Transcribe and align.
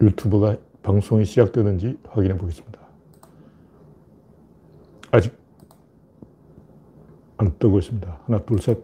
유튜브가 0.00 0.56
방송이 0.82 1.24
시작되는지 1.24 1.98
확인해 2.08 2.36
보겠습니다. 2.36 2.78
아직 5.10 5.32
안 7.38 7.58
뜨고 7.58 7.78
있습니다. 7.78 8.20
하나, 8.26 8.42
둘, 8.44 8.60
셋. 8.60 8.78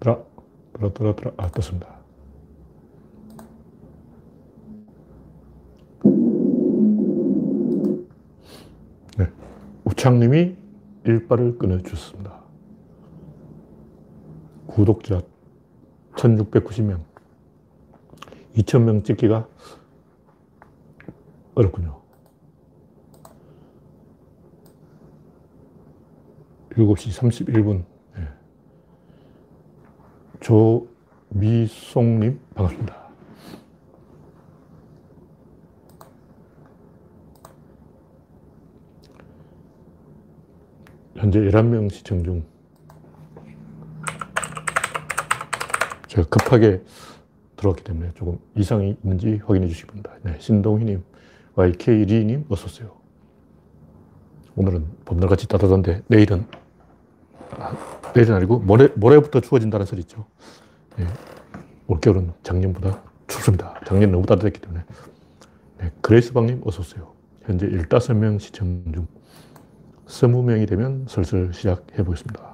들어, 0.00 0.24
들어, 0.72 0.92
들어, 0.92 1.16
들어. 1.16 1.32
아, 1.36 1.48
떴습니다. 1.48 1.98
네. 9.18 9.26
우창님이 9.84 10.56
일발을 11.04 11.58
끊어주셨습니다. 11.58 12.40
구독자 14.66 15.20
1690명. 16.14 17.09
2000명 18.56 19.04
찍기가 19.04 19.46
어렵군요. 21.54 22.00
7시 26.70 27.46
31분. 27.46 27.84
네. 28.16 28.28
조미송님, 30.40 32.40
반갑습니다. 32.54 33.00
현재 41.16 41.40
11명 41.40 41.92
시청 41.92 42.24
중. 42.24 42.42
제가 46.06 46.26
급하게 46.28 46.82
들어왔기 47.60 47.84
때문에 47.84 48.12
조금 48.14 48.38
이상이 48.56 48.96
있는지 49.04 49.40
확인해 49.44 49.68
주시기 49.68 49.86
바랍니다. 49.86 50.16
네, 50.22 50.36
신동희님, 50.40 51.02
YK리님, 51.54 52.46
어서오세요. 52.48 52.90
오늘은 54.56 54.86
봄날같이 55.04 55.46
따뜻한데 55.46 56.02
내일은, 56.08 56.46
아, 57.58 57.76
내일은 58.14 58.34
아니고 58.34 58.60
모레, 58.60 58.88
모레부터 58.96 59.40
추워진다는 59.40 59.86
소리 59.86 60.00
있죠. 60.00 60.26
네, 60.96 61.06
올겨울은 61.86 62.32
작년보다 62.42 63.02
춥습니다. 63.28 63.78
작년 63.86 64.10
너무 64.10 64.26
따뜻했기 64.26 64.60
때문에. 64.60 64.82
네, 65.78 65.90
그레이스방님, 66.00 66.62
어서오세요. 66.64 67.12
현재 67.42 67.68
15명 67.68 68.40
시청 68.40 68.82
중 68.92 69.06
20명이 70.06 70.66
되면 70.68 71.06
슬슬 71.08 71.52
시작해 71.52 72.02
보겠습니다. 72.02 72.49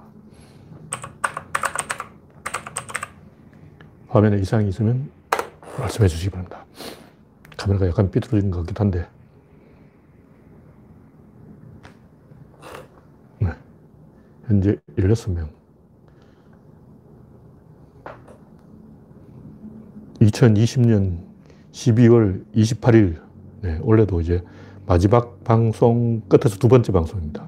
화면에 4.17 4.39
이상이 4.39 4.70
있으면 4.70 5.11
말씀해 5.78 6.09
주시기 6.09 6.31
바랍니다. 6.31 6.64
카메라가 7.56 7.86
약간 7.89 8.11
삐뚤어진 8.11 8.50
것 8.50 8.61
같기도 8.61 8.81
한데. 8.81 9.06
네. 13.41 13.50
현재 14.47 14.78
16명. 14.97 15.48
2020년 20.20 21.19
12월 21.72 22.42
28일, 22.55 23.20
네, 23.61 23.78
올해도 23.83 24.22
이제 24.22 24.42
마지막 24.87 25.44
방송 25.44 26.22
끝에서 26.22 26.56
두 26.59 26.69
번째 26.69 26.91
방송입니다. 26.91 27.47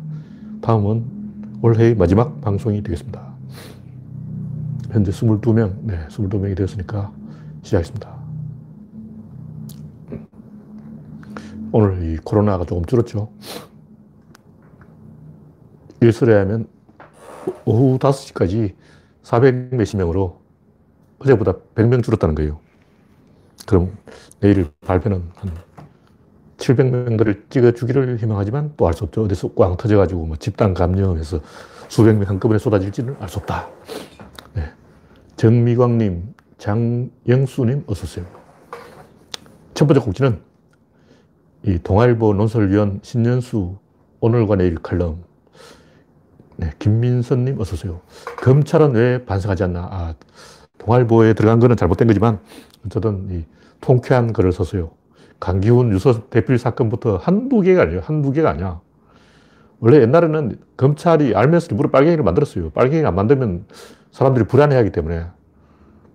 다음은 0.61 1.03
올해의 1.63 1.95
마지막 1.95 2.43
방송이 2.43 2.83
되겠습니다. 2.83 3.38
현재 4.91 5.11
22명, 5.11 5.77
네, 5.83 6.07
22명이 6.09 6.57
되었으니까 6.57 7.13
시작했습니다. 7.63 8.19
오늘 11.73 12.03
이 12.15 12.17
코로나가 12.19 12.65
조금 12.65 12.85
줄었죠. 12.85 13.31
일설에 16.01 16.35
하면 16.39 16.67
오후 17.65 17.99
5시까지 17.99 18.75
400 19.23 19.75
몇십 19.75 19.99
명으로 19.99 20.41
어제보다 21.19 21.53
100명 21.75 22.03
줄었다는 22.03 22.35
거예요. 22.35 22.61
그럼 23.67 23.93
내일 24.41 24.71
발표는 24.87 25.23
한 25.35 25.51
700명들을 26.57 27.51
찍어주기를 27.51 28.17
희망하지만 28.19 28.73
또 28.77 28.87
알 28.89 28.95
수 28.95 29.05
없죠. 29.05 29.25
어디서 29.25 29.53
꽝 29.55 29.77
터져가지고 29.77 30.27
뭐 30.27 30.37
집단 30.37 30.73
감염해서 30.75 31.41
수백 31.89 32.15
명 32.17 32.29
한꺼번에 32.29 32.59
쏟아질지는 32.59 33.17
알 33.21 33.29
수 33.29 33.39
없다. 33.39 33.69
네. 35.39 35.43
정미광님, 35.43 36.35
장영수님, 36.59 37.85
어서오세요. 37.87 38.27
첫 39.73 39.87
번째 39.87 40.01
곡지는 40.01 40.41
이 41.65 41.79
동아일보 41.81 42.35
논설위원 42.35 42.99
신년수 43.03 43.77
오늘과 44.19 44.57
내일 44.57 44.75
칼럼. 44.75 45.23
네, 46.57 46.73
김민선님, 46.81 47.61
어서오세요. 47.61 48.01
검찰은 48.43 48.97
왜 48.97 49.25
반성하지 49.25 49.63
않나? 49.63 49.89
아, 49.93 50.15
동아일보에 50.79 51.35
들어간 51.35 51.61
거는 51.61 51.77
잘못된 51.77 52.09
거지만, 52.09 52.41
어쨌든 52.85 53.29
이 53.31 53.45
통쾌한 53.81 54.33
글을 54.33 54.51
썼어요. 54.51 54.91
강기훈 55.39 55.93
유서 55.93 56.29
대필 56.31 56.59
사건부터 56.59 57.19
한두 57.19 57.61
개가 57.61 57.83
아니에요. 57.83 58.01
한두 58.03 58.33
개가 58.33 58.51
아니야. 58.51 58.81
원래 59.79 60.01
옛날에는 60.01 60.59
검찰이 60.77 61.37
알면서 61.37 61.69
일부러 61.71 61.91
빨갱이를 61.91 62.25
만들었어요. 62.25 62.71
빨갱이 62.71 63.07
안 63.07 63.15
만들면 63.15 63.67
사람들이 64.19 64.47
불안해하기 64.47 64.91
때문에 64.91 65.27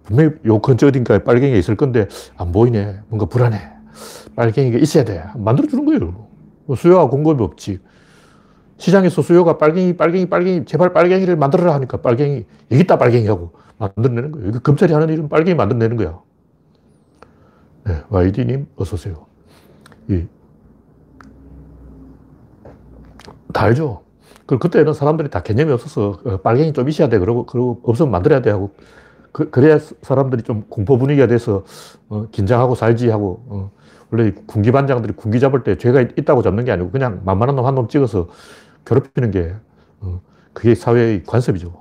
분명히 0.03 0.31
요 0.46 0.59
근처 0.59 0.88
어딘가에 0.88 1.19
빨갱이가 1.19 1.56
있을 1.58 1.78
건데 1.78 2.09
안 2.36 2.52
보이네. 2.52 3.00
뭔가 3.08 3.28
불안해. 3.28 3.58
빨갱이가 4.36 4.78
있어야 4.80 5.06
돼. 5.06 5.24
만들어주는 5.38 5.86
거예요. 5.86 6.28
뭐 6.66 6.75
수요와 6.75 7.08
공급이 7.08 7.41
없지. 7.41 7.80
시장에서 8.75 9.22
수요가 9.22 9.58
빨갱이, 9.58 9.96
빨갱이, 9.96 10.25
빨갱이, 10.25 10.66
제발 10.66 10.91
빨갱이를 10.91 11.38
만들어라 11.38 11.74
하니까 11.75 12.02
빨갱이, 12.02 12.46
여기 12.72 12.84
있다 12.84 12.97
빨갱이 12.97 13.25
하고 13.28 13.53
만들어내는 13.78 14.31
거예요. 14.34 14.47
여기 14.50 14.59
검찰이 14.59 14.91
하는 14.91 15.08
일은 15.08 15.30
빨갱이 15.30 15.56
만들어내는 15.56 15.96
거야. 15.96 16.20
네, 17.85 18.02
YD님, 18.09 18.68
어서오세요. 18.75 19.25
이, 20.09 20.25
다 23.53 23.64
알죠? 23.64 24.03
그, 24.53 24.59
그때는 24.59 24.94
사람들이 24.94 25.30
다 25.30 25.41
개념이 25.41 25.72
없어서 25.72 26.19
어, 26.25 26.38
빨갱이 26.38 26.74
좀 26.74 26.88
있어야 26.88 27.09
돼. 27.09 27.18
그러고, 27.18 27.46
그러고 27.46 27.80
없으면 27.84 28.12
만들어야 28.12 28.41
돼 28.41 28.52
하고. 28.52 28.72
그, 29.31 29.50
래야 29.59 29.80
사람들이 29.80 30.44
좀 30.44 30.66
공포 30.69 30.97
분위기가 30.97 31.28
돼서 31.28 31.64
어, 32.09 32.28
긴장하고 32.31 32.75
살지 32.75 33.09
하고. 33.09 33.44
어, 33.47 33.72
원래 34.12 34.31
군기 34.46 34.72
반장들이 34.72 35.14
군기 35.14 35.40
잡을 35.40 35.64
때 35.64 35.75
죄가 35.75 36.02
있 36.02 36.25
다고 36.25 36.44
잡는 36.44 36.66
게 36.66 36.72
아니고 36.72 36.91
그냥 36.91 37.22
만만한 37.25 37.56
놈 37.56 37.66
한놈 37.66 37.88
찍어서 37.88 38.28
괴롭히는 38.86 39.31
게 39.31 39.56
어, 40.02 40.22
그게 40.53 40.75
사회의 40.75 41.24
관습이죠. 41.24 41.74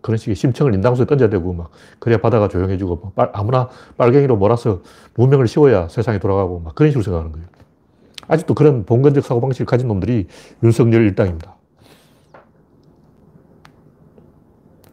그런 0.00 0.16
식의 0.16 0.36
심청을 0.36 0.72
인당수에 0.74 1.06
던져야 1.06 1.30
되고 1.30 1.52
막 1.52 1.70
그래야 1.98 2.18
바다가 2.18 2.46
조용해지고 2.46 2.96
뭐 2.96 3.12
빨, 3.16 3.30
아무나 3.32 3.68
빨갱이로 3.98 4.36
몰아서 4.36 4.82
무명을 5.14 5.48
씌워야 5.48 5.88
세상이 5.88 6.20
돌아가고 6.20 6.60
막 6.60 6.76
그런 6.76 6.92
식으로 6.92 7.02
생각하는 7.02 7.32
거예요. 7.32 7.48
아직도 8.28 8.54
그런 8.54 8.86
봉건적 8.86 9.24
사고방식을 9.24 9.66
가진 9.66 9.88
놈들이 9.88 10.28
윤석열 10.62 11.02
일당입니다. 11.06 11.56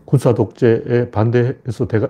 군사 0.07 0.34
독재에 0.34 1.12
반대해서 1.12 1.85
대가, 1.85 2.07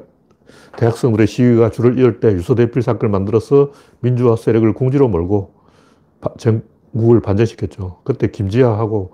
대학생들의 0.77 1.25
시위가 1.25 1.71
줄을 1.71 1.97
이을 1.97 2.19
때 2.19 2.31
유서대필 2.31 2.83
사건을 2.83 3.09
만들어서 3.09 3.71
민주화 4.01 4.35
세력을 4.35 4.71
궁지로 4.73 5.07
몰고 5.07 5.51
전국을 6.37 7.21
반전시켰죠. 7.21 8.01
그때 8.03 8.27
김지하하고 8.29 9.13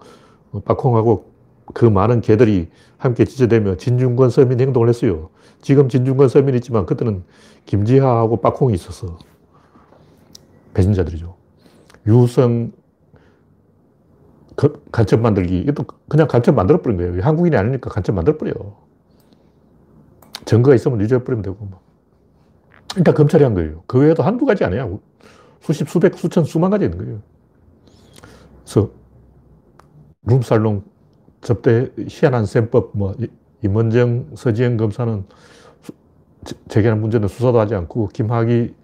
박홍하고 0.66 1.32
그 1.74 1.86
많은 1.86 2.20
개들이 2.20 2.68
함께 2.98 3.24
지체되며 3.24 3.78
진중권 3.78 4.30
서민 4.30 4.60
행동을 4.60 4.90
했어요. 4.90 5.30
지금 5.62 5.88
진중권 5.88 6.28
서민이 6.28 6.58
있지만 6.58 6.86
그때는 6.86 7.24
김지하하고 7.66 8.42
박홍이 8.42 8.74
있어서 8.74 9.18
배신자들이죠. 10.74 11.36
유성 12.06 12.74
그 14.56 14.84
간첩 14.92 15.20
만들기. 15.20 15.60
이것도 15.60 15.86
그냥 16.08 16.28
간첩 16.28 16.56
만들어버린 16.56 16.98
거예요. 16.98 17.24
한국인이 17.24 17.56
아니니까 17.56 17.90
간첩 17.90 18.14
만들어버려. 18.14 18.54
증거가 20.46 20.76
있으면 20.76 21.02
유죄해버리면 21.02 21.44
되고. 21.44 21.58
뭐. 21.66 21.80
일단 22.98 23.14
검찰이 23.14 23.44
한 23.44 23.54
거예요. 23.54 23.84
그 23.88 24.00
외에도 24.00 24.24
한두 24.24 24.46
가지 24.46 24.64
아니야. 24.64 24.90
수십, 25.62 25.90
수백, 25.90 26.16
수천, 26.18 26.44
수만 26.44 26.70
가지 26.70 26.86
있는 26.86 26.98
거예요. 26.98 27.22
그래서 28.64 28.92
룸살롱 30.24 30.84
접대 31.42 31.92
희한한 32.08 32.46
셈법, 32.46 32.92
뭐, 32.94 33.16
임원정, 33.64 34.32
서지영 34.36 34.78
검사는 34.78 35.26
제기하는 36.68 37.02
문제는 37.02 37.28
수사도 37.28 37.60
하지 37.60 37.76
않고, 37.76 38.10
김학의 38.10 38.76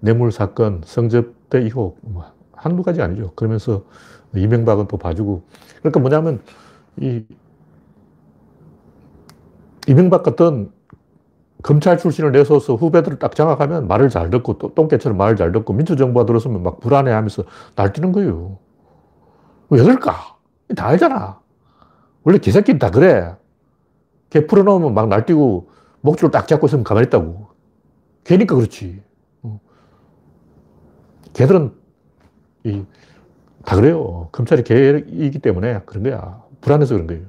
뇌물 0.00 0.30
사건, 0.30 0.82
성접대 0.84 1.58
의혹, 1.58 1.98
뭐, 2.02 2.24
한두 2.52 2.82
가지 2.82 3.02
아니죠. 3.02 3.32
그러면서 3.34 3.84
이명박은 4.34 4.88
또 4.88 4.96
봐주고. 4.96 5.42
그러니까 5.80 6.00
뭐냐면, 6.00 6.40
이, 6.96 7.24
이명박 9.86 10.22
같은 10.22 10.70
검찰 11.62 11.98
출신을 11.98 12.32
내서서 12.32 12.76
후배들을 12.76 13.18
딱 13.18 13.34
장악하면 13.34 13.88
말을 13.88 14.10
잘 14.10 14.30
듣고 14.30 14.58
또 14.58 14.74
똥개처럼 14.74 15.16
말을 15.18 15.36
잘 15.36 15.50
듣고 15.50 15.72
민주정부가 15.72 16.24
들었으면 16.26 16.62
막 16.62 16.80
불안해 16.80 17.10
하면서 17.10 17.42
날뛰는 17.74 18.12
거예요. 18.12 18.58
왜 19.70 19.82
그럴까? 19.82 20.36
다 20.76 20.86
알잖아. 20.86 21.40
원래 22.22 22.38
개새끼는 22.38 22.78
다 22.78 22.90
그래. 22.90 23.34
개 24.30 24.46
풀어놓으면 24.46 24.94
막 24.94 25.08
날뛰고 25.08 25.68
목줄을 26.02 26.30
딱 26.30 26.46
잡고 26.46 26.66
있으면 26.66 26.84
가만히 26.84 27.06
있다고. 27.06 27.48
개니까 28.24 28.54
그렇지. 28.54 29.02
어. 29.42 29.60
개들은 31.32 31.72
이, 32.64 32.84
다 33.68 33.76
그래요. 33.76 34.30
검찰이 34.32 34.64
개이기 34.64 35.40
때문에 35.40 35.82
그런 35.84 36.02
거야. 36.02 36.40
불안해서 36.62 36.94
그런 36.94 37.06
거예요. 37.06 37.22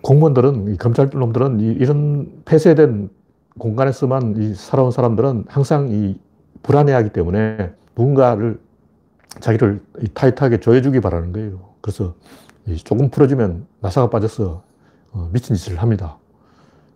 공무원들은, 0.00 0.78
검찰 0.78 1.10
놈들은 1.12 1.60
이 1.60 1.84
런 1.84 2.32
폐쇄된 2.46 3.10
공간에서만 3.58 4.54
살아온 4.54 4.90
사람들은 4.90 5.44
항상 5.48 5.88
이 5.90 6.18
불안해하기 6.62 7.10
때문에 7.10 7.74
누군가를 7.94 8.58
자기를 9.40 9.82
타이트하게 10.14 10.60
조여주기 10.60 11.00
바라는 11.00 11.32
거예요. 11.34 11.60
그래서 11.82 12.14
조금 12.84 13.10
풀어주면 13.10 13.66
나사가 13.80 14.08
빠져서 14.08 14.62
어, 15.12 15.28
미친 15.30 15.54
짓을 15.56 15.76
합니다. 15.82 16.16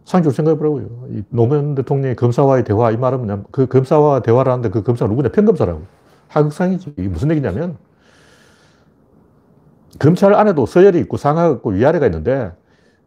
상식으로 0.06 0.32
생각해보라고요. 0.32 0.86
이 1.10 1.22
노무현 1.28 1.74
대통령의 1.74 2.16
검사와의 2.16 2.64
대화, 2.64 2.90
이 2.92 2.96
말은 2.96 3.18
뭐냐면 3.18 3.44
그 3.50 3.66
검사와 3.66 4.20
대화를 4.20 4.50
하는데 4.50 4.70
그 4.70 4.82
검사가 4.82 5.10
누구냐? 5.10 5.28
평검사라고. 5.32 5.82
하극상이지. 6.34 6.94
이게 6.98 7.08
무슨 7.08 7.30
얘기냐면 7.30 7.76
검찰 9.98 10.34
안에도 10.34 10.66
서열이 10.66 10.98
있고 11.00 11.16
상하가 11.16 11.54
있고 11.54 11.70
위아래가 11.70 12.06
있는데 12.06 12.52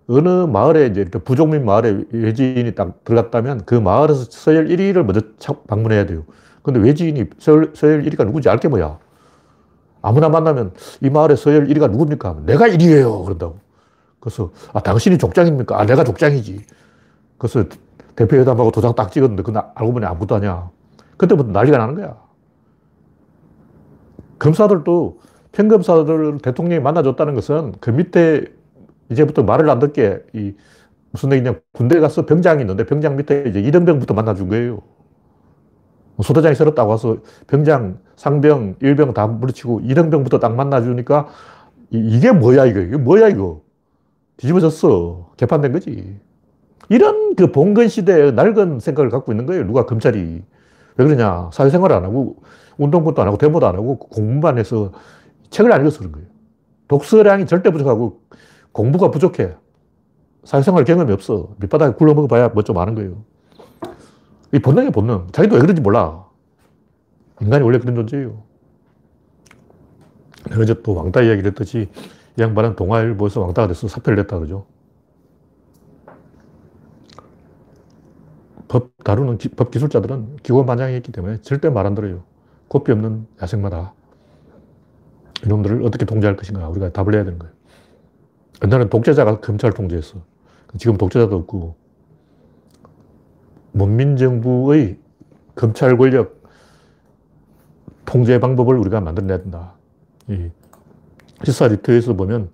어느 0.07 0.29
마을에 0.29 0.87
이제 0.87 1.03
부족민 1.03 1.65
마을에 1.65 2.05
외지인이 2.11 2.73
딱 2.75 3.03
들어갔다면 3.03 3.65
그 3.65 3.75
마을에서 3.75 4.25
서열 4.29 4.67
1위를 4.69 5.03
먼저 5.03 5.21
방문해야 5.67 6.05
돼요. 6.05 6.23
근데 6.63 6.79
외지인이 6.79 7.25
서열, 7.39 7.73
서열 7.75 8.03
1위가 8.03 8.25
누군지 8.25 8.49
알게 8.49 8.69
뭐야. 8.69 8.97
아무나 10.01 10.29
만나면 10.29 10.71
이 11.01 11.09
마을의 11.09 11.35
서열 11.35 11.67
1위가 11.67 11.91
누굽니까? 11.91 12.43
내가 12.45 12.67
1위예요. 12.67 13.25
그런다고. 13.25 13.59
그래서 14.21 14.51
아, 14.73 14.79
당신이 14.79 15.17
족장입니까? 15.17 15.79
아, 15.79 15.85
내가 15.85 16.05
족장이지. 16.05 16.61
그래서 17.37 17.65
대표회담하고 18.15 18.71
도장 18.71 18.95
딱 18.95 19.11
찍었는데 19.11 19.43
그 19.43 19.51
알고 19.75 19.93
보니 19.93 20.05
아무것도 20.05 20.35
아니야. 20.35 20.69
그때부터 21.17 21.51
난리가 21.51 21.77
나는 21.77 21.95
거야. 21.95 22.26
검사들도 24.39 25.19
평검사들 25.51 26.39
대통령이 26.39 26.81
만나줬다는 26.81 27.33
것은 27.33 27.73
그 27.79 27.89
밑에 27.89 28.45
이제부터 29.09 29.43
말을 29.43 29.69
안 29.69 29.79
듣게 29.79 30.19
이 30.33 30.53
무슨 31.11 31.31
얘기냐 31.31 31.55
군대 31.73 31.99
가서 31.99 32.25
병장이 32.25 32.61
있는데 32.61 32.85
병장 32.85 33.15
밑에 33.15 33.45
이제 33.47 33.59
이등병부터 33.59 34.13
만나준 34.13 34.49
거예요. 34.49 34.81
소대장이 36.21 36.55
서럽다고 36.55 36.89
와서 36.89 37.17
병장, 37.45 37.99
상병, 38.15 38.75
일병 38.81 39.13
다 39.13 39.27
물리치고 39.27 39.81
이등병부터 39.83 40.39
딱 40.39 40.55
만나주니까 40.55 41.27
이, 41.91 42.19
게 42.19 42.31
뭐야 42.31 42.65
이거 42.65 42.79
이게 42.81 42.97
뭐야 42.97 43.29
이거 43.29 43.61
뒤집어졌어 44.37 45.31
개판된 45.37 45.71
거지. 45.71 46.19
이런 46.89 47.35
그 47.35 47.51
봉건 47.51 47.87
시대의 47.87 48.33
낡은 48.33 48.79
생각을 48.79 49.09
갖고 49.09 49.31
있는 49.31 49.45
거예요. 49.45 49.65
누가 49.65 49.85
검찰이 49.85 50.43
왜 50.97 51.05
그러냐 51.05 51.49
사회생활 51.53 51.91
안 51.91 52.03
하고 52.03 52.37
운동권도 52.77 53.21
안 53.21 53.27
하고 53.27 53.37
데모도 53.37 53.67
안 53.67 53.75
하고 53.75 53.97
공부만 53.99 54.57
해서 54.57 54.91
책을 55.49 55.71
안 55.71 55.81
읽어서 55.81 55.99
그런 55.99 56.11
거예요. 56.13 56.27
독서량이 56.87 57.47
절대 57.47 57.71
부족하고 57.71 58.21
공부가 58.71 59.11
부족해. 59.11 59.55
사회생활 60.43 60.85
경험이 60.85 61.13
없어. 61.13 61.55
밑바닥에 61.59 61.95
굴러먹어 61.97 62.27
봐야 62.27 62.49
뭐 62.49 62.63
좀 62.63 62.77
아는 62.77 62.95
거예요. 62.95 63.23
이 64.53 64.59
본능이 64.59 64.91
본능. 64.91 65.27
자기도 65.31 65.55
왜 65.55 65.61
그런지 65.61 65.81
몰라. 65.81 66.25
인간이 67.41 67.63
원래 67.63 67.79
그런 67.79 67.95
존재예요. 67.95 68.43
어제 70.59 70.81
또 70.83 70.95
왕따 70.95 71.21
이야기를 71.23 71.51
했듯이 71.51 71.89
이 72.37 72.41
양반은 72.41 72.75
동아일보에서 72.75 73.41
왕따가 73.41 73.67
돼서 73.69 73.87
사표를 73.87 74.17
냈다 74.17 74.37
그러죠. 74.37 74.65
법 78.67 78.91
다루는 79.03 79.37
기, 79.37 79.49
법 79.49 79.71
기술자들은 79.71 80.37
기고만장했기 80.43 81.11
때문에 81.11 81.41
절대 81.41 81.69
말 81.69 81.85
안 81.85 81.95
들어요. 81.95 82.23
고삐 82.67 82.91
없는 82.91 83.27
야생마다. 83.41 83.93
이놈들을 85.45 85.83
어떻게 85.83 86.05
통제할 86.05 86.35
것인가 86.35 86.67
우리가 86.69 86.91
답을 86.91 87.11
내야 87.11 87.23
되는 87.23 87.39
거예요. 87.39 87.53
옛날엔 88.63 88.89
독재자가 88.89 89.39
검찰 89.39 89.71
통제했어. 89.71 90.17
지금 90.77 90.97
독재자도 90.97 91.35
없고 91.35 91.75
문민정부의 93.73 94.97
검찰 95.55 95.97
권력 95.97 96.41
통제 98.05 98.39
방법을 98.39 98.77
우리가 98.77 99.01
만들어내야 99.01 99.37
된다. 99.39 99.73
이 100.27 100.49
시사 101.43 101.67
리트에서 101.67 102.15
보면 102.15 102.49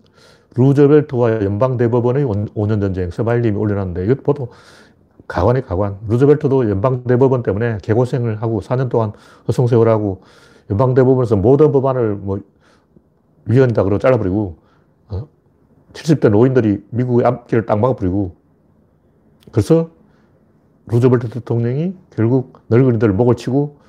루저벨트와 0.55 1.43
연방대법원의 1.43 2.25
5년 2.25 2.81
전쟁 2.81 3.09
서바일님이 3.09 3.57
올려놨는데 3.57 4.05
이것 4.05 4.23
보도 4.23 4.49
가관이 5.33 5.61
가관. 5.61 5.97
루저벨트도 6.07 6.69
연방대법원 6.69 7.41
때문에 7.41 7.79
개고생을 7.81 8.43
하고 8.43 8.61
4년 8.61 8.87
동안 8.89 9.13
허송세월하고 9.47 10.21
연방대법원에서 10.69 11.37
모든 11.37 11.71
법안을 11.71 12.15
뭐 12.17 12.39
위헌이다 13.45 13.83
그러고 13.83 13.97
잘라버리고 13.97 14.57
어? 15.09 15.27
70대 15.93 16.29
노인들이 16.29 16.83
미국의 16.91 17.25
앞길을 17.25 17.65
딱 17.65 17.79
막아버리고 17.79 18.35
그래서 19.51 19.89
루즈벨트 20.85 21.29
대통령이 21.29 21.95
결국 22.11 22.59
늙은이들 22.69 23.11
목을 23.11 23.35
치고 23.35 23.79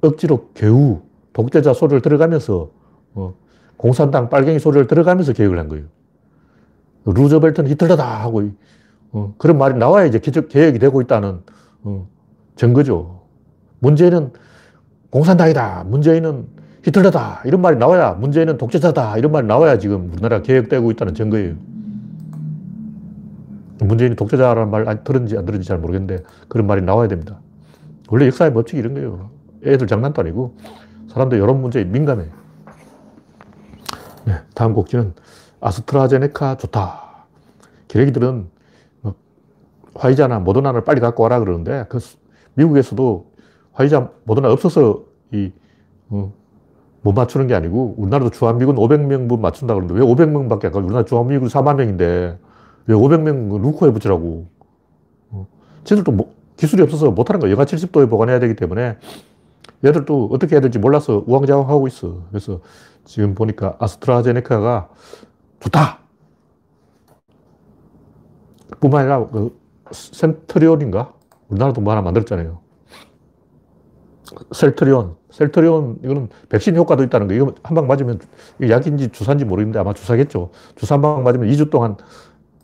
억지로 0.00 0.48
겨우 0.54 1.02
독재자 1.32 1.72
소리를 1.72 2.02
들어가면서 2.02 2.70
어, 3.14 3.34
공산당 3.76 4.28
빨갱이 4.28 4.58
소리를 4.58 4.88
들어가면서 4.88 5.34
개혁을 5.34 5.56
한 5.56 5.68
거예요. 5.68 5.84
루즈벨트는 7.04 7.70
히틀러다 7.70 8.04
하고 8.24 8.42
어, 9.14 9.32
그런 9.38 9.58
말이 9.58 9.78
나와야 9.78 10.06
이제 10.06 10.18
개혁이 10.18 10.80
되고 10.80 11.00
있다는 11.00 11.40
어, 11.84 12.08
증거죠. 12.56 13.22
문재인은 13.78 14.32
공산당이다. 15.10 15.84
문재인은 15.86 16.48
히틀러다. 16.82 17.42
이런 17.44 17.62
말이 17.62 17.76
나와야 17.76 18.14
문재인은 18.14 18.58
독재자다. 18.58 19.16
이런 19.16 19.30
말이 19.30 19.46
나와야 19.46 19.78
지금 19.78 20.10
우리나라 20.12 20.42
개혁되고 20.42 20.90
있다는 20.90 21.14
증거예요. 21.14 21.54
문재인이 23.78 24.16
독재자라는 24.16 24.70
말 24.70 25.04
들은지 25.04 25.38
안 25.38 25.46
들은지 25.46 25.68
잘 25.68 25.78
모르겠는데 25.78 26.24
그런 26.48 26.66
말이 26.66 26.82
나와야 26.82 27.06
됩니다. 27.06 27.38
원래 28.08 28.26
역사의 28.26 28.52
법칙이 28.52 28.80
이런 28.80 28.94
거예요. 28.94 29.30
애들 29.64 29.86
장난도 29.86 30.22
아니고 30.22 30.56
사람들 31.08 31.38
여론 31.38 31.60
문제에 31.60 31.84
민감해. 31.84 32.24
네, 34.24 34.34
다음 34.54 34.74
곡지는 34.74 35.14
아스트라제네카 35.60 36.56
좋다. 36.56 37.26
기레기들은 37.86 38.34
뭐 38.34 38.53
화이자나 39.94 40.40
모더나를 40.40 40.84
빨리 40.84 41.00
갖고 41.00 41.22
와라 41.22 41.38
그러는데 41.38 41.86
그 41.88 41.98
미국에서도 42.54 43.32
화이자, 43.72 44.10
모더나 44.24 44.50
없어서 44.52 45.04
이, 45.32 45.52
어, 46.10 46.32
못 47.02 47.12
맞추는 47.12 47.46
게 47.46 47.54
아니고 47.54 47.96
우리나라도 47.98 48.30
주한미군 48.30 48.76
500명분 48.76 49.40
맞춘다 49.40 49.74
그러는데 49.74 50.00
왜 50.00 50.06
500명밖에 50.06 50.66
안 50.66 50.72
가고 50.72 50.78
우리나라 50.78 51.04
주한미군 51.04 51.48
4만 51.48 51.76
명인데 51.76 52.38
왜 52.86 52.94
500명 52.94 53.60
루코에 53.60 53.92
붙이라고. 53.92 54.46
어. 55.30 55.46
쟤들도 55.84 56.12
뭐, 56.12 56.34
기술이 56.56 56.82
없어서 56.82 57.10
못하는 57.10 57.40
거야. 57.40 57.50
영하 57.50 57.64
70도에 57.64 58.08
보관해야 58.08 58.38
되기 58.38 58.54
때문에 58.54 58.96
얘들도 59.84 60.30
어떻게 60.32 60.54
해야 60.54 60.60
될지 60.60 60.78
몰라서 60.78 61.24
우왕좌왕하고 61.26 61.86
있어. 61.88 62.22
그래서 62.30 62.60
지금 63.04 63.34
보니까 63.34 63.76
아스트라제네카가 63.78 64.88
좋다. 65.60 65.98
뿐만 68.80 69.00
아니라 69.00 69.26
그 69.28 69.58
센트리온인가? 69.92 71.12
우리나라도 71.48 71.80
뭐 71.80 71.92
하나 71.92 72.02
만들었잖아요. 72.02 72.60
셀트리온. 74.52 75.16
셀트리온, 75.30 75.98
이거는 76.04 76.28
백신 76.48 76.76
효과도 76.76 77.02
있다는 77.02 77.28
거. 77.28 77.34
이거 77.34 77.54
한 77.62 77.74
방 77.76 77.86
맞으면 77.86 78.18
약인지 78.68 79.10
주사인지 79.10 79.44
모르겠는데 79.44 79.78
아마 79.78 79.92
주사겠죠. 79.92 80.50
주사 80.76 80.94
한 80.94 81.02
방 81.02 81.22
맞으면 81.24 81.48
2주 81.48 81.70
동안 81.70 81.96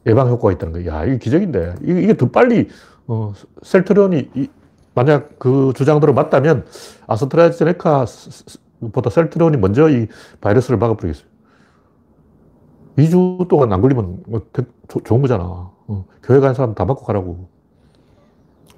예방 0.06 0.28
효과가 0.28 0.52
있다는 0.52 0.72
거예요. 0.72 0.90
야, 0.90 1.04
이게 1.04 1.18
기적인데. 1.18 1.74
이게, 1.82 2.02
이게 2.02 2.16
더 2.16 2.30
빨리, 2.30 2.68
어, 3.06 3.32
셀트리온이, 3.62 4.30
이, 4.34 4.48
만약 4.94 5.38
그 5.38 5.72
주장대로 5.76 6.14
맞다면 6.14 6.64
아스트라제네카보다 7.06 9.10
셀트리온이 9.10 9.56
먼저 9.58 9.88
이 9.90 10.06
바이러스를 10.40 10.78
막아버리겠어요. 10.78 11.28
2주 12.96 13.48
동안 13.48 13.72
안 13.72 13.80
걸리면 13.80 14.24
뭐 14.26 14.42
조, 14.88 15.00
좋은 15.04 15.20
거잖아. 15.22 15.70
어, 15.90 16.04
교회 16.23 16.38
가는 16.38 16.54
사람 16.54 16.75
다 16.75 16.85
맞고 16.85 17.04
가라고. 17.04 17.49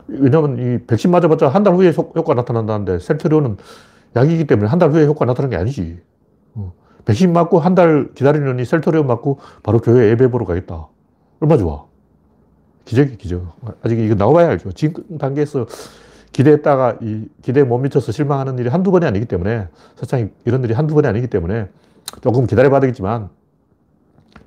왜냐면 0.09 0.59
이 0.59 0.79
백신 0.87 1.11
맞아봤자 1.11 1.49
한 1.49 1.63
달 1.63 1.75
후에 1.75 1.93
효과 1.97 2.35
나타난다는데 2.35 2.99
셀트리온은 2.99 3.57
약이기 4.17 4.47
때문에 4.47 4.69
한 4.69 4.79
달 4.79 4.91
후에 4.91 5.05
효과 5.07 5.25
나타나는 5.27 5.51
게 5.51 5.57
아니지. 5.57 6.01
어, 6.55 6.73
백신 7.05 7.33
맞고 7.33 7.61
한 7.61 7.75
달 7.75 8.11
기다리느니 8.15 8.65
셀트리온 8.65 9.07
맞고 9.07 9.39
바로 9.63 9.79
교회 9.79 10.09
예배 10.11 10.31
보러 10.31 10.45
가겠다. 10.47 10.89
얼마 11.41 11.57
좋아. 11.59 11.85
기적이 12.87 13.17
기적. 13.17 13.45
아직 13.83 13.99
이거 13.99 14.15
나와봐야 14.15 14.49
알죠. 14.49 14.73
지금 14.73 15.19
단계에서 15.19 15.67
기대했다가 16.33 16.99
이 17.03 17.29
기대에 17.43 17.63
못 17.63 17.79
미쳐서 17.79 18.11
실망하는 18.11 18.59
일이 18.59 18.69
한두 18.71 18.91
번이 18.91 19.05
아니기 19.05 19.27
때문에 19.27 19.69
세상에 19.97 20.31
이런 20.47 20.65
일이 20.65 20.73
한두 20.73 20.95
번이 20.95 21.07
아니기 21.07 21.27
때문에 21.27 21.69
조금 22.23 22.47
기다려봐야 22.47 22.81
되겠지만 22.81 23.29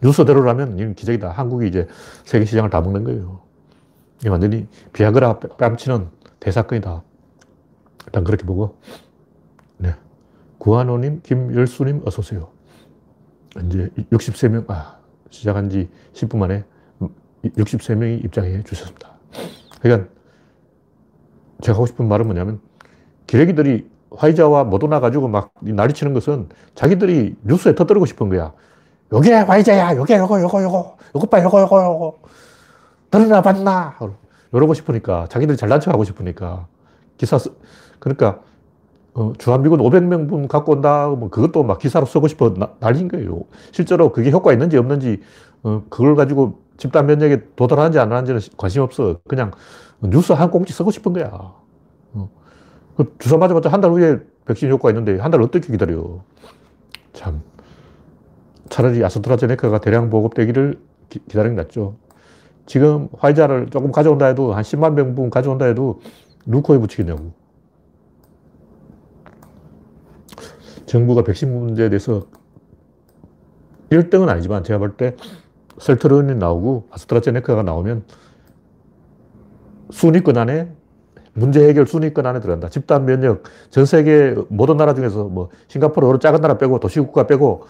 뉴스대로라면 0.02 0.80
이건 0.80 0.96
기적이다. 0.96 1.30
한국이 1.30 1.68
이제 1.68 1.88
세계 2.24 2.46
시장을 2.46 2.70
다 2.70 2.82
먹는 2.82 3.04
거예요. 3.04 3.42
이 4.24 4.28
완전히 4.30 4.68
비아그라 4.94 5.40
뺨치는 5.40 6.08
대사건이다. 6.40 7.04
일단 8.06 8.24
그렇게 8.24 8.46
보고 8.46 8.78
네. 9.78 9.94
구한호님, 10.58 11.22
김열수님 11.24 12.02
어서오세요. 12.06 12.50
이제 13.66 13.90
63명, 14.12 14.70
아, 14.70 14.98
시작한 15.30 15.70
지 15.70 15.90
10분 16.14 16.38
만에 16.38 16.64
63명이 17.44 18.24
입장해 18.26 18.64
주셨습니다. 18.64 19.12
그러니까 19.82 20.10
제가 21.62 21.76
하고 21.76 21.86
싶은 21.86 22.08
말은 22.08 22.26
뭐냐면 22.26 22.60
기레기들이 23.28 23.90
화이자와 24.12 24.64
모더나 24.66 25.00
가지고 25.00 25.28
막 25.28 25.54
난리치는 25.62 26.14
것은 26.14 26.50
자기들이 26.74 27.36
뉴스에 27.44 27.76
터뜨리고 27.76 28.06
싶은 28.06 28.30
거야. 28.30 28.54
요게 29.14 29.34
화이자야, 29.34 29.96
요게 29.96 30.18
요거 30.18 30.42
요거 30.42 30.64
요거 30.64 30.98
요거 31.16 31.28
봐 31.28 31.44
요거 31.44 31.62
요거 31.62 31.84
요거 31.86 32.16
들으나 33.12 33.42
봤나 33.42 33.96
이러고 34.52 34.74
싶으니까 34.74 35.28
자기들이 35.30 35.58
잘난 35.58 35.80
척 35.80 35.94
하고 35.94 36.04
싶으니까 36.04 36.68
기사 37.18 37.38
쓰, 37.38 37.56
그러니까 38.00 38.40
어, 39.14 39.32
주한미군 39.38 39.80
500명분 39.80 40.48
갖고 40.50 40.74
온다 40.74 41.08
뭐 41.08 41.30
그것도 41.30 41.64
막 41.64 41.80
기사로 41.80 42.06
쓰고 42.06 42.28
싶어 42.28 42.54
나, 42.54 42.70
난린 42.80 43.08
거예요. 43.08 43.42
실제로 43.72 44.12
그게 44.12 44.32
효과 44.32 44.52
있는지 44.52 44.78
없는지 44.78 45.22
어, 45.64 45.84
그걸 45.90 46.16
가지고 46.16 46.60
집단 46.78 47.06
면역에 47.06 47.44
도달하는지 47.56 48.00
안 48.00 48.12
하는지는 48.12 48.42
관심 48.58 48.82
없어. 48.82 49.20
그냥 49.28 49.52
뉴스 50.02 50.34
한 50.34 50.52
꼭지 50.52 50.74
쓰고 50.74 50.92
싶은 50.92 51.14
거야. 51.14 51.30
어. 51.32 52.30
그 52.98 53.16
주사 53.20 53.38
맞아봤자 53.38 53.70
한 53.70 53.80
달 53.82 53.92
후에 53.92 54.20
백신 54.46 54.70
효과가 54.72 54.90
있는데 54.90 55.20
한 55.22 55.32
달 55.32 55.42
어떻게 55.42 55.72
기다려. 55.72 56.20
참. 57.14 57.42
차라리 58.70 59.04
아스트라제네카가 59.04 59.80
대량 59.80 60.10
보급되기를 60.10 60.80
기, 61.10 61.20
다리는 61.28 61.56
낫죠. 61.56 61.96
지금 62.66 63.10
화이자를 63.18 63.70
조금 63.70 63.92
가져온다 63.92 64.26
해도 64.26 64.54
한 64.54 64.64
10만 64.64 64.94
명분 64.94 65.30
가져온다 65.30 65.66
해도 65.66 66.02
누코에 66.46 66.80
붙이겠냐고. 66.80 67.32
정부가 70.86 71.24
백신 71.24 71.52
문제에 71.54 71.90
대해서 71.90 72.26
1등은 73.90 74.30
아니지만 74.30 74.64
제가 74.64 74.80
볼 74.80 74.98
때 74.98 75.16
셀트론이 75.78 76.36
나오고 76.36 76.88
아스트라제네카가 76.92 77.64
나오면 77.64 78.04
순위권 79.92 80.38
안에 80.38 80.72
문제 81.34 81.68
해결 81.68 81.86
순위권 81.86 82.26
안에 82.26 82.40
들어간다. 82.40 82.70
집단 82.70 83.06
면역 83.06 83.44
전 83.70 83.86
세계 83.86 84.36
모든 84.48 84.78
나라 84.78 84.94
중에서 84.94 85.26
뭐 85.26 85.50
싱가포르 85.68 86.18
작은 86.20 86.40
나라 86.42 86.58
빼고 86.58 86.80
도시국가 86.80 87.28
빼고 87.28 87.66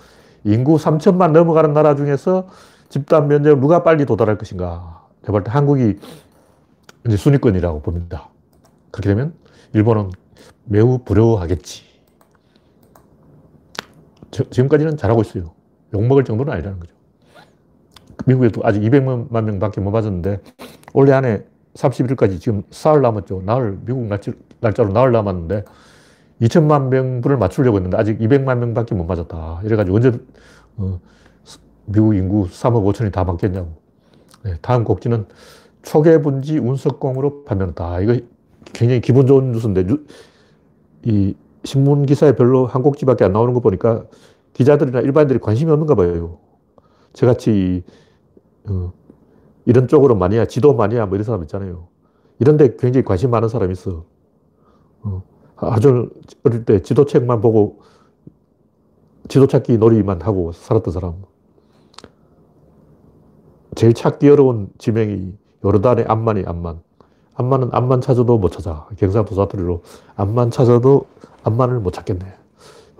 인구 0.46 0.78
3천만 0.78 1.32
넘어가는 1.32 1.74
나라 1.74 1.96
중에서 1.96 2.48
집단 2.90 3.28
면역 3.28 3.60
누가 3.60 3.84
빨리 3.84 4.06
도달할 4.06 4.38
것인가. 4.38 5.04
제가 5.22 5.32
볼때 5.32 5.52
한국이 5.52 5.98
이제 7.06 7.18
순위권이라고 7.18 7.82
봅니다. 7.82 8.30
그렇게 8.92 9.10
되면 9.10 9.34
일본은 9.74 10.12
매우 10.66 11.00
부러워하겠지. 11.00 11.84
저, 14.32 14.44
지금까지는 14.50 14.98
잘하고 14.98 15.22
있어요. 15.22 15.52
욕먹을 15.94 16.24
정도는 16.24 16.54
아니라는 16.54 16.80
거죠. 16.80 16.94
미국에도 18.28 18.62
아직 18.64 18.82
200만 18.82 19.44
명 19.44 19.60
밖에 19.60 19.82
못 19.82 19.92
맞았는데 19.92 20.42
올해 20.94 21.14
안에 21.14 21.44
31일까지 21.74 22.40
지금 22.40 22.64
사흘 22.70 23.02
남았죠. 23.02 23.42
나흘, 23.46 23.80
미국 23.84 24.08
날짜로 24.60 24.92
나흘 24.94 25.12
남았는데 25.12 25.66
2천만 26.42 26.89
명분을 26.89 27.38
맞추려고 27.38 27.77
했는데 27.77 27.98
아직 27.98 28.20
200만 28.20 28.58
명밖에 28.58 28.94
못 28.96 29.06
맞았다. 29.06 29.62
이래가지고 29.63 29.96
언제 29.96 30.12
어, 30.77 31.00
미국 31.86 32.15
인구 32.15 32.46
3억 32.46 32.84
5천이 32.84 33.12
다 33.12 33.24
맞겠냐고. 33.24 33.70
네, 34.44 34.56
다음 34.62 34.84
곡지는 34.84 35.25
초계분지 35.84 36.58
운석공으로 36.60 37.46
판명했다. 37.46 38.01
이거 38.01 38.20
굉장히 38.74 39.01
기분 39.01 39.27
좋은 39.27 39.51
뉴스인데 39.51 39.86
이 41.04 41.36
신문 41.63 42.06
기사에 42.06 42.36
별로 42.36 42.65
한 42.65 42.82
곡지밖에 42.82 43.24
안 43.24 43.34
나오는 43.34 43.54
거 43.54 43.60
보니까 43.60 44.06
기자들이나 44.54 45.01
일반인들이 45.01 45.39
관심이 45.39 45.72
없는가 45.72 45.96
봐요. 45.96 46.39
저같이 47.13 47.84
어, 48.68 48.92
이런 49.65 49.88
쪽으로 49.88 50.15
마니아, 50.15 50.46
지도 50.46 50.74
마니아 50.74 51.06
뭐 51.06 51.15
이런 51.15 51.24
사람 51.24 51.42
있잖아요. 51.44 51.88
이런데 52.39 52.75
굉장히 52.77 53.06
관심 53.06 53.32
많은 53.32 53.48
사람이 53.48 53.72
있어. 53.74 54.06
어, 55.01 55.24
아주 55.58 56.10
어릴 56.44 56.66
때 56.66 56.82
지도책만 56.82 57.42
보고 57.42 57.82
지도 59.28 59.48
찾기 59.48 59.78
놀이만 59.78 60.22
하고 60.22 60.52
살았던 60.52 60.94
사람. 60.94 61.24
제일 63.76 63.94
찾기 63.94 64.30
어려운 64.30 64.70
지명이 64.78 65.34
요르단의 65.64 66.06
암만이 66.08 66.44
암만. 66.46 66.82
암만은 67.36 67.70
암만 67.72 68.02
찾아도 68.02 68.38
못 68.38 68.50
찾아. 68.50 68.88
경상도 68.98 69.36
사투리로 69.36 69.82
암만 70.16 70.52
찾아도 70.52 71.06
암만을 71.44 71.80
못 71.80 71.92
찾겠네. 71.92 72.26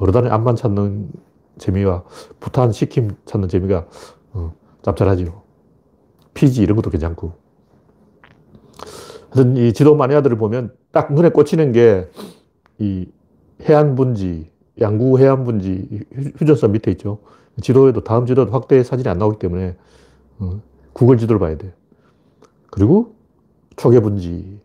요르단의 0.02 0.32
암만 0.32 0.56
찾는 0.56 1.10
재미와 1.58 2.04
부탄 2.40 2.72
시킴 2.72 3.16
찾는 3.26 3.48
재미가 3.48 3.86
어, 4.34 4.54
짭짤하지요. 4.82 5.42
피지 6.34 6.62
이런 6.62 6.76
것도 6.76 6.90
괜찮고. 6.90 7.34
하여튼 9.30 9.58
이 9.58 9.74
지도 9.74 9.96
마니아들을 9.96 10.38
보면 10.38 10.74
딱 10.92 11.14
눈에 11.14 11.30
꽂히는 11.30 11.72
게 11.72 12.10
이 12.79 13.08
해안 13.62 13.96
분지, 13.96 14.50
양구 14.79 15.20
해안 15.20 15.44
분지 15.44 16.05
휴전선 16.38 16.72
밑에 16.74 16.91
있죠. 16.91 17.20
지도에도 17.62 18.01
다음 18.03 18.25
지도도 18.25 18.51
확대 18.51 18.84
사진이 18.84 19.10
안 19.10 19.17
나오기 19.17 19.39
때문에 19.39 19.77
어, 20.39 20.60
구글 20.94 21.17
지도를 21.17 21.39
봐야 21.39 21.58
돼. 21.58 21.74
그리고 22.70 23.15
초계 23.77 24.00
분지. 24.00 24.60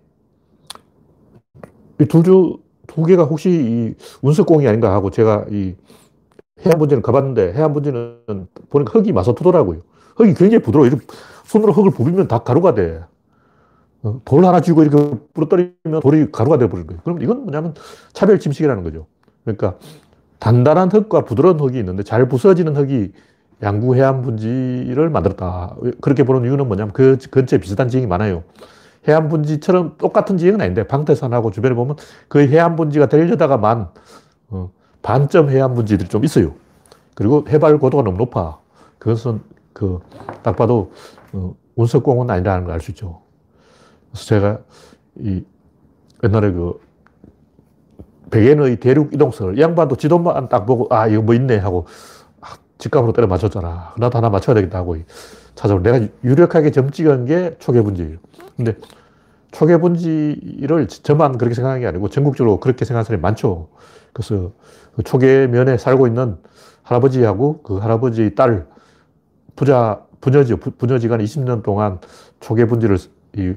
이두 2.00 2.23
두 2.87 3.05
개가 3.05 3.25
혹시 3.25 3.50
이 3.50 3.95
운석공이 4.23 4.67
아닌가 4.67 4.93
하고 4.93 5.11
제가 5.11 5.47
이 5.50 5.76
해안 6.67 6.79
분지는 6.79 7.02
가봤는데 7.02 7.52
해안 7.52 7.73
분지는 7.73 8.49
보니까 8.69 8.99
흙이 8.99 9.12
마서토더라고요. 9.12 9.83
흙이 10.17 10.35
굉장히 10.35 10.62
부드러워. 10.62 10.87
이렇게 10.87 11.07
손으로 11.45 11.73
흙을 11.73 11.93
부비면 11.93 12.26
다 12.26 12.38
가루가 12.38 12.75
돼. 12.75 13.00
어, 14.02 14.21
돌 14.25 14.45
하나 14.45 14.61
쥐고 14.61 14.83
이렇게 14.83 15.19
부러뜨리면 15.35 16.00
돌이 16.02 16.30
가루가 16.33 16.59
돼버리는 16.59 16.87
거예요. 16.87 17.00
그럼 17.04 17.23
이건 17.23 17.42
뭐냐면 17.42 17.75
차별 18.12 18.38
침식이라는 18.38 18.83
거죠. 18.83 19.07
그러니까 19.45 19.76
단단한 20.38 20.90
흙과 20.90 21.25
부드러운 21.25 21.61
흙이 21.61 21.78
있는데 21.78 22.02
잘 22.02 22.28
부서지는 22.28 22.76
흙이 22.76 23.12
양구 23.62 23.95
해안 23.97 24.23
분지를 24.23 25.11
만들었다. 25.11 25.76
그렇게 26.00 26.23
보는 26.25 26.45
이유는 26.49 26.66
뭐냐면 26.66 26.92
그 26.95 27.19
근처에 27.30 27.59
비슷한 27.61 27.88
지형이 27.88 28.07
많아요. 28.07 28.45
해안 29.09 29.28
분지처럼 29.28 29.97
똑같은 29.99 30.38
지형은 30.38 30.61
아닌데 30.61 30.87
방태산하고 30.87 31.50
주변에 31.50 31.75
보면 31.75 31.97
그 32.28 32.47
해안 32.47 32.76
분지가 32.76 33.09
되려다가만 33.09 33.88
어, 34.49 34.71
반점 35.02 35.50
해안 35.50 35.75
분지들이 35.75 36.09
좀 36.09 36.25
있어요. 36.25 36.54
그리고 37.14 37.45
해발 37.49 37.78
고도가 37.78 38.02
너무 38.04 38.16
높아. 38.19 38.59
그것은 38.99 39.40
그 39.75 40.00
딱 40.42 40.57
봐도 40.57 40.92
어, 41.33 41.54
운석공은 41.76 42.30
아니라는 42.30 42.64
걸 42.64 42.75
알 42.75 42.80
수 42.80 42.90
있죠. 42.92 43.21
그래서 44.11 44.26
제가 44.26 44.59
이 45.17 45.45
옛날에 46.23 46.52
그 46.52 46.81
백엔의 48.31 48.76
대륙 48.76 49.12
이동설 49.12 49.59
양반도 49.59 49.97
지도만 49.97 50.49
딱 50.49 50.67
보고 50.67 50.87
아 50.95 51.07
이거 51.09 51.23
뭐 51.23 51.35
있네 51.35 51.59
하고 51.59 51.87
아, 52.40 52.55
직감으로 52.79 53.12
때려 53.12 53.26
맞췄잖아. 53.26 53.95
나도 53.99 54.19
하나 54.19 54.31
맞춰야 54.31 54.55
되겠다 54.55 54.79
하고 54.79 54.97
찾아보 55.55 55.83
내가 55.83 56.07
유력하게 56.25 56.71
점 56.71 56.90
찍은 56.90 57.26
게 57.26 57.57
초계분지예요. 57.59 58.19
근데 58.57 58.76
초계분지를 59.52 60.87
저만 60.88 61.38
그렇게 61.38 61.55
생각하는 61.55 61.81
게 61.81 61.87
아니고 61.87 62.09
전국적으로 62.09 62.61
그렇게 62.61 62.85
생각하는 62.85 63.05
사람이 63.05 63.21
많죠. 63.21 63.69
그래서 64.12 64.52
그 64.95 65.02
초계면에 65.02 65.76
살고 65.76 66.07
있는 66.07 66.37
할아버지하고 66.83 67.62
그 67.62 67.79
할아버지 67.79 68.35
딸 68.35 68.67
부자 69.57 70.02
부녀지, 70.21 70.57
부녀지간 70.57 71.21
20년 71.21 71.62
동안 71.62 71.99
초계 72.40 72.67
분지를 72.67 72.99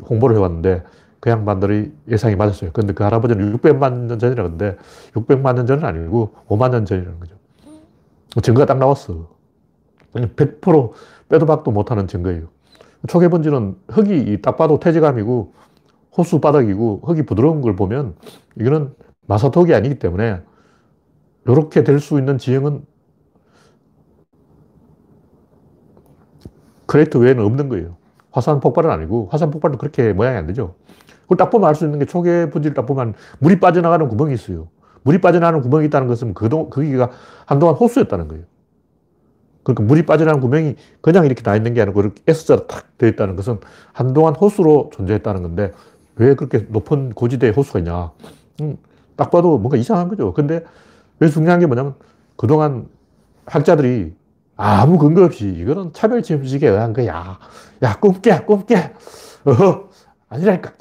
홍보를 0.10 0.36
해왔는데 0.38 0.84
그 1.20 1.30
양반들이 1.30 1.94
예상이 2.10 2.36
맞았어요. 2.36 2.72
근데 2.74 2.94
그 2.94 3.04
할아버지는 3.04 3.58
600만 3.58 4.08
년 4.08 4.20
전이라 4.20 4.44
는데 4.44 4.78
600만 5.14 5.56
년 5.56 5.66
전은 5.66 5.86
아니고 5.86 6.34
5만 6.48 6.72
년 6.72 6.86
전이라는 6.86 7.20
거죠. 7.20 7.36
증거가 8.42 8.66
딱 8.66 8.78
나왔어. 8.78 9.30
100% 10.14 10.92
빼도 11.30 11.46
박도 11.46 11.72
못하는 11.72 12.08
증거예요. 12.08 12.48
초계 13.08 13.28
분지는 13.30 13.76
흙이 13.90 14.42
딱 14.42 14.58
봐도 14.58 14.80
퇴적암이고 14.80 15.54
호수 16.18 16.40
바닥이고 16.40 17.02
흙이 17.06 17.24
부드러운 17.26 17.62
걸 17.62 17.76
보면 17.76 18.16
이거는 18.60 18.94
마사토가 19.28 19.74
아니기 19.74 20.00
때문에 20.00 20.42
이렇게 21.46 21.84
될 21.84 22.00
수 22.00 22.20
있는 22.20 22.38
지형은 22.38 22.86
크레이터 26.86 27.18
외에는 27.18 27.44
없는 27.44 27.70
거예요. 27.70 27.98
화산 28.34 28.60
폭발은 28.60 28.90
아니고 28.90 29.30
화산 29.32 29.52
폭발도 29.52 29.78
그렇게 29.78 30.12
모양이 30.12 30.36
안 30.38 30.48
되죠. 30.48 30.76
그걸 31.22 31.38
딱 31.38 31.50
보면 31.50 31.70
알 31.70 31.76
수 31.76 31.86
있는 31.86 32.00
게 32.00 32.06
초계 32.06 32.50
분지를 32.50 32.74
딱 32.74 32.86
보면 32.86 33.14
물이 33.40 33.60
빠져나가는 33.60 34.06
구멍이 34.10 34.34
있어요. 34.34 34.68
물이 35.04 35.22
빠져나가는 35.22 35.62
구멍이 35.62 35.86
있다는 35.86 36.08
것은 36.08 36.34
그동, 36.34 36.70
거기가 36.70 37.12
한동안 37.46 37.76
호수였다는 37.76 38.28
거예요. 38.28 38.44
그러니까 39.64 39.84
물이 39.84 40.06
빠져나가는 40.06 40.42
구멍이 40.42 40.76
그냥 41.00 41.26
이렇게 41.26 41.42
나 41.44 41.56
있는 41.56 41.74
게 41.74 41.82
아니고 41.82 42.02
이렇게 42.02 42.22
S자로 42.28 42.68
탁 42.68 42.98
되어 42.98 43.08
있다는 43.10 43.36
것은 43.36 43.60
한동안 43.94 44.36
호수로 44.36 44.90
존재했다는 44.94 45.42
건데 45.44 45.72
왜 46.16 46.36
그렇게 46.36 46.66
높은 46.70 47.12
고지대에 47.14 47.52
호수가 47.52 47.80
있냐. 47.80 48.12
음, 48.62 48.78
딱 49.16 49.32
봐도 49.32 49.58
뭔가 49.58 49.78
이상한 49.78 50.10
거죠. 50.10 50.34
근데 50.34 50.64
왜 51.20 51.30
중요한 51.30 51.60
게 51.60 51.68
뭐냐면 51.68 51.96
그동안 52.36 52.88
학자들이 53.46 54.14
아무 54.56 54.98
근거 54.98 55.24
없이 55.26 55.48
이거는 55.48 55.94
차별침식에 55.94 56.68
의한 56.68 56.94
거야. 56.94 57.40
야, 57.82 58.00
꿈깨, 58.00 58.40
꿈깨. 58.46 58.94
어허, 59.46 59.90
아니라니까. 60.30 60.74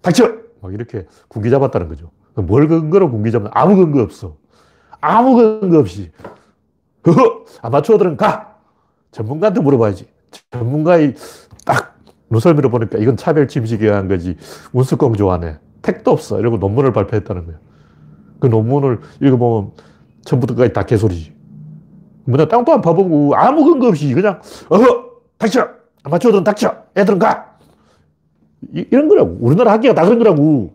닥쳐! 0.00 0.32
막 0.60 0.72
이렇게 0.72 1.06
군기 1.28 1.50
잡았다는 1.50 1.88
거죠. 1.88 2.10
뭘 2.34 2.68
근거로 2.68 3.10
군기 3.10 3.30
잡나? 3.30 3.50
아무 3.54 3.76
근거 3.76 4.02
없어. 4.02 4.36
아무 5.00 5.36
근거 5.36 5.78
없이. 5.78 6.10
허허, 7.06 7.44
아마추어들은 7.62 8.16
가! 8.16 8.56
전문가한테 9.12 9.60
물어봐야지. 9.60 10.06
전문가의 10.50 11.14
딱 11.64 11.98
눈썰미로 12.30 12.70
보니까 12.70 12.98
이건 12.98 13.16
차별침식에 13.16 13.86
의한 13.86 14.08
거지. 14.08 14.36
운수공 14.72 15.14
좋아하네. 15.14 15.58
택도 15.82 16.10
없어. 16.10 16.40
이러고 16.40 16.56
논문을 16.58 16.92
발표했다는 16.92 17.46
거예요. 17.46 17.60
그 18.40 18.48
논문을 18.48 19.00
읽어보면 19.22 19.72
처음부터까지 20.24 20.72
다 20.72 20.82
개소리지. 20.84 21.35
뭐냐, 22.26 22.46
땅도 22.48 22.72
안 22.72 22.80
파보고 22.80 23.34
아무 23.36 23.64
근거 23.64 23.88
없이 23.88 24.12
그냥, 24.12 24.40
어허, 24.68 25.04
닥쳐! 25.38 25.68
아마추어들은 26.02 26.44
닥쳐! 26.44 26.74
애들은 26.96 27.18
가! 27.18 27.56
이, 28.74 28.86
런 28.90 29.08
거라고. 29.08 29.36
우리나라 29.40 29.72
학계가 29.72 29.94
다 29.94 30.04
그런 30.04 30.18
거라고. 30.18 30.74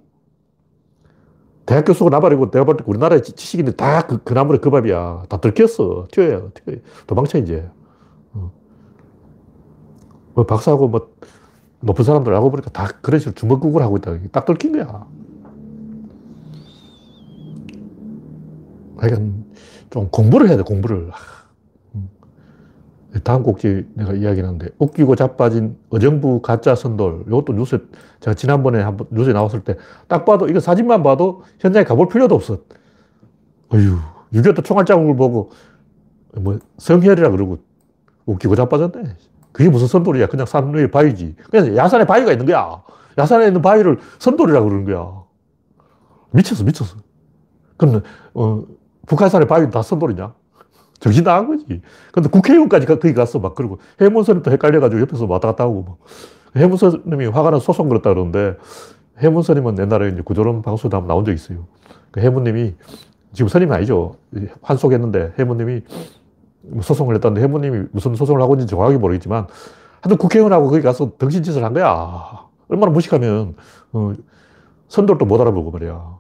대학 1.66 1.86
교수가 1.86 2.10
나발이고 2.10 2.52
내가 2.52 2.66
볼 2.66 2.76
때 2.78 2.84
우리나라의 2.88 3.24
지식인들 3.24 3.76
다 3.78 4.02
그, 4.08 4.24
그 4.24 4.34
나물에 4.34 4.60
그 4.60 4.70
밥이야. 4.70 5.24
다 5.30 5.38
들켰어. 5.38 6.08
튀어야, 6.12 6.42
튀어. 6.54 6.76
도망쳐, 7.08 7.38
이제. 7.38 7.70
어. 8.34 8.52
뭐 10.34 10.46
박사하고 10.46 10.88
뭐 10.88 11.10
높은 11.82 12.04
사람들 12.06 12.34
알고 12.34 12.52
보니까 12.52 12.70
다 12.72 12.88
그런 13.02 13.20
식으로 13.20 13.36
주먹국을 13.36 13.82
하고 13.82 13.98
있다. 13.98 14.18
딱 14.32 14.46
들킨 14.46 14.72
거야. 14.74 15.06
하여간 19.02 19.46
좀 19.90 20.10
공부를 20.10 20.48
해야 20.48 20.58
돼, 20.58 20.64
공부를. 20.64 21.10
음. 21.96 22.10
다음 23.24 23.42
꼭지 23.42 23.88
내가 23.96 24.14
이야기하는데, 24.14 24.70
웃기고 24.78 25.16
자빠진 25.16 25.76
어정부 25.90 26.42
가짜 26.42 26.76
선돌. 26.76 27.24
이것도 27.28 27.54
뉴스, 27.54 27.88
제가 28.20 28.36
지난번에 28.36 28.80
한번 28.82 29.08
뉴스에 29.10 29.34
나왔을 29.34 29.64
때, 29.64 29.76
딱 30.08 30.24
봐도, 30.24 30.48
이거 30.48 30.60
사진만 30.60 31.02
봐도 31.02 31.42
현장에 31.60 31.84
가볼 31.84 32.10
필요도 32.10 32.36
없어. 32.36 32.60
어휴, 33.70 33.98
6.25 34.34 34.64
총알 34.64 34.86
자국을 34.86 35.16
보고, 35.16 35.50
뭐, 36.36 36.60
성혈이라 36.78 37.32
그러고, 37.32 37.58
웃기고 38.28 38.56
자빠졌네. 38.56 39.16
그게 39.52 39.70
무슨 39.70 39.88
선돌이야. 39.88 40.28
그냥 40.28 40.46
산 40.46 40.74
위에 40.74 40.92
바위지. 40.92 41.36
그냥 41.50 41.76
야산에 41.76 42.06
바위가 42.06 42.32
있는 42.32 42.46
거야. 42.46 42.84
야산에 43.18 43.48
있는 43.48 43.62
바위를 43.64 43.98
선돌이라고 44.20 44.70
그러는 44.70 44.86
거야. 44.86 45.24
미쳤어, 46.32 46.64
미쳤어. 46.64 46.98
그럼, 47.76 48.04
어, 48.36 48.64
북한산에 49.12 49.46
바위 49.46 49.70
다 49.70 49.82
선돌이냐? 49.82 50.34
정신 51.02 51.26
나간 51.26 51.48
거지. 51.48 51.82
근데 52.14 52.30
국회의원까지 52.30 52.86
거기 52.86 53.14
갔어. 53.14 53.40
막 53.40 53.56
그러고. 53.56 53.80
해문선이 54.00 54.42
또 54.42 54.52
헷갈려가지고 54.52 55.02
옆에서 55.02 55.26
왔다 55.26 55.50
갔다 55.50 55.66
하고. 55.66 55.84
막. 55.84 55.98
해문선님이 56.56 57.26
화가 57.26 57.50
나서 57.52 57.66
소송 57.66 57.90
걸었다 57.90 58.14
그러는데 58.14 58.56
해문선님은 59.20 59.80
옛날에 59.80 60.10
이제 60.10 60.22
구조론 60.22 60.62
방송에 60.62 60.92
한번 60.94 61.10
나온 61.10 61.26
적 61.26 61.34
있어요. 61.34 61.66
그 62.12 62.22
해문님이 62.22 62.76
지금 63.34 63.50
선임이 63.50 63.74
아니죠. 63.74 64.16
환속했는데 64.62 65.34
해문님이 65.38 65.82
소송을 66.82 67.16
했다는데 67.16 67.42
해문님이 67.42 67.88
무슨 67.92 68.16
소송을 68.16 68.42
하고 68.42 68.54
있는지 68.56 68.72
정확하게 68.72 68.98
모르겠지만 68.98 69.48
하여튼 70.02 70.18
국회의원하고 70.18 70.70
거기 70.70 70.82
가서 70.82 71.12
덩신짓을 71.18 71.64
한 71.64 71.74
거야. 71.74 72.48
얼마나 72.70 72.92
무식하면 72.92 73.56
어, 73.92 74.14
선돌도 74.88 75.26
못 75.26 75.42
알아보고 75.42 75.72
말이야. 75.72 76.18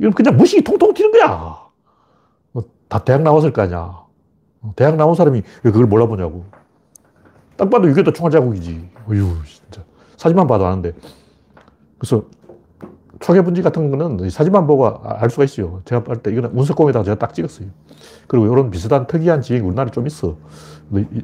이건 0.00 0.12
그냥 0.12 0.36
무식이 0.36 0.62
통통 0.62 0.92
튀는 0.92 1.12
거야. 1.12 1.71
어, 2.92 2.98
다 2.98 2.98
대학 3.04 3.22
나왔을 3.22 3.52
거 3.52 3.62
아니야. 3.62 3.78
어, 4.60 4.72
대학 4.76 4.96
나온 4.96 5.14
사람이 5.14 5.42
왜 5.62 5.70
그걸 5.70 5.86
몰라보냐고. 5.86 6.44
딱 7.56 7.70
봐도 7.70 7.88
이게 7.88 8.02
또 8.02 8.12
총알 8.12 8.30
자국이지. 8.30 8.90
어휴, 9.08 9.34
진짜. 9.46 9.82
사진만 10.16 10.46
봐도 10.46 10.66
아는데. 10.66 10.92
그래서 11.98 12.24
초계분지 13.20 13.62
같은 13.62 13.90
거는 13.90 14.28
사진만 14.30 14.66
보고 14.66 14.86
알 15.04 15.30
수가 15.30 15.44
있어요. 15.44 15.80
제가 15.84 16.02
볼 16.02 16.16
때 16.22 16.32
이거는 16.32 16.50
운석공에다가 16.50 17.04
제가 17.04 17.18
딱 17.18 17.34
찍었어요. 17.34 17.68
그리고 18.26 18.46
이런 18.52 18.70
비슷한 18.70 19.06
특이한 19.06 19.42
지형이 19.42 19.64
우리나라에 19.64 19.90
좀 19.90 20.06
있어. 20.06 20.36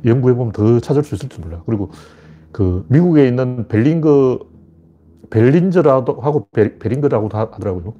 연구해보면 0.05 0.53
더 0.53 0.81
찾을 0.81 1.03
수 1.05 1.15
있을지 1.17 1.41
몰라. 1.41 1.61
그리고 1.67 1.91
그 2.53 2.85
미국에 2.89 3.27
있는 3.27 3.67
벨링거, 3.69 4.39
벨린저라고 5.31 6.23
하고 6.23 6.49
베링거라고 6.53 7.29
하더라고요. 7.29 7.95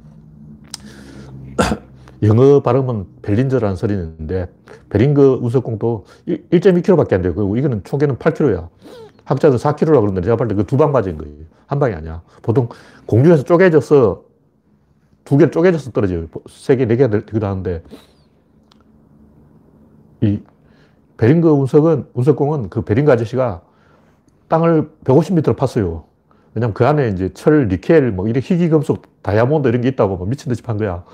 영어 2.23 2.61
발음은 2.61 3.07
벨린저라는 3.23 3.77
소리는 3.77 4.05
있는데 4.13 4.49
베링거 4.91 5.39
운석공도 5.43 6.05
1.2km밖에 6.27 7.13
안. 7.15 7.23
그리고 7.23 7.57
이거는 7.57 7.85
초계는 7.85 8.17
8km야. 8.17 8.69
학자들 9.25 9.59
4km라고 9.59 10.01
그러는데 10.01 10.23
제가 10.23 10.37
볼때그 10.37 10.65
두 10.65 10.77
방 10.77 10.91
맞은 10.93 11.19
거예요. 11.19 11.35
한 11.67 11.79
방이 11.79 11.95
아니야. 11.95 12.23
보통 12.43 12.69
공중에서 13.07 13.45
쪼개져서 13.45 14.25
두 15.25 15.37
개 15.39 15.51
쪼개져서 15.51 15.91
떨어져요. 15.93 16.27
세 16.49 16.77
개, 16.77 16.87
네 16.87 16.97
개가 16.97 17.11
되기도 17.11 17.47
하는데 17.47 17.83
이 20.23 20.41
베링거 21.19 21.53
운석은, 21.53 22.07
운석공은 22.15 22.71
그 22.71 22.83
베링거 22.83 23.13
아저씨가 23.13 23.61
땅을 24.49 24.91
150m를 25.05 25.57
팠어요. 25.57 26.05
왜냐면 26.55 26.73
그 26.75 26.87
안에 26.87 27.09
이제 27.11 27.31
철, 27.35 27.69
니켈, 27.69 28.13
뭐 28.13 28.27
이런 28.29 28.43
희귀금속, 28.43 29.03
다이아몬드 29.23 29.69
이런 29.69 29.83
게 29.83 29.89
있다고 29.89 30.17
뭐 30.17 30.27
미친 30.27 30.49
듯이 30.49 30.63
판 30.63 30.79
거야. 30.79 31.05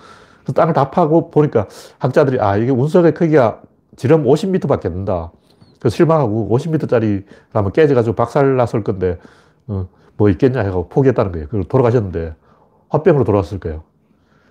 땅을 0.53 0.75
다 0.75 0.91
파고 0.91 1.31
보니까 1.31 1.69
학자들이 1.99 2.41
아, 2.41 2.57
이게 2.57 2.71
운석의 2.71 3.15
크기가 3.15 3.63
지름 3.97 4.25
50m밖에 4.25 4.87
안 4.87 4.93
된다. 4.93 5.33
그래서 5.79 5.97
실망하고 5.97 6.49
50m짜리라면 6.51 7.73
깨져가지고 7.73 8.17
박살 8.17 8.57
났을 8.57 8.83
건데, 8.83 9.19
어, 9.67 9.89
뭐 10.17 10.29
있겠냐 10.31 10.61
해서 10.61 10.87
포기했다는 10.89 11.33
거예요. 11.33 11.47
그리고 11.51 11.69
돌아가셨는데, 11.69 12.35
화병으로 12.89 13.25
돌아왔을 13.25 13.61
거예요. 13.61 13.83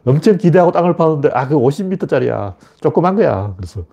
엄청 0.06 0.38
기대하고 0.38 0.72
땅을 0.72 0.96
파는데, 0.96 1.30
아, 1.34 1.48
그 1.48 1.56
50m짜리야. 1.56 2.56
조그만 2.82 3.16
거야. 3.16 3.54
그래서, 3.58 3.84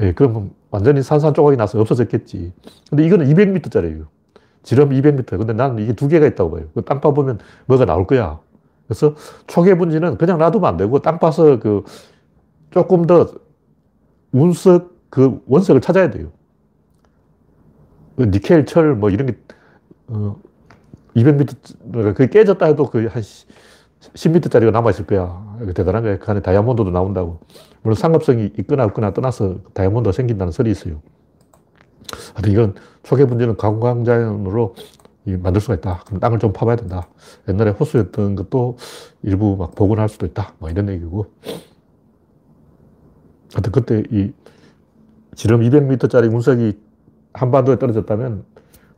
예, 0.00 0.12
그럼 0.12 0.50
완전히 0.70 1.02
산산조각이 1.02 1.56
나서 1.56 1.80
없어졌겠지. 1.80 2.52
근데 2.90 3.04
이거는 3.04 3.26
200m짜리예요. 3.26 4.06
지름 4.62 4.90
200m. 4.90 5.38
근데 5.38 5.52
나는 5.52 5.82
이게 5.82 5.92
두 5.92 6.08
개가 6.08 6.26
있다고 6.26 6.50
봐요. 6.50 6.64
그땅 6.74 7.00
파보면 7.00 7.38
뭐가 7.66 7.84
나올 7.84 8.06
거야. 8.06 8.40
그래서 8.86 9.14
초계 9.46 9.76
분지는 9.76 10.18
그냥 10.18 10.38
놔두면 10.38 10.68
안 10.68 10.76
되고 10.76 10.98
땅 11.00 11.18
파서 11.18 11.58
그 11.58 11.84
조금 12.70 13.06
더 13.06 13.28
운석 14.32 14.94
그 15.10 15.40
원석을 15.46 15.80
찾아야 15.80 16.10
돼요. 16.10 16.32
그 18.16 18.24
니켈, 18.24 18.66
철, 18.66 18.94
뭐 18.94 19.10
이런 19.10 19.26
게, 19.26 19.36
어, 20.08 20.36
200m, 21.16 22.14
그게 22.14 22.26
깨졌다 22.28 22.64
해도 22.66 22.84
거의 22.84 23.06
한 23.06 23.22
10m짜리가 24.00 24.70
남아있을 24.70 25.06
거야. 25.06 25.56
대단한 25.74 26.02
거야. 26.02 26.18
그 26.18 26.30
안에 26.30 26.40
다이아몬드도 26.40 26.90
나온다고. 26.90 27.40
물론 27.82 27.94
상업성이 27.94 28.52
있거나 28.58 28.84
없거나 28.84 29.12
떠나서 29.12 29.58
다이아몬드가 29.72 30.12
생긴다는 30.12 30.52
설이 30.52 30.70
있어요. 30.70 31.00
하여튼 32.34 32.52
이건 32.52 32.74
초계 33.02 33.24
분지는 33.24 33.56
관광자연으로 33.56 34.74
만들 35.26 35.60
수가 35.60 35.74
있다. 35.74 36.02
그럼 36.06 36.20
땅을 36.20 36.38
좀 36.38 36.52
파봐야 36.52 36.76
된다. 36.76 37.08
옛날에 37.48 37.70
호수였던 37.70 38.36
것도 38.36 38.76
일부 39.22 39.56
막 39.56 39.74
복원할 39.74 40.08
수도 40.08 40.26
있다. 40.26 40.54
뭐 40.58 40.70
이런 40.70 40.88
얘기고. 40.88 41.26
하여튼 43.54 43.72
그때 43.72 44.02
이 44.10 44.32
지름 45.34 45.60
200m짜리 45.60 46.32
운석이 46.32 46.78
한반도에 47.32 47.78
떨어졌다면 47.78 48.44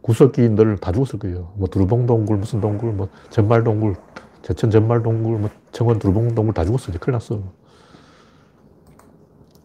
구석기인들 0.03 0.79
다 0.79 0.93
죽었을 0.93 1.19
거예요. 1.19 1.53
뭐 1.57 1.69
두루봉 1.69 2.07
동굴, 2.07 2.37
무슨 2.37 2.61
동굴, 2.61 2.93
뭐 2.93 3.09
전말 3.31 3.65
동굴, 3.65 3.97
제천 4.43 4.71
전말 4.71 5.03
동굴, 5.03 5.39
뭐 5.39 5.51
청원 5.73 5.99
두루봉 5.99 6.35
동굴 6.35 6.55
다 6.55 6.65
죽었어. 6.65 6.91
이제 6.91 6.99
큰일 6.99 7.15
났어. 7.15 7.41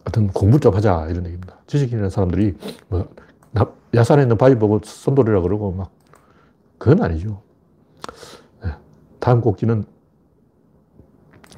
하여튼 0.04 0.28
공부 0.28 0.58
좀 0.58 0.74
하자. 0.74 1.06
이런 1.10 1.24
얘기입니다. 1.26 1.58
지식인이라는 1.66 2.10
사람들이 2.10 2.54
뭐 2.88 3.08
야산에 3.94 4.22
있는 4.22 4.36
바위 4.36 4.56
보고 4.56 4.80
선돌이라 4.82 5.42
그러고 5.42 5.70
막 5.72 5.90
그건 6.82 7.00
아니죠. 7.00 7.40
네. 8.60 8.72
다음 9.20 9.40
꼭지는 9.40 9.84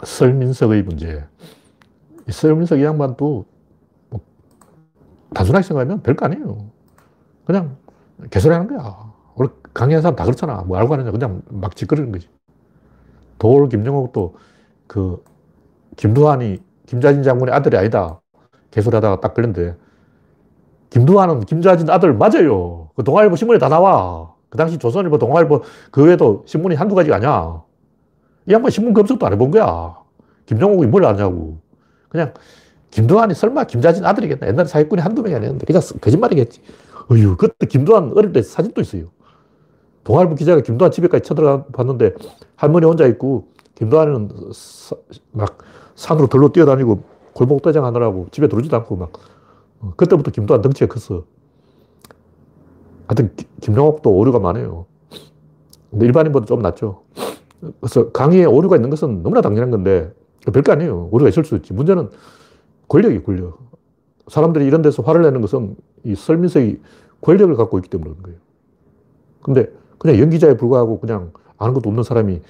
설민석의 0.02 0.82
문제. 0.82 1.24
이 2.28 2.32
설민석 2.32 2.78
이 2.78 2.84
양반도 2.84 3.46
단순하게 5.32 5.66
생각하면 5.66 6.02
별거 6.02 6.26
아니에요. 6.26 6.66
그냥 7.46 7.78
개소리하는 8.30 8.68
거야. 8.68 9.14
원래 9.34 9.50
강의한 9.72 10.02
사람 10.02 10.14
다 10.14 10.24
그렇잖아. 10.24 10.60
뭐 10.60 10.76
알고 10.76 10.92
하느냐. 10.92 11.10
그냥 11.10 11.40
막 11.48 11.74
짓거리는 11.74 12.12
거지. 12.12 12.28
도올 13.38 13.70
김영옥도 13.70 14.34
그 14.86 15.24
김두한이 15.96 16.62
김자진 16.84 17.22
장군의 17.22 17.54
아들이 17.54 17.78
아니다. 17.78 18.20
개소리 18.70 18.94
하다가 18.96 19.20
딱 19.20 19.32
걸렸는데 19.32 19.74
김두한은 20.90 21.46
김자진 21.46 21.88
아들 21.88 22.12
맞아요. 22.12 22.90
그 22.94 23.02
동아일보 23.02 23.36
신문에 23.36 23.58
다 23.58 23.70
나와. 23.70 24.33
그 24.54 24.56
당시 24.56 24.78
조선일보, 24.78 25.18
동아일보 25.18 25.62
그 25.90 26.04
외에도 26.04 26.44
신문이 26.46 26.76
한두 26.76 26.94
가지가 26.94 27.16
아니야. 27.16 27.60
이 28.46 28.52
양반 28.52 28.70
신문 28.70 28.94
검색도 28.94 29.26
안 29.26 29.32
해본 29.32 29.50
거야. 29.50 29.96
김정옥이 30.46 30.86
뭘 30.86 31.04
아냐고. 31.06 31.58
그냥 32.08 32.32
김두한이 32.92 33.34
설마 33.34 33.64
김자진 33.64 34.04
아들이겠나? 34.04 34.46
옛날에 34.46 34.68
사기꾼이 34.68 35.02
한두 35.02 35.22
명이 35.22 35.34
아니었는데. 35.34 35.66
그냥 35.66 35.82
거짓말이겠지. 36.00 36.60
어휴, 37.10 37.36
그때 37.36 37.66
김두한 37.66 38.12
어릴 38.14 38.32
때 38.32 38.42
사진도 38.42 38.80
있어요. 38.80 39.06
동아일보 40.04 40.36
기자가 40.36 40.60
김두한 40.60 40.92
집에까지 40.92 41.24
쳐들어가 41.24 41.64
봤는데 41.72 42.12
할머니 42.54 42.86
혼자 42.86 43.06
있고 43.06 43.48
김두한은 43.74 44.30
막 45.32 45.58
산으로 45.96 46.28
들로 46.28 46.52
뛰어다니고 46.52 47.02
골목 47.32 47.60
대장 47.62 47.84
하느라고 47.86 48.28
집에 48.30 48.46
들어오지도 48.46 48.76
않고 48.76 48.94
막 48.94 49.12
어, 49.80 49.94
그때부터 49.96 50.30
김두한 50.30 50.62
덩치가 50.62 50.94
컸어. 50.94 51.24
하여튼 53.06 53.30
김영옥도 53.60 54.10
오류가 54.10 54.38
많아요. 54.38 54.86
근데 55.90 56.06
일반인보다 56.06 56.46
좀 56.46 56.60
낫죠. 56.60 57.02
그래서 57.80 58.10
강의에 58.10 58.44
오류가 58.44 58.76
있는 58.76 58.90
것은 58.90 59.22
너무나 59.22 59.40
당연한 59.40 59.70
건데 59.70 60.12
별거 60.52 60.72
아니에요. 60.72 61.08
오류가 61.10 61.28
있을 61.28 61.44
수 61.44 61.56
있지. 61.56 61.72
문제는 61.72 62.10
권력이 62.88 63.22
권력. 63.22 63.58
사람들이 64.28 64.66
이런 64.66 64.82
데서 64.82 65.02
화를 65.02 65.22
내는 65.22 65.40
것은 65.40 65.76
이 66.04 66.14
설민석이 66.14 66.80
권력을 67.20 67.54
갖고 67.56 67.78
있기 67.78 67.88
때문에 67.90 68.10
그런 68.10 68.22
거예요. 68.22 68.38
근데 69.42 69.72
그냥 69.98 70.18
연기자에 70.18 70.56
불과하고 70.56 71.00
그냥 71.00 71.32
아는 71.58 71.74
것도 71.74 71.88
없는 71.88 72.02
사람이 72.02 72.40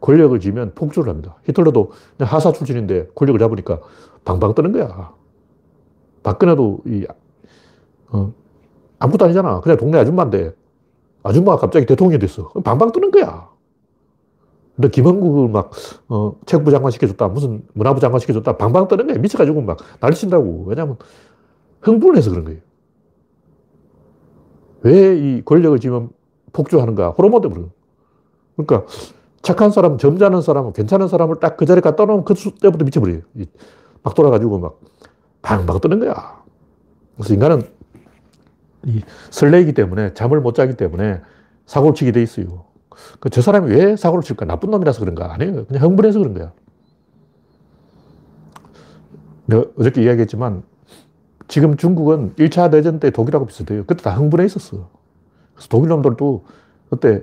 권력을 0.00 0.38
쥐면 0.38 0.72
폭주를 0.74 1.08
합니다. 1.10 1.36
히틀러도 1.44 1.92
그냥 2.16 2.32
하사 2.32 2.52
출신인데 2.52 3.08
권력을 3.14 3.38
잡으니까 3.38 3.80
방방 4.24 4.54
뜨는 4.54 4.72
거야. 4.72 5.12
박근혜도 6.22 6.80
이, 6.86 7.06
어, 8.10 8.32
아무것도 9.08 9.24
아니잖아. 9.26 9.60
그냥 9.60 9.78
동네 9.78 9.98
아줌마인데 9.98 10.52
아줌마가 11.22 11.58
갑자기 11.58 11.86
대통령이 11.86 12.18
됐어. 12.18 12.48
방방 12.64 12.92
뜨는 12.92 13.10
거야. 13.10 13.48
근데 14.76 14.90
김원국을 14.90 15.48
막, 15.48 15.70
어, 16.08 16.36
체육부 16.46 16.70
장관 16.70 16.92
시켜줬다. 16.92 17.28
무슨 17.28 17.62
문화부 17.74 17.98
장관 18.00 18.20
시켜줬다. 18.20 18.56
방방 18.58 18.86
뜨는 18.88 19.08
거야. 19.08 19.18
미쳐가지고 19.18 19.60
막 19.62 19.78
난리 20.00 20.14
친다고. 20.14 20.64
왜냐면 20.68 20.96
흥분을 21.80 22.16
해서 22.16 22.30
그런 22.30 22.44
거예요. 22.44 22.60
왜 24.82 25.16
이 25.18 25.42
권력을 25.44 25.78
지면 25.80 26.10
폭주하는가? 26.52 27.10
호르몬 27.10 27.40
때문에. 27.42 27.66
그러니까 28.56 28.86
착한 29.42 29.70
사람, 29.70 29.98
점잖은 29.98 30.42
사람, 30.42 30.72
괜찮은 30.72 31.08
사람을 31.08 31.36
딱 31.40 31.56
그 31.56 31.66
자리에 31.66 31.80
갖다 31.80 32.04
놓으면 32.04 32.24
그 32.24 32.34
때부터 32.34 32.84
미쳐버려요. 32.84 33.20
막 34.02 34.14
돌아가지고 34.14 34.58
막 34.60 34.80
방방 35.42 35.80
뜨는 35.80 35.98
거야. 36.00 36.42
그래서 37.16 37.34
인간은 37.34 37.62
이 37.62 37.64
설레이기 39.30 39.74
때문에 39.74 40.14
잠을 40.14 40.40
못 40.40 40.54
자기 40.54 40.76
때문에 40.76 41.20
사고를 41.66 41.94
치게 41.94 42.12
돼 42.12 42.22
있어요. 42.22 42.64
그 43.20 43.30
저 43.30 43.40
사람이 43.42 43.70
왜 43.72 43.96
사고를 43.96 44.22
칠까? 44.22 44.44
나쁜 44.46 44.70
놈이라서 44.70 45.00
그런가? 45.00 45.32
아니에요. 45.32 45.66
그냥 45.66 45.82
흥분해서 45.82 46.18
그런 46.18 46.34
거야. 46.34 46.52
어저께 49.78 50.02
이야기했지만 50.02 50.62
지금 51.46 51.76
중국은 51.76 52.34
1차 52.36 52.70
대전 52.70 53.00
때 53.00 53.10
독일하고 53.10 53.46
비슷해요. 53.46 53.84
그때 53.86 54.02
다 54.02 54.14
흥분해 54.14 54.44
있었어. 54.44 54.90
그래서 55.54 55.68
독일 55.70 55.88
놈들도 55.88 56.44
그때 56.90 57.22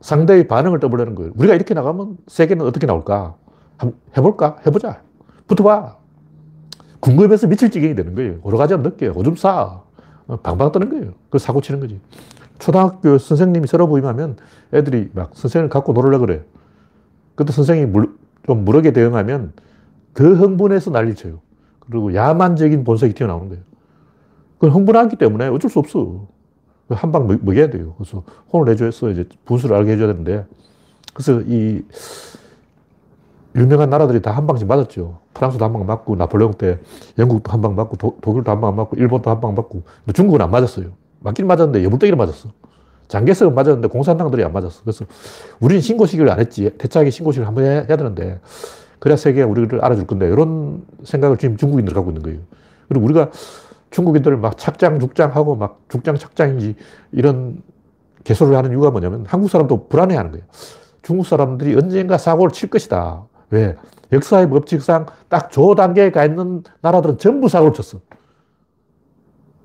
상대의 0.00 0.48
반응을 0.48 0.80
떠보려는 0.80 1.14
거예요. 1.14 1.32
우리가 1.36 1.54
이렇게 1.54 1.74
나가면 1.74 2.18
세계는 2.26 2.66
어떻게 2.66 2.86
나올까? 2.86 3.36
한번 3.76 4.00
해볼까? 4.16 4.58
해보자. 4.66 5.02
붙어봐. 5.46 5.96
궁금해서 6.98 7.46
미칠 7.46 7.70
지경이 7.70 7.94
되는 7.94 8.14
거예요. 8.14 8.38
오르가지 8.42 8.76
늦게 8.76 9.08
오줌 9.08 9.36
싸. 9.36 9.81
어, 10.32 10.38
방방 10.40 10.72
뜨는 10.72 10.88
거예요. 10.88 11.12
그 11.28 11.38
사고 11.38 11.60
치는 11.60 11.78
거지. 11.78 12.00
초등학교 12.58 13.18
선생님이 13.18 13.66
서로 13.66 13.86
부임하면 13.86 14.36
애들이 14.72 15.10
막 15.12 15.32
선생님을 15.34 15.68
갖고 15.68 15.92
놀으려 15.92 16.18
그래. 16.18 16.42
그때 17.34 17.52
선생님이 17.52 17.90
물, 17.90 18.16
좀 18.46 18.64
무력에 18.64 18.92
대응하면 18.92 19.52
더 20.14 20.24
흥분해서 20.24 20.90
난리 20.90 21.14
쳐요. 21.14 21.40
그리고 21.80 22.14
야만적인 22.14 22.84
본색이 22.84 23.12
튀어나오는 23.14 23.48
거예요. 23.50 23.62
그 24.58 24.68
흥분하기 24.68 25.16
때문에 25.16 25.48
어쩔 25.48 25.70
수 25.70 25.78
없어. 25.78 26.28
한방 26.88 27.26
먹여야 27.42 27.68
돼요. 27.70 27.94
그래서 27.98 28.22
혼을 28.52 28.66
내줘서 28.66 29.10
이제 29.10 29.28
분수를 29.44 29.76
알게 29.76 29.92
해줘야 29.92 30.08
되는데. 30.08 30.46
그래서 31.12 31.42
이 31.42 31.82
유명한 33.54 33.90
나라들이 33.90 34.22
다 34.22 34.32
한 34.32 34.46
방씩 34.46 34.66
맞았죠. 34.66 35.18
프랑스도 35.34 35.64
한 35.64 35.72
방 35.72 35.84
맞고, 35.86 36.16
나폴레옹 36.16 36.52
때 36.54 36.78
영국도 37.18 37.52
한 37.52 37.60
방 37.62 37.74
맞고, 37.74 37.96
도, 37.96 38.16
독일도 38.22 38.50
한 38.50 38.60
방 38.60 38.74
맞고, 38.76 38.96
일본도 38.96 39.30
한 39.30 39.40
방 39.40 39.54
맞고, 39.54 39.82
근데 40.04 40.12
중국은 40.14 40.40
안 40.40 40.50
맞았어요. 40.50 40.86
맞긴 41.20 41.46
맞았는데 41.46 41.84
여물떼기를 41.84 42.16
맞았어. 42.16 42.48
장개석은 43.08 43.54
맞았는데 43.54 43.88
공산당들이 43.88 44.42
안 44.44 44.52
맞았어. 44.52 44.80
그래서 44.82 45.04
우리는 45.60 45.82
신고식을 45.82 46.30
안 46.30 46.40
했지. 46.40 46.70
대차게 46.78 47.10
신고식을 47.10 47.46
한번 47.46 47.64
해야, 47.64 47.84
되는데, 47.86 48.40
그래야 48.98 49.16
세계가 49.16 49.46
우리를 49.48 49.84
알아줄 49.84 50.06
건데, 50.06 50.28
이런 50.28 50.82
생각을 51.04 51.36
지금 51.36 51.56
중국인들 51.58 51.92
갖고 51.94 52.10
있는 52.10 52.22
거예요. 52.22 52.38
그리고 52.88 53.04
우리가 53.04 53.30
중국인들을 53.90 54.38
막 54.38 54.56
착장, 54.56 54.98
죽장하고 54.98 55.56
막 55.56 55.80
죽장, 55.90 56.16
착장인지 56.16 56.76
이런 57.12 57.62
개소를 58.24 58.56
하는 58.56 58.70
이유가 58.70 58.90
뭐냐면 58.90 59.24
한국 59.28 59.50
사람도 59.50 59.88
불안해 59.88 60.16
하는 60.16 60.30
거예요. 60.30 60.46
중국 61.02 61.26
사람들이 61.26 61.74
언젠가 61.74 62.16
사고를 62.16 62.52
칠 62.52 62.70
것이다. 62.70 63.24
왜? 63.52 63.76
역사의 64.12 64.48
법칙상 64.50 65.06
딱저 65.28 65.74
단계에 65.76 66.10
가 66.10 66.24
있는 66.24 66.62
나라들은 66.80 67.18
전부 67.18 67.48
사고를 67.48 67.72
쳤어. 67.72 68.00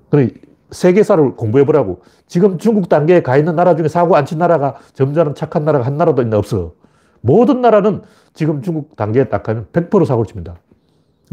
그래, 0.10 0.30
세계사를 0.71 1.36
공부해보라고. 1.36 2.02
지금 2.28 2.58
중국 2.58 2.89
단계에 2.89 3.21
가 3.21 3.38
있는 3.38 3.56
나라 3.56 3.76
중에 3.76 3.88
사고 3.88 4.15
안 4.15 4.26
친 4.26 4.38
나라가 4.38 4.76
점잖은 4.93 5.36
착한 5.36 5.65
나라가 5.65 5.86
한 5.86 5.97
나라도 5.97 6.21
있나 6.21 6.38
없어. 6.38 6.73
모든 7.21 7.62
나라는 7.62 8.04
지금 8.34 8.62
중국 8.62 8.95
단계에 8.95 9.26
딱 9.26 9.43
가면 9.43 9.67
100% 9.73 10.06
사고를 10.06 10.28
칩니다. 10.28 10.56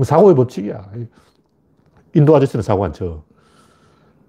사고의 0.03 0.35
법칙이야. 0.37 0.91
인도 2.15 2.35
아저씨는 2.35 2.63
사고 2.63 2.85
안 2.85 2.93
쳐. 2.93 3.23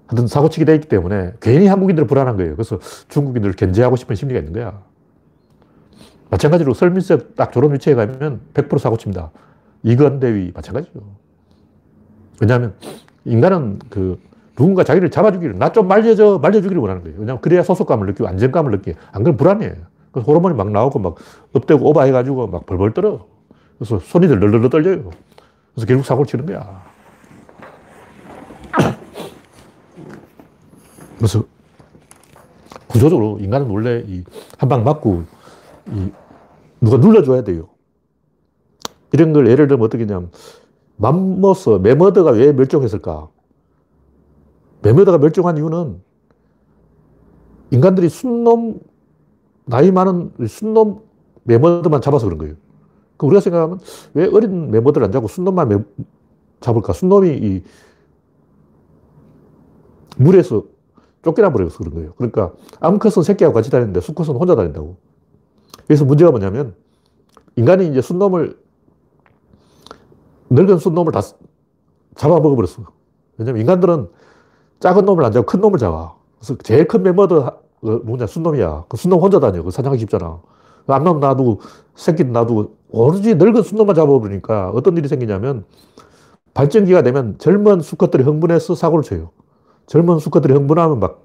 하여튼 0.08 0.28
사고 0.28 0.50
치게 0.50 0.66
돼 0.66 0.76
있기 0.76 0.88
때문에 0.88 1.34
괜히 1.40 1.66
한국인들 1.68 2.06
불안한 2.06 2.38
거예요. 2.38 2.56
그래서 2.56 2.80
중국인들을 3.08 3.56
견제하고 3.56 3.96
싶은 3.96 4.16
심리가 4.16 4.40
있는 4.40 4.54
거야. 4.54 4.84
마찬가지로 6.30 6.74
설민석 6.74 7.36
딱 7.36 7.52
저런 7.52 7.74
위치에 7.74 7.96
가면 7.96 8.42
100% 8.54 8.80
사고 8.80 8.98
칩니다. 8.98 9.32
이건대위 9.84 10.52
마찬가지죠. 10.54 11.00
왜냐하면 12.42 12.74
인간은 13.26 13.80
그 13.90 14.20
누군가 14.56 14.84
자기를 14.84 15.12
잡아주기를, 15.12 15.58
나 15.58 15.70
좀 15.70 15.88
말려줘, 15.88 16.40
말려주기를 16.42 16.82
원하는 16.82 17.04
거예요. 17.04 17.18
왜냐하면 17.20 17.42
그래야 17.42 17.62
소속감을 17.62 18.08
느끼고 18.08 18.28
안정감을 18.28 18.72
느끼고, 18.72 18.98
안 19.12 19.24
그러면 19.24 19.38
불안해. 19.38 19.76
그래서 20.12 20.26
호르몬이 20.26 20.56
막 20.56 20.72
나오고 20.72 21.00
막 21.00 21.16
업되고 21.54 21.90
오버해가지고 21.90 22.48
막 22.48 22.66
벌벌 22.66 22.94
떨어. 22.94 23.26
그래서 23.78 24.00
손이 24.00 24.28
덜덜덜 24.30 24.70
떨려요. 24.70 25.12
그래서 25.74 25.86
결국 25.88 26.06
사고를 26.06 26.26
치는 26.26 26.46
거야. 26.46 26.84
그래서 31.18 31.44
구조적으로 32.88 33.40
인간은 33.42 33.68
원래 33.70 34.04
한 34.58 34.70
방 34.70 34.84
맞고 34.84 35.24
이 35.24 35.26
누가 36.82 36.98
눌러줘야 36.98 37.44
돼요. 37.44 37.70
이런 39.12 39.34
걸 39.34 39.48
예를 39.48 39.68
들면 39.68 39.86
어떻게 39.86 40.06
냐면 40.06 40.32
맘모스, 40.98 41.70
메머드가 41.70 42.32
왜 42.32 42.52
멸종했을까? 42.52 43.30
메머드가 44.82 45.18
멸종한 45.18 45.58
이유는 45.58 46.02
인간들이 47.72 48.10
순놈, 48.10 48.80
나이 49.66 49.92
많은 49.92 50.32
순놈 50.48 51.02
메머드만 51.44 52.02
잡아서 52.02 52.26
그런 52.26 52.38
거예요. 52.40 52.56
그 53.18 53.26
우리가 53.26 53.40
생각하면 53.42 53.80
왜 54.14 54.28
어린 54.28 54.72
메머드를 54.72 55.06
안 55.06 55.12
잡고 55.12 55.28
순놈만 55.28 55.70
메, 55.70 55.78
잡을까? 56.60 56.94
순놈이 56.94 57.30
이 57.30 57.64
물에서 60.18 60.64
쫓겨나 61.24 61.52
버려서 61.52 61.78
그런 61.78 61.94
거예요. 61.94 62.14
그러니까 62.18 62.54
암컷은 62.80 63.24
새끼하고 63.24 63.54
같이 63.54 63.72
다니는데 63.72 64.02
수컷은 64.02 64.36
혼자 64.36 64.56
다닌다고. 64.56 64.98
그래서 65.88 66.06
문제가 66.06 66.32
뭐냐면 66.32 66.76
인간이 67.56 67.88
이제 67.88 68.02
순놈을 68.02 68.58
늙은 70.50 70.78
순놈을 70.80 71.12
다 71.12 71.22
잡아먹어 72.16 72.56
버렸어. 72.56 72.84
왜냐면 73.38 73.62
인간들은 73.62 74.10
작은 74.80 75.06
놈을 75.06 75.24
안 75.24 75.32
잡고 75.32 75.46
큰 75.46 75.62
놈을 75.62 75.80
잡아. 75.80 76.16
그래서 76.40 76.56
제일 76.64 76.88
큰 76.88 77.04
멤버도 77.04 77.46
그 77.82 78.02
뭐냐 78.06 78.28
순놈이야. 78.28 78.86
그 78.88 78.98
순놈 78.98 79.20
혼자 79.20 79.40
다녀. 79.40 79.64
그 79.64 79.72
사냥하기 79.72 80.00
쉽잖아. 80.02 80.42
그 80.86 80.94
암놈 80.94 81.20
놔두고 81.20 81.62
새끼 81.96 82.24
놔두고 82.24 82.76
오로지 82.90 83.36
늙은 83.36 83.64
순놈만 83.64 83.96
잡아버리니까 83.96 84.72
어떤 84.72 84.96
일이 84.98 85.08
생기냐면 85.08 85.66
발전기가 86.54 87.02
되면 87.02 87.38
젊은 87.38 87.82
수컷들이 87.82 88.24
흥분해서 88.24 88.76
사고를 88.76 89.04
쳐요. 89.04 89.32
젊은 89.88 90.20
수컷들이 90.20 90.54
흥분하면 90.54 91.00
막그 91.00 91.20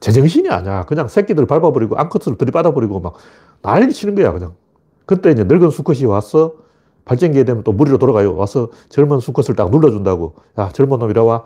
제정신이 0.00 0.48
아니야. 0.48 0.84
그냥 0.84 1.08
새끼들 1.08 1.46
밟아버리고 1.46 1.96
앙컷을 1.96 2.36
들이받아버리고 2.38 3.00
막 3.00 3.14
난리 3.62 3.92
치는 3.92 4.14
거야, 4.14 4.32
그냥. 4.32 4.54
그때 5.06 5.30
이제 5.30 5.44
늙은 5.44 5.70
수컷이 5.70 6.04
와서 6.04 6.54
발전기에 7.04 7.44
되면 7.44 7.64
또 7.64 7.72
무리로 7.72 7.98
돌아가요. 7.98 8.36
와서 8.36 8.70
젊은 8.88 9.20
수컷을 9.20 9.56
딱 9.56 9.70
눌러준다고. 9.70 10.34
야, 10.58 10.70
젊은 10.72 10.98
놈 10.98 11.10
이리 11.10 11.18
와. 11.20 11.44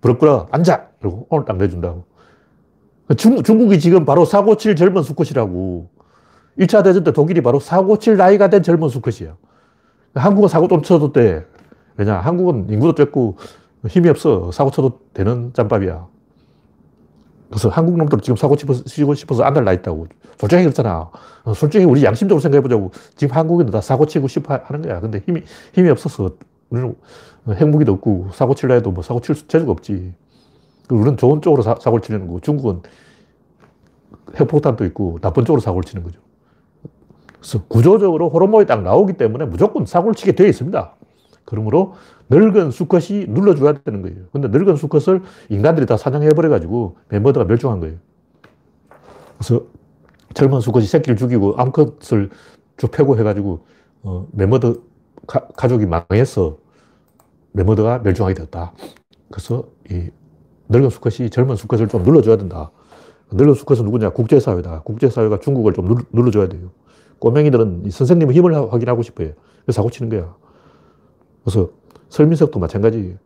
부럽구나. 0.00 0.46
앉아. 0.50 0.88
그리고 1.00 1.26
오늘 1.30 1.44
딱 1.44 1.56
내준다고. 1.56 2.04
중, 3.16 3.42
중국이 3.42 3.78
지금 3.80 4.04
바로 4.04 4.24
사고 4.24 4.56
칠 4.56 4.76
젊은 4.76 5.02
수컷이라고. 5.02 5.90
1차 6.58 6.84
대전 6.84 7.02
때 7.02 7.12
독일이 7.12 7.40
바로 7.40 7.58
사고 7.58 7.98
칠 7.98 8.16
나이가 8.16 8.48
된 8.48 8.62
젊은 8.62 8.88
수컷이야. 8.88 9.34
한국은 10.14 10.48
사고 10.48 10.68
좀 10.68 10.82
쳐도 10.82 11.12
돼. 11.12 11.46
왜냐, 11.96 12.18
한국은 12.18 12.66
인구도 12.70 12.94
적고 12.94 13.36
힘이 13.88 14.08
없어. 14.08 14.52
사고 14.52 14.70
쳐도 14.70 15.00
되는 15.12 15.52
짬밥이야. 15.52 16.06
그래서 17.54 17.68
한국 17.68 17.96
놈들 17.96 18.18
지금 18.18 18.34
사고 18.34 18.56
치고 18.56 19.14
싶어서 19.14 19.44
안날나 19.44 19.72
있다고. 19.74 20.08
솔직히 20.38 20.64
그렇잖아. 20.64 21.08
어, 21.44 21.54
솔직히 21.54 21.84
우리 21.84 22.02
양심적으로 22.02 22.40
생각해보자고. 22.40 22.90
지금 23.14 23.36
한국인들 23.36 23.70
다 23.70 23.80
사고 23.80 24.06
치고 24.06 24.26
싶어 24.26 24.58
하는 24.64 24.82
거야. 24.82 24.98
근데 24.98 25.22
힘이, 25.24 25.44
힘이 25.72 25.88
없어서 25.90 26.32
우리는 26.70 26.96
핵무기도 27.48 27.92
없고 27.92 28.30
사고 28.32 28.56
칠라 28.56 28.74
해도 28.74 28.90
뭐 28.90 29.04
사고 29.04 29.20
칠 29.20 29.36
재주가 29.36 29.70
없지. 29.70 30.14
우리는 30.90 31.16
좋은 31.16 31.40
쪽으로 31.40 31.62
사, 31.62 31.74
고를 31.74 32.00
치는 32.02 32.26
거고 32.26 32.40
중국은 32.40 32.82
핵폭탄도 34.34 34.84
있고 34.86 35.20
나쁜 35.22 35.44
쪽으로 35.44 35.60
사고를 35.60 35.84
치는 35.84 36.02
거죠. 36.02 36.18
그래서 37.38 37.62
구조적으로 37.68 38.30
호르몬이 38.30 38.66
딱 38.66 38.82
나오기 38.82 39.12
때문에 39.12 39.44
무조건 39.44 39.86
사고를 39.86 40.16
치게 40.16 40.32
되어 40.32 40.48
있습니다. 40.48 40.92
그러므로 41.44 41.94
늙은 42.30 42.70
수컷이 42.70 43.26
눌러줘야 43.28 43.74
되는 43.84 44.02
거예요. 44.02 44.24
근데 44.32 44.48
늙은 44.48 44.76
수컷을 44.76 45.22
인간들이 45.48 45.86
다 45.86 45.96
사냥해버려가지고 45.96 46.96
멤버드가 47.08 47.44
멸종한 47.44 47.80
거예요. 47.80 47.96
그래서 49.38 49.64
젊은 50.34 50.60
수컷이 50.60 50.86
새끼를 50.86 51.16
죽이고 51.16 51.54
암컷을 51.56 52.30
쭉 52.76 52.90
패고 52.90 53.18
해가지고 53.18 53.66
어, 54.02 54.26
멤버드 54.32 54.80
가, 55.26 55.46
가족이 55.48 55.86
망해서 55.86 56.58
멤버드가 57.52 58.00
멸종하게 58.00 58.34
되었다. 58.34 58.72
그래서 59.30 59.64
이 59.90 60.10
늙은 60.68 60.90
수컷이 60.90 61.30
젊은 61.30 61.56
수컷을 61.56 61.88
좀 61.88 62.02
눌러줘야 62.02 62.36
된다. 62.36 62.70
늙은 63.32 63.54
수컷은 63.54 63.84
누구냐? 63.84 64.10
국제사회다. 64.10 64.82
국제사회가 64.82 65.40
중국을 65.40 65.72
좀 65.72 65.94
눌러줘야 66.12 66.48
돼요. 66.48 66.70
꼬맹이들은 67.18 67.90
선생님의 67.90 68.36
힘을 68.36 68.72
확인하고 68.72 69.02
싶어요. 69.02 69.32
그래서 69.64 69.76
사고 69.76 69.90
치는 69.90 70.10
거야. 70.10 70.34
그래서 71.42 71.70
설민석도 72.14 72.60
마찬가지. 72.60 73.16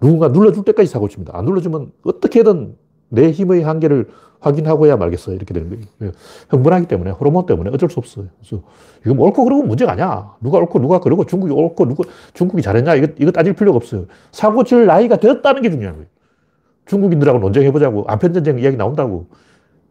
누군가 0.00 0.26
눌러줄 0.26 0.64
때까지 0.64 0.88
사고 0.90 1.08
칩니다. 1.08 1.36
안 1.36 1.44
눌러주면 1.44 1.92
어떻게든 2.02 2.76
내 3.08 3.30
힘의 3.30 3.62
한계를 3.62 4.08
확인하고야 4.40 4.96
말겠어. 4.96 5.32
이렇게 5.32 5.54
되는 5.54 5.86
거예요. 6.00 6.12
흥분하기 6.48 6.86
때문에, 6.86 7.12
호르몬 7.12 7.46
때문에 7.46 7.70
어쩔 7.72 7.88
수 7.88 8.00
없어요. 8.00 8.26
그래서 8.40 8.62
뭐 9.14 9.26
옳고 9.26 9.44
그러고 9.44 9.62
문제가 9.62 9.92
아니야. 9.92 10.34
누가 10.40 10.58
옳고 10.58 10.80
누가 10.80 10.98
그러고 10.98 11.24
중국이 11.24 11.52
옳고 11.52 11.86
누가, 11.86 12.02
중국이 12.34 12.62
잘했냐. 12.62 12.96
이거, 12.96 13.06
이거 13.20 13.30
따질 13.30 13.52
필요가 13.52 13.76
없어요. 13.76 14.06
사고 14.32 14.64
칠 14.64 14.86
나이가 14.86 15.16
되었다는 15.16 15.62
게 15.62 15.70
중요한 15.70 15.94
거예요. 15.94 16.08
중국인들하고 16.86 17.38
논쟁해보자고. 17.38 18.06
아편전쟁 18.08 18.58
이야기 18.58 18.76
나온다고. 18.76 19.26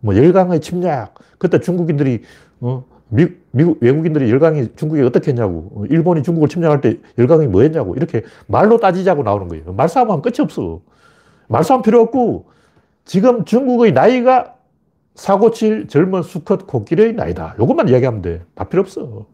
뭐 0.01 0.17
열강의 0.17 0.59
침략. 0.59 1.13
그때 1.37 1.61
중국인들이, 1.61 2.23
어, 2.59 2.83
미, 3.13 3.27
미국, 3.51 3.77
외국인들이 3.81 4.31
열강이 4.31 4.69
중국에 4.77 5.01
어떻게 5.01 5.31
했냐고. 5.31 5.71
어, 5.75 5.83
일본이 5.89 6.23
중국을 6.23 6.47
침략할 6.47 6.79
때 6.79 6.97
열강이 7.17 7.47
뭐 7.47 7.61
했냐고. 7.61 7.93
이렇게 7.95 8.23
말로 8.47 8.79
따지자고 8.79 9.23
나오는 9.23 9.49
거예요. 9.49 9.73
말싸움하면 9.73 10.21
끝이 10.21 10.35
없어. 10.39 10.79
말싸움 11.47 11.81
필요 11.81 11.99
없고, 12.01 12.45
지금 13.03 13.43
중국의 13.43 13.91
나이가 13.91 14.55
사고칠 15.15 15.89
젊은 15.89 16.23
수컷 16.23 16.65
코끼리의 16.67 17.13
나이다. 17.13 17.55
이것만 17.59 17.89
이야기하면 17.89 18.21
돼. 18.21 18.41
다 18.55 18.63
필요 18.63 18.81
없어. 18.81 19.25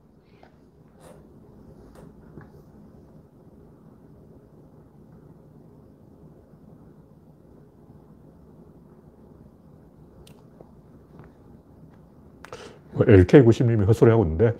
LK90님이 13.06 13.88
헛소리 13.88 14.10
하고 14.12 14.24
있는데, 14.24 14.56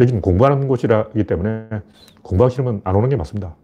여기는 0.00 0.20
공부하는 0.20 0.68
곳이기 0.68 1.24
때문에 1.26 1.68
공부하기 2.22 2.54
싫으면 2.54 2.80
안 2.84 2.94
오는 2.94 3.08
게 3.08 3.16
맞습니다. 3.16 3.56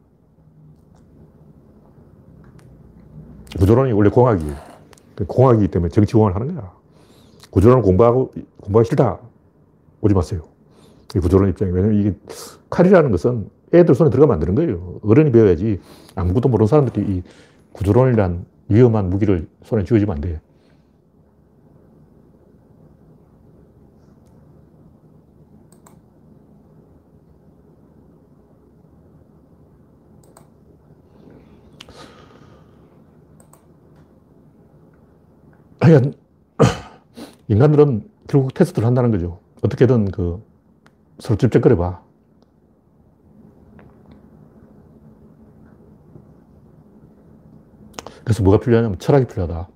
구조론이 3.58 3.92
원래 3.92 4.10
공학이에요. 4.10 4.54
그 5.14 5.26
공학이기 5.26 5.68
때문에 5.68 5.90
정치공학을 5.90 6.34
하는 6.34 6.54
거야. 6.54 6.72
구조론을 7.50 7.82
공부하고, 7.82 8.32
공부하기 8.60 8.88
싫다. 8.88 9.20
오지 10.00 10.14
마세요. 10.14 10.42
이 11.14 11.20
구조론 11.20 11.48
입장이. 11.50 11.70
왜냐면 11.70 12.00
이게 12.00 12.14
칼이라는 12.68 13.12
것은 13.12 13.48
애들 13.72 13.94
손에 13.94 14.10
들어가면 14.10 14.34
안 14.34 14.40
되는 14.40 14.54
거예요. 14.54 14.98
어른이 15.04 15.30
배워야지 15.30 15.80
아무것도 16.16 16.48
모르는 16.48 16.66
사람들이 16.66 17.16
이 17.16 17.22
구조론이란 17.72 18.44
위험한 18.68 19.08
무기를 19.10 19.48
손에 19.62 19.84
쥐어주면 19.84 20.16
안 20.16 20.20
돼요. 20.20 20.38
하여간 35.80 36.14
인간들은 37.54 38.10
결국 38.26 38.52
테스트를 38.52 38.84
한다는 38.84 39.12
거죠. 39.12 39.38
어떻게든 39.62 40.10
그 40.10 40.42
서로 41.20 41.38
찝쩍거려 41.38 41.76
봐. 41.76 42.02
그래서 48.24 48.42
뭐가 48.42 48.58
필요하냐면 48.58 48.98
철학이 48.98 49.26
필요하다. 49.26 49.68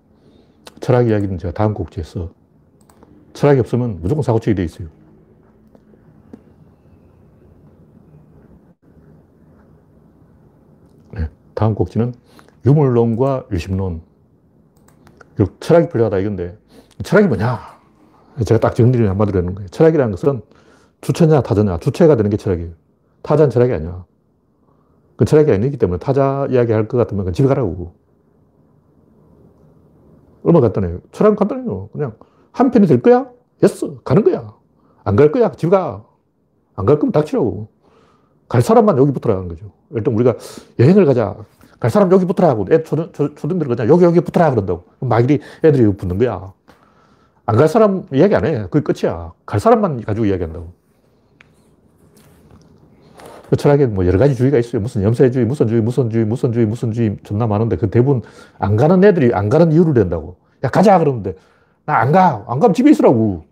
철학 0.81 1.09
이야기는 1.09 1.38
제가 1.38 1.53
다음 1.53 1.73
곡지에서 1.75 2.33
철학이 3.35 3.61
없으면 3.61 4.01
무조건 4.01 4.23
사고치게 4.23 4.55
돼 4.55 4.64
있어요. 4.64 4.88
네, 11.12 11.29
다음 11.55 11.77
곡지는 11.77 12.12
유물론과 12.67 13.47
유심론. 13.53 14.03
철학이 15.61 15.91
필요하다 15.91 16.19
이건데 16.19 16.59
철학이 17.05 17.29
뭐냐? 17.29 17.61
제가 18.45 18.61
딱 18.61 18.75
정리를 18.75 19.09
한마디로 19.09 19.39
하는 19.41 19.55
거예요. 19.55 19.69
철학이라는 19.69 20.11
것은 20.13 20.43
주체냐 21.01 21.43
타자냐. 21.43 21.79
주체가 21.79 22.17
되는 22.17 22.31
게 22.31 22.37
철학이에요. 22.37 22.71
타자는 23.23 23.51
철학이 23.51 23.73
아니야. 23.73 24.05
그 25.17 25.25
철학이 25.25 25.51
아니기 25.53 25.77
때문에 25.77 25.99
타자 25.99 26.47
이야기 26.51 26.73
할 26.73 26.87
것 26.89 26.99
같으면 26.99 27.25
그냥 27.25 27.35
집에 27.35 27.49
가라고. 27.49 27.95
얼마나 30.45 30.69
간단해요. 30.71 31.01
철학은 31.13 31.37
간단해요. 31.37 31.89
그냥 31.93 32.15
한 32.53 32.71
편이 32.71 32.87
될 32.87 33.01
거야? 33.03 33.29
됐어. 33.61 33.97
가는 34.03 34.23
거야. 34.25 34.55
안 35.05 35.17
갈 35.17 35.33
거야? 35.33 35.51
집에 35.53 35.71
가. 35.71 36.05
안 36.77 36.87
갈 36.87 36.99
거면 36.99 37.13
닥치라고. 37.13 37.69
갈 38.49 38.63
사람만 38.63 38.97
여기 38.99 39.13
붙어라는 39.13 39.49
거죠. 39.49 39.73
일단 39.91 40.15
우리가 40.15 40.37
여행을 40.79 41.05
가자. 41.07 41.37
갈 41.81 41.91
사람 41.91 42.11
여기 42.13 42.25
붙어라 42.25 42.49
하고 42.49 42.67
애 42.71 42.83
초등, 42.83 43.13
초등들 43.37 43.69
그냥 43.69 43.89
여기 43.89 44.05
여기 44.05 44.21
붙어라 44.21 44.51
그런다고. 44.51 44.85
막일이 45.01 45.41
애들이 45.65 45.93
붙는 45.97 46.19
거야. 46.19 46.53
안 47.49 47.57
갈 47.57 47.67
사람 47.67 48.05
이야기 48.13 48.35
안 48.35 48.45
해. 48.45 48.67
그게 48.71 48.81
끝이야. 48.81 49.33
갈 49.47 49.59
사람만 49.59 50.03
가지고 50.03 50.27
이야기한다고. 50.27 50.71
그 53.49 53.57
철학에 53.57 53.87
뭐 53.87 54.05
여러 54.07 54.19
가지 54.19 54.35
주의가 54.35 54.59
있어요. 54.59 54.83
무슨 54.83 55.03
염세주의, 55.03 55.47
무슨 55.47 55.67
주의, 55.67 55.81
무슨 55.81 56.11
주의, 56.11 56.27
무슨 56.27 56.53
주의, 56.53 56.67
무슨 56.67 56.93
주의 56.93 57.17
존나 57.23 57.47
많은데 57.47 57.77
그 57.77 57.89
대부분 57.89 58.21
안 58.59 58.77
가는 58.77 59.03
애들이 59.03 59.33
안 59.33 59.49
가는 59.49 59.73
이유를 59.73 59.95
낸다고. 59.95 60.37
야, 60.63 60.69
가자 60.69 60.99
그러는데 60.99 61.37
나 61.87 62.01
안 62.01 62.13
가. 62.13 62.45
안 62.49 62.59
가면 62.61 62.75
집에 62.75 62.91
있으라고. 62.91 63.45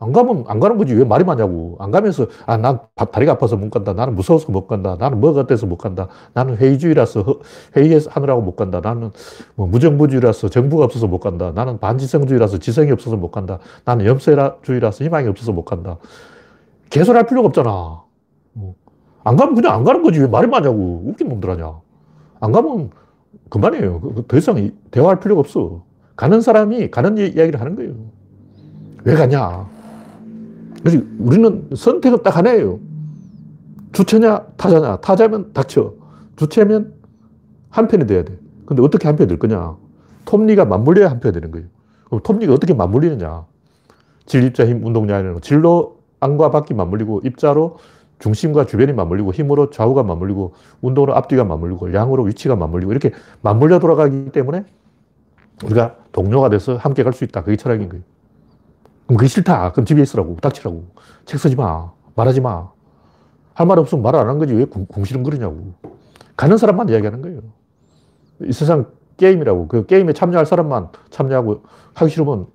안 0.00 0.12
가면 0.12 0.44
안 0.46 0.60
가는 0.60 0.78
거지 0.78 0.94
왜 0.94 1.04
말이 1.04 1.24
많냐고. 1.24 1.76
안 1.80 1.90
가면서 1.90 2.26
아, 2.46 2.56
난 2.56 2.78
다리가 2.94 3.32
아파서 3.32 3.56
못 3.56 3.70
간다. 3.70 3.92
나는 3.92 4.14
무서워서 4.14 4.52
못 4.52 4.68
간다. 4.68 4.96
나는 4.98 5.20
뭐가 5.20 5.46
돼서 5.46 5.66
못 5.66 5.76
간다. 5.76 6.06
나는 6.34 6.56
회의주의라서 6.56 7.40
회의하느라고 7.76 8.40
못 8.42 8.54
간다. 8.54 8.80
나는 8.80 9.10
뭐 9.56 9.66
무정부주의라서 9.66 10.50
정부가 10.50 10.84
없어서 10.84 11.08
못 11.08 11.18
간다. 11.18 11.50
나는 11.52 11.78
반지성주의라서 11.80 12.58
지성이 12.58 12.92
없어서 12.92 13.16
못 13.16 13.32
간다. 13.32 13.58
나는 13.84 14.06
염세주의라서 14.06 15.04
희망이 15.04 15.26
없어서 15.26 15.52
못 15.52 15.64
간다. 15.64 15.98
개소리할 16.90 17.26
필요가 17.26 17.48
없잖아. 17.48 18.02
뭐. 18.52 18.74
안 19.24 19.36
가면 19.36 19.56
그냥 19.56 19.74
안 19.74 19.84
가는 19.84 20.02
거지 20.02 20.20
왜 20.20 20.28
말이 20.28 20.46
많냐고. 20.46 21.02
웃긴 21.06 21.28
놈들 21.28 21.50
아냐. 21.50 21.74
안 22.40 22.52
가면 22.52 22.90
그만이에요. 23.48 24.00
그, 24.00 24.14
그더 24.14 24.36
이상 24.36 24.70
대화할 24.92 25.18
필요가 25.18 25.40
없어. 25.40 25.82
가는 26.14 26.40
사람이 26.40 26.92
가는 26.92 27.18
이야기를 27.18 27.60
하는 27.60 27.74
거예요. 27.74 27.94
왜 29.04 29.14
가냐? 29.14 29.77
그래서 30.82 31.04
우리는 31.18 31.68
선택은 31.74 32.22
딱 32.22 32.36
하나예요. 32.36 32.78
주체냐, 33.92 34.46
타자냐. 34.56 34.96
타자면 34.98 35.52
닥쳐. 35.52 35.94
주체면 36.36 36.94
한 37.70 37.88
편이 37.88 38.06
돼야 38.06 38.22
돼. 38.22 38.38
근데 38.66 38.82
어떻게 38.82 39.08
한 39.08 39.16
편이 39.16 39.28
될 39.28 39.38
거냐. 39.38 39.76
톱니가 40.24 40.66
맞물려야 40.66 41.10
한 41.10 41.20
표가 41.20 41.32
되는 41.32 41.50
거예요. 41.50 41.66
그럼 42.06 42.20
톱니가 42.22 42.52
어떻게 42.52 42.74
맞물리느냐. 42.74 43.44
질, 44.26 44.44
입자, 44.44 44.66
힘, 44.66 44.84
운동량에는 44.84 45.40
질로 45.40 45.98
안과 46.20 46.50
밖이 46.50 46.74
맞물리고 46.76 47.22
입자로 47.24 47.78
중심과 48.18 48.66
주변이 48.66 48.92
맞물리고 48.92 49.32
힘으로 49.32 49.70
좌우가 49.70 50.02
맞물리고 50.02 50.52
운동으로 50.82 51.14
앞뒤가 51.16 51.44
맞물리고 51.44 51.94
양으로 51.94 52.24
위치가 52.24 52.56
맞물리고 52.56 52.90
이렇게 52.92 53.12
맞물려 53.42 53.78
돌아가기 53.78 54.30
때문에 54.32 54.64
우리가 55.64 55.96
동료가 56.12 56.50
돼서 56.50 56.76
함께 56.76 57.02
갈 57.04 57.12
수 57.12 57.24
있다. 57.24 57.42
그게 57.42 57.56
철학인 57.56 57.88
거예요. 57.88 58.02
그럼 59.08 59.16
그게 59.16 59.26
싫다. 59.28 59.72
그럼 59.72 59.86
집에 59.86 60.02
있으라고. 60.02 60.36
닥치라고. 60.36 60.84
책 61.24 61.40
쓰지 61.40 61.56
마. 61.56 61.90
말하지 62.14 62.40
마. 62.42 62.70
할 63.54 63.66
말 63.66 63.78
없으면 63.80 64.02
말 64.02 64.14
안 64.14 64.28
한 64.28 64.38
거지. 64.38 64.54
왜 64.54 64.66
궁시렁 64.66 65.22
거리냐고. 65.24 65.72
가는 66.36 66.56
사람만 66.56 66.88
이야기하는 66.90 67.22
거예요. 67.22 67.40
이 68.44 68.52
세상 68.52 68.86
게임이라고. 69.16 69.66
그 69.66 69.86
게임에 69.86 70.12
참여할 70.12 70.46
사람만 70.46 70.90
참여하고 71.10 71.62
하기 71.94 72.10
싫으면 72.12 72.46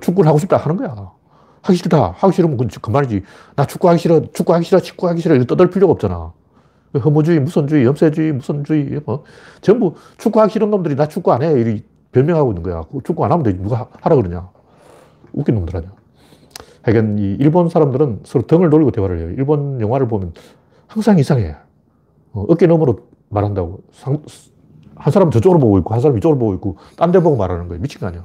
축구를 0.00 0.28
하고 0.28 0.38
싶다 0.38 0.56
하는 0.56 0.76
거야. 0.76 1.10
하기 1.62 1.76
싫다. 1.76 2.12
하기 2.16 2.32
싫으면 2.32 2.56
그만이지. 2.80 3.22
나 3.56 3.66
축구하기 3.66 3.98
싫어. 3.98 4.22
축구하기 4.32 4.64
싫어. 4.64 4.80
축구하기 4.80 5.20
싫어. 5.20 5.34
이거 5.34 5.44
떠들 5.44 5.68
필요가 5.68 5.92
없잖아. 5.92 6.32
허무주의, 7.04 7.38
무선주의, 7.40 7.84
염세주의, 7.84 8.32
무선주의, 8.32 9.00
뭐. 9.04 9.24
전부 9.60 9.94
축구하기 10.18 10.52
싫은 10.52 10.70
놈들이 10.70 10.96
나 10.96 11.06
축구 11.08 11.32
안 11.32 11.42
해. 11.42 11.60
이 11.60 11.84
변명하고 12.12 12.52
있는 12.52 12.62
거야. 12.62 12.82
축구 13.04 13.24
안 13.24 13.32
하면 13.32 13.42
되지. 13.44 13.58
누가 13.58 13.88
하라 14.00 14.16
그러냐. 14.16 14.48
웃긴 15.32 15.54
놈들 15.56 15.76
아니야. 15.76 15.92
하여간 16.82 17.18
이 17.18 17.36
일본 17.38 17.68
사람들은 17.68 18.20
서로 18.24 18.46
등을 18.46 18.70
돌리고 18.70 18.90
대화를 18.90 19.18
해요. 19.18 19.30
일본 19.30 19.80
영화를 19.80 20.08
보면 20.08 20.32
항상 20.86 21.18
이상해. 21.18 21.54
어, 22.32 22.44
어깨 22.48 22.66
너머로 22.66 23.00
말한다고. 23.28 23.80
상, 23.92 24.22
한 24.96 25.12
사람은 25.12 25.30
저쪽으로 25.30 25.60
보고 25.60 25.78
있고, 25.78 25.92
한 25.94 26.00
사람은 26.00 26.18
이쪽으로 26.18 26.38
보고 26.38 26.54
있고, 26.54 26.76
딴 26.96 27.12
데 27.12 27.20
보고 27.20 27.36
말하는 27.36 27.68
거예요. 27.68 27.80
미친 27.80 28.00
거 28.00 28.06
아니야. 28.06 28.24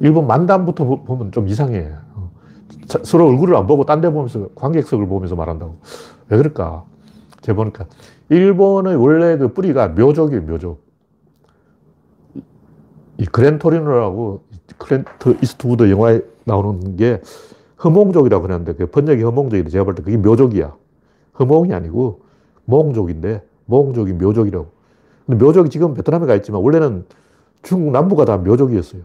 일본 0.00 0.26
만담부터 0.26 0.84
보면 0.84 1.32
좀 1.32 1.48
이상해. 1.48 1.90
어. 2.14 2.30
서로 3.02 3.28
얼굴을 3.28 3.56
안 3.56 3.66
보고 3.66 3.84
딴 3.84 4.00
데 4.00 4.10
보면서 4.10 4.48
관객석을 4.54 5.06
보면서 5.06 5.36
말한다고. 5.36 5.78
왜 6.28 6.36
그럴까? 6.36 6.84
제가 7.42 7.56
보니까 7.56 7.86
일본의 8.28 8.96
원래 8.96 9.36
그 9.36 9.52
뿌리가 9.52 9.88
묘족이에요, 9.88 10.42
묘족. 10.42 10.84
이 13.18 13.24
그랜토리노라고 13.24 14.42
클린트 14.78 15.38
이스트우드 15.42 15.90
영화에 15.90 16.20
나오는 16.44 16.96
게 16.96 17.20
허몽족이라고 17.82 18.42
그러는데 18.42 18.74
그 18.74 18.86
번역이 18.86 19.22
허몽족인데 19.22 19.70
제가 19.70 19.84
볼 19.84 19.94
때 19.94 20.02
그게 20.02 20.16
묘족이야. 20.16 20.74
허몽이 21.38 21.72
아니고 21.72 22.20
몽족인데 22.64 23.42
몽족이 23.66 24.12
묘족이라고. 24.14 24.66
근데 25.26 25.44
묘족이 25.44 25.70
지금 25.70 25.94
베트남에 25.94 26.26
가 26.26 26.34
있지만 26.36 26.62
원래는 26.62 27.04
중국 27.62 27.90
남부가 27.90 28.24
다 28.24 28.36
묘족이었어요. 28.38 29.02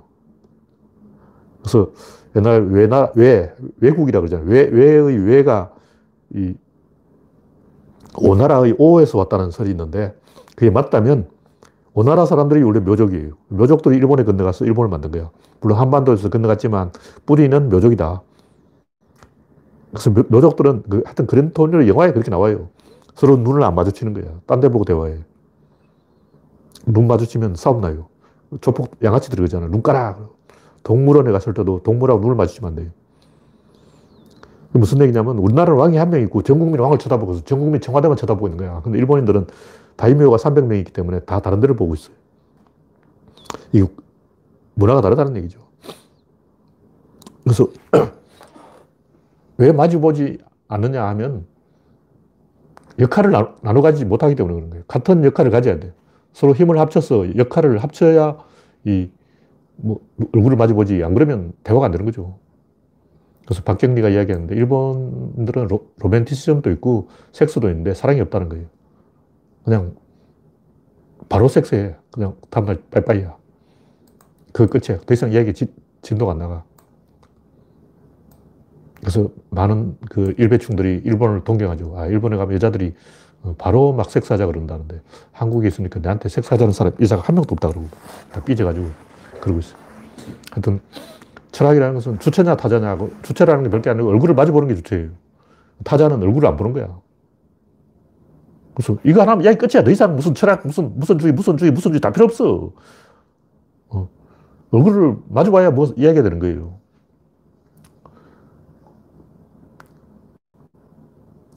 그래서 1.61 1.91
옛날 2.35 2.65
외나, 2.67 3.11
외, 3.15 3.53
외국이라 3.79 4.21
그러잖아요. 4.21 4.47
외, 4.47 4.63
외의 4.67 5.17
외가 5.25 5.73
이 6.33 6.53
오나라의 8.17 8.75
오에서 8.77 9.17
왔다는 9.17 9.51
설이 9.51 9.71
있는데 9.71 10.13
그게 10.55 10.69
맞다면 10.69 11.27
오나라 11.93 12.25
사람들이 12.25 12.63
원래 12.63 12.79
묘족이에요. 12.79 13.31
묘족들이 13.49 13.97
일본에 13.97 14.23
건너가서 14.23 14.65
일본을 14.65 14.89
만든 14.89 15.11
거야. 15.11 15.29
물론 15.59 15.77
한반도에서 15.77 16.29
건너갔지만 16.29 16.91
뿌리는 17.25 17.69
묘족이다. 17.69 18.21
그래서 19.91 20.09
묘족들은 20.09 20.83
그 20.89 21.01
하여튼 21.05 21.27
그랜토니를 21.27 21.87
영화에 21.89 22.13
그렇게 22.13 22.31
나와요. 22.31 22.69
서로 23.15 23.35
눈을 23.37 23.61
안 23.63 23.75
마주치는 23.75 24.13
거야. 24.13 24.25
딴 24.45 24.61
데 24.61 24.69
보고 24.69 24.85
대화해. 24.85 25.17
눈 26.85 27.07
마주치면 27.07 27.55
싸움 27.55 27.81
나요. 27.81 28.07
조폭 28.61 28.91
양아치들이 29.03 29.39
그러잖아. 29.41 29.67
눈 29.67 29.81
까라. 29.83 30.17
동물원에 30.83 31.31
갔을 31.31 31.53
때도 31.53 31.81
동물하고 31.83 32.21
눈을 32.21 32.35
마주치면 32.35 32.69
안 32.69 32.75
돼요. 32.75 32.89
무슨 34.73 35.01
얘기냐면 35.01 35.37
우리나라는 35.37 35.77
왕이 35.77 35.97
한 35.97 36.09
명 36.09 36.21
있고 36.21 36.41
전 36.41 36.57
국민이 36.57 36.81
왕을 36.81 36.97
쳐다보고 36.97 37.43
전 37.43 37.59
국민이 37.59 37.81
청와대만 37.81 38.15
쳐다보고 38.15 38.47
있는 38.47 38.57
거야. 38.57 38.81
근데 38.81 38.97
일본인들은 38.97 39.47
다이묘가 40.01 40.37
300명 40.37 40.79
있기 40.79 40.91
때문에 40.91 41.19
다 41.21 41.39
다른 41.41 41.59
데를 41.59 41.75
보고 41.75 41.93
있어요. 41.93 42.15
이 43.71 43.85
문화가 44.73 44.99
다르다는 44.99 45.37
얘기죠. 45.37 45.59
그래서 47.43 47.67
왜 49.57 49.71
마주보지 49.71 50.39
않느냐 50.67 51.05
하면 51.09 51.45
역할을 52.97 53.31
나눠 53.61 53.81
가지 53.83 54.03
못하기 54.03 54.33
때문에 54.33 54.55
그런 54.55 54.69
거예요. 54.71 54.83
같은 54.87 55.23
역할을 55.23 55.51
가져야 55.51 55.79
돼. 55.79 55.93
서로 56.33 56.55
힘을 56.55 56.79
합쳐서 56.79 57.37
역할을 57.37 57.77
합쳐야 57.77 58.37
이, 58.85 59.11
뭐, 59.75 59.99
얼굴을 60.33 60.57
마주보지. 60.57 61.03
안 61.03 61.13
그러면 61.13 61.53
대화가 61.63 61.85
안 61.85 61.91
되는 61.91 62.05
거죠. 62.05 62.39
그래서 63.45 63.61
박경리가 63.63 64.09
이야기하는데, 64.09 64.55
일본들은 64.55 65.67
로, 65.67 65.87
로맨티시즘도 65.99 66.71
있고, 66.71 67.09
섹스도 67.31 67.69
있는데, 67.69 67.93
사랑이 67.93 68.19
없다는 68.21 68.49
거예요. 68.49 68.65
그냥, 69.63 69.95
바로 71.29 71.47
섹스해. 71.47 71.95
그냥 72.11 72.35
다음날 72.49 72.81
빠이빠이야. 72.91 73.35
그 74.51 74.67
끝이야. 74.67 74.99
더 75.05 75.13
이상 75.13 75.31
이야기 75.31 75.53
지, 75.53 75.73
진도가 76.01 76.33
안 76.33 76.39
나가. 76.39 76.63
그래서 78.99 79.29
많은 79.49 79.97
그 80.09 80.35
일배충들이 80.37 81.01
일본을 81.03 81.43
동경하죠. 81.43 81.97
아, 81.97 82.05
일본에 82.05 82.37
가면 82.37 82.53
여자들이 82.53 82.93
어, 83.43 83.55
바로 83.57 83.91
막 83.93 84.09
섹스하자 84.11 84.45
그런다는데 84.45 85.01
한국에 85.31 85.67
있으니까 85.67 85.99
내한테 85.99 86.29
섹스하자는 86.29 86.73
사람 86.73 86.93
여자가 87.01 87.23
한 87.23 87.35
명도 87.35 87.53
없다 87.53 87.69
그러고 87.69 87.87
다 88.31 88.43
삐져가지고 88.43 88.87
그러고 89.41 89.59
있어요. 89.59 89.77
하여튼 90.51 90.79
철학이라는 91.51 91.95
것은 91.95 92.19
주체냐 92.19 92.55
타자냐고 92.55 93.11
주체라는 93.23 93.63
게 93.63 93.69
별게 93.69 93.89
아니고 93.89 94.09
얼굴을 94.09 94.35
마주 94.35 94.51
보는 94.51 94.67
게 94.67 94.75
주체예요. 94.75 95.09
타자는 95.83 96.21
얼굴을 96.21 96.47
안 96.47 96.55
보는 96.55 96.73
거야. 96.73 96.99
그래서 98.73 98.97
이거 99.03 99.21
하나 99.21 99.33
하면 99.33 99.45
야 99.45 99.53
끝이야. 99.53 99.83
더 99.83 99.91
이상 99.91 100.15
무슨 100.15 100.33
철학 100.33 100.65
무슨 100.65 100.97
무슨 100.97 101.17
주의 101.17 101.33
무슨 101.33 101.57
주의 101.57 101.71
무슨 101.71 101.91
주의 101.91 101.99
다 101.99 102.11
필요 102.11 102.25
없어. 102.25 102.71
어. 103.89 104.09
얼굴을 104.71 105.17
마주 105.27 105.51
봐야 105.51 105.71
뭐 105.71 105.93
이야기가 105.97 106.23
되는 106.23 106.39
거예요. 106.39 106.79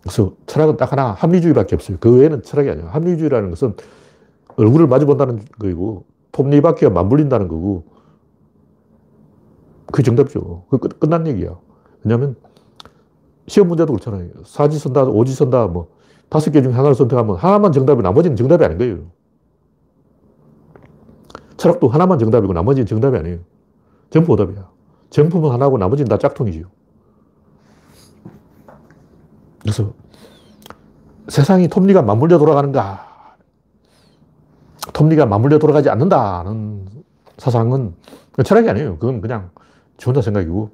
그래서 0.03 0.35
철학은 0.47 0.77
딱 0.77 0.93
하나 0.93 1.13
합리주의밖에 1.13 1.77
없어요. 1.77 1.97
그 1.99 2.15
외에는 2.19 2.43
철학이 2.43 2.69
아니에요. 2.69 2.89
합리주의라는 2.89 3.51
것은 3.51 3.75
얼굴을 4.57 4.87
마주 4.87 5.07
본다는 5.07 5.45
거이고 5.59 6.05
톱니바퀴가 6.33 6.91
맞물린다는 6.91 7.49
거고 7.49 7.85
그게 9.87 10.03
정답이죠. 10.03 10.65
그 10.69 10.79
끝, 10.79 11.01
끝난 11.01 11.27
얘기야. 11.27 11.57
왜냐하면 12.03 12.37
시험 13.47 13.69
문제도 13.69 13.93
그렇잖아요. 13.93 14.29
사지 14.45 14.79
선다, 14.79 15.05
오지 15.05 15.33
선다, 15.35 15.69
뭐 15.69 15.94
다섯 16.35 16.51
개 16.51 16.61
중에 16.63 16.73
하나를 16.73 16.97
선택하면 16.97 17.37
하나만 17.37 17.71
정답이 17.71 18.03
나머지는 18.03 18.37
정답이 18.37 18.65
아닌 18.65 18.77
거예요. 18.77 18.99
철학도 21.57 21.87
하나만 21.87 22.19
정답이고 22.19 22.53
나머지는 22.53 22.87
정답이 22.87 23.17
아니에요. 23.17 23.39
전부 24.11 24.33
오답이야. 24.33 24.69
정품은 25.11 25.53
하나고 25.53 25.79
나머지는 25.79 26.09
다 26.09 26.19
짝퉁이지요. 26.19 26.67
그래서 29.63 29.93
세상이 31.29 31.69
톱니가 31.69 32.03
맞물려 32.03 32.39
돌아가는가? 32.39 33.37
톱니가 34.93 35.27
맞물려 35.27 35.61
돌아가지 35.61 35.89
않는다는 35.89 36.89
사상은 37.39 37.95
철학이 38.45 38.69
아니에요. 38.69 38.99
그건 38.99 39.21
그냥 39.21 39.51
지 39.99 40.07
혼자 40.07 40.21
생각이고 40.21 40.69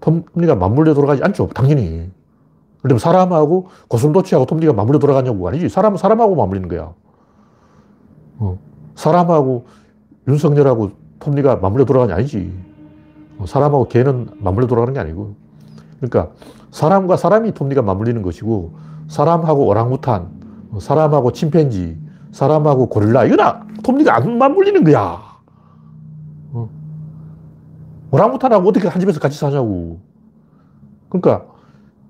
톱니가 0.00 0.54
맞물려 0.54 0.94
돌아가지 0.94 1.22
않죠. 1.22 1.48
당연히. 1.48 2.10
그럼 2.86 2.98
사람하고 2.98 3.66
고슴도치하고 3.88 4.46
톱니가 4.46 4.72
맞물려 4.72 5.00
돌아가냐고 5.00 5.48
아니지. 5.48 5.68
사람은 5.68 5.98
사람하고 5.98 6.36
맞물리는 6.36 6.68
거야. 6.68 6.92
어. 8.38 8.58
사람하고 8.94 9.66
윤석열하고 10.28 10.92
톱니가 11.18 11.56
맞물려 11.56 11.84
돌아가는 11.84 12.14
게 12.14 12.20
아니지. 12.20 12.56
어. 13.38 13.44
사람하고 13.44 13.88
개는 13.88 14.28
맞물려 14.38 14.68
돌아가는 14.68 14.94
게 14.94 15.00
아니고. 15.00 15.34
그러니까 15.96 16.32
사람과 16.70 17.16
사람이 17.16 17.54
톱니가 17.54 17.82
맞물리는 17.82 18.22
것이고 18.22 18.74
사람하고 19.08 19.66
오랑우탄, 19.66 20.28
사람하고 20.78 21.32
침팬지, 21.32 21.98
사람하고 22.30 22.88
고릴라 22.88 23.24
이거나 23.24 23.66
톱니가 23.82 24.14
안 24.14 24.38
맞물리는 24.38 24.84
거야. 24.84 25.20
어. 26.52 26.68
오랑우탄하고 28.12 28.68
어떻게 28.68 28.86
한 28.86 29.00
집에서 29.00 29.18
같이 29.18 29.36
사냐고. 29.36 29.98
그러니까 31.08 31.55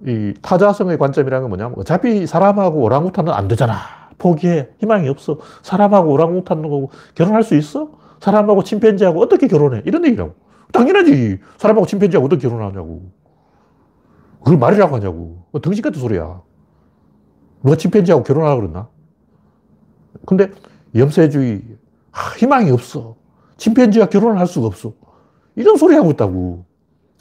이 0.04 0.34
타자성의 0.42 0.98
관점이라는 0.98 1.42
건 1.42 1.48
뭐냐면 1.50 1.78
어차피 1.78 2.26
사람하고 2.26 2.80
오랑우탄은 2.80 3.32
안 3.32 3.48
되잖아. 3.48 3.74
포기해. 4.18 4.68
희망이 4.78 5.08
없어. 5.08 5.38
사람하고 5.62 6.12
오랑우탄하고 6.12 6.90
결혼할 7.14 7.42
수 7.42 7.54
있어? 7.54 7.90
사람하고 8.20 8.62
침팬지하고 8.62 9.20
어떻게 9.20 9.46
결혼해? 9.46 9.82
이런 9.84 10.04
얘기라고. 10.04 10.34
당연하지. 10.72 11.38
사람하고 11.58 11.86
침팬지하고 11.86 12.26
어떻게 12.26 12.48
결혼하냐고. 12.48 13.10
그걸 14.38 14.58
말이라고 14.58 14.96
하냐고. 14.96 15.44
등신 15.62 15.82
같은 15.82 16.00
소리야. 16.00 16.40
누가 17.62 17.76
침팬지하고 17.76 18.22
결혼하라 18.22 18.56
그랬나? 18.56 18.88
근데 20.24 20.50
염세주의, 20.94 21.62
아, 22.12 22.18
희망이 22.38 22.70
없어. 22.70 23.16
침팬지와 23.56 24.06
결혼을 24.06 24.38
할 24.38 24.46
수가 24.46 24.66
없어. 24.66 24.92
이런 25.56 25.76
소리 25.76 25.94
하고 25.94 26.10
있다고. 26.10 26.64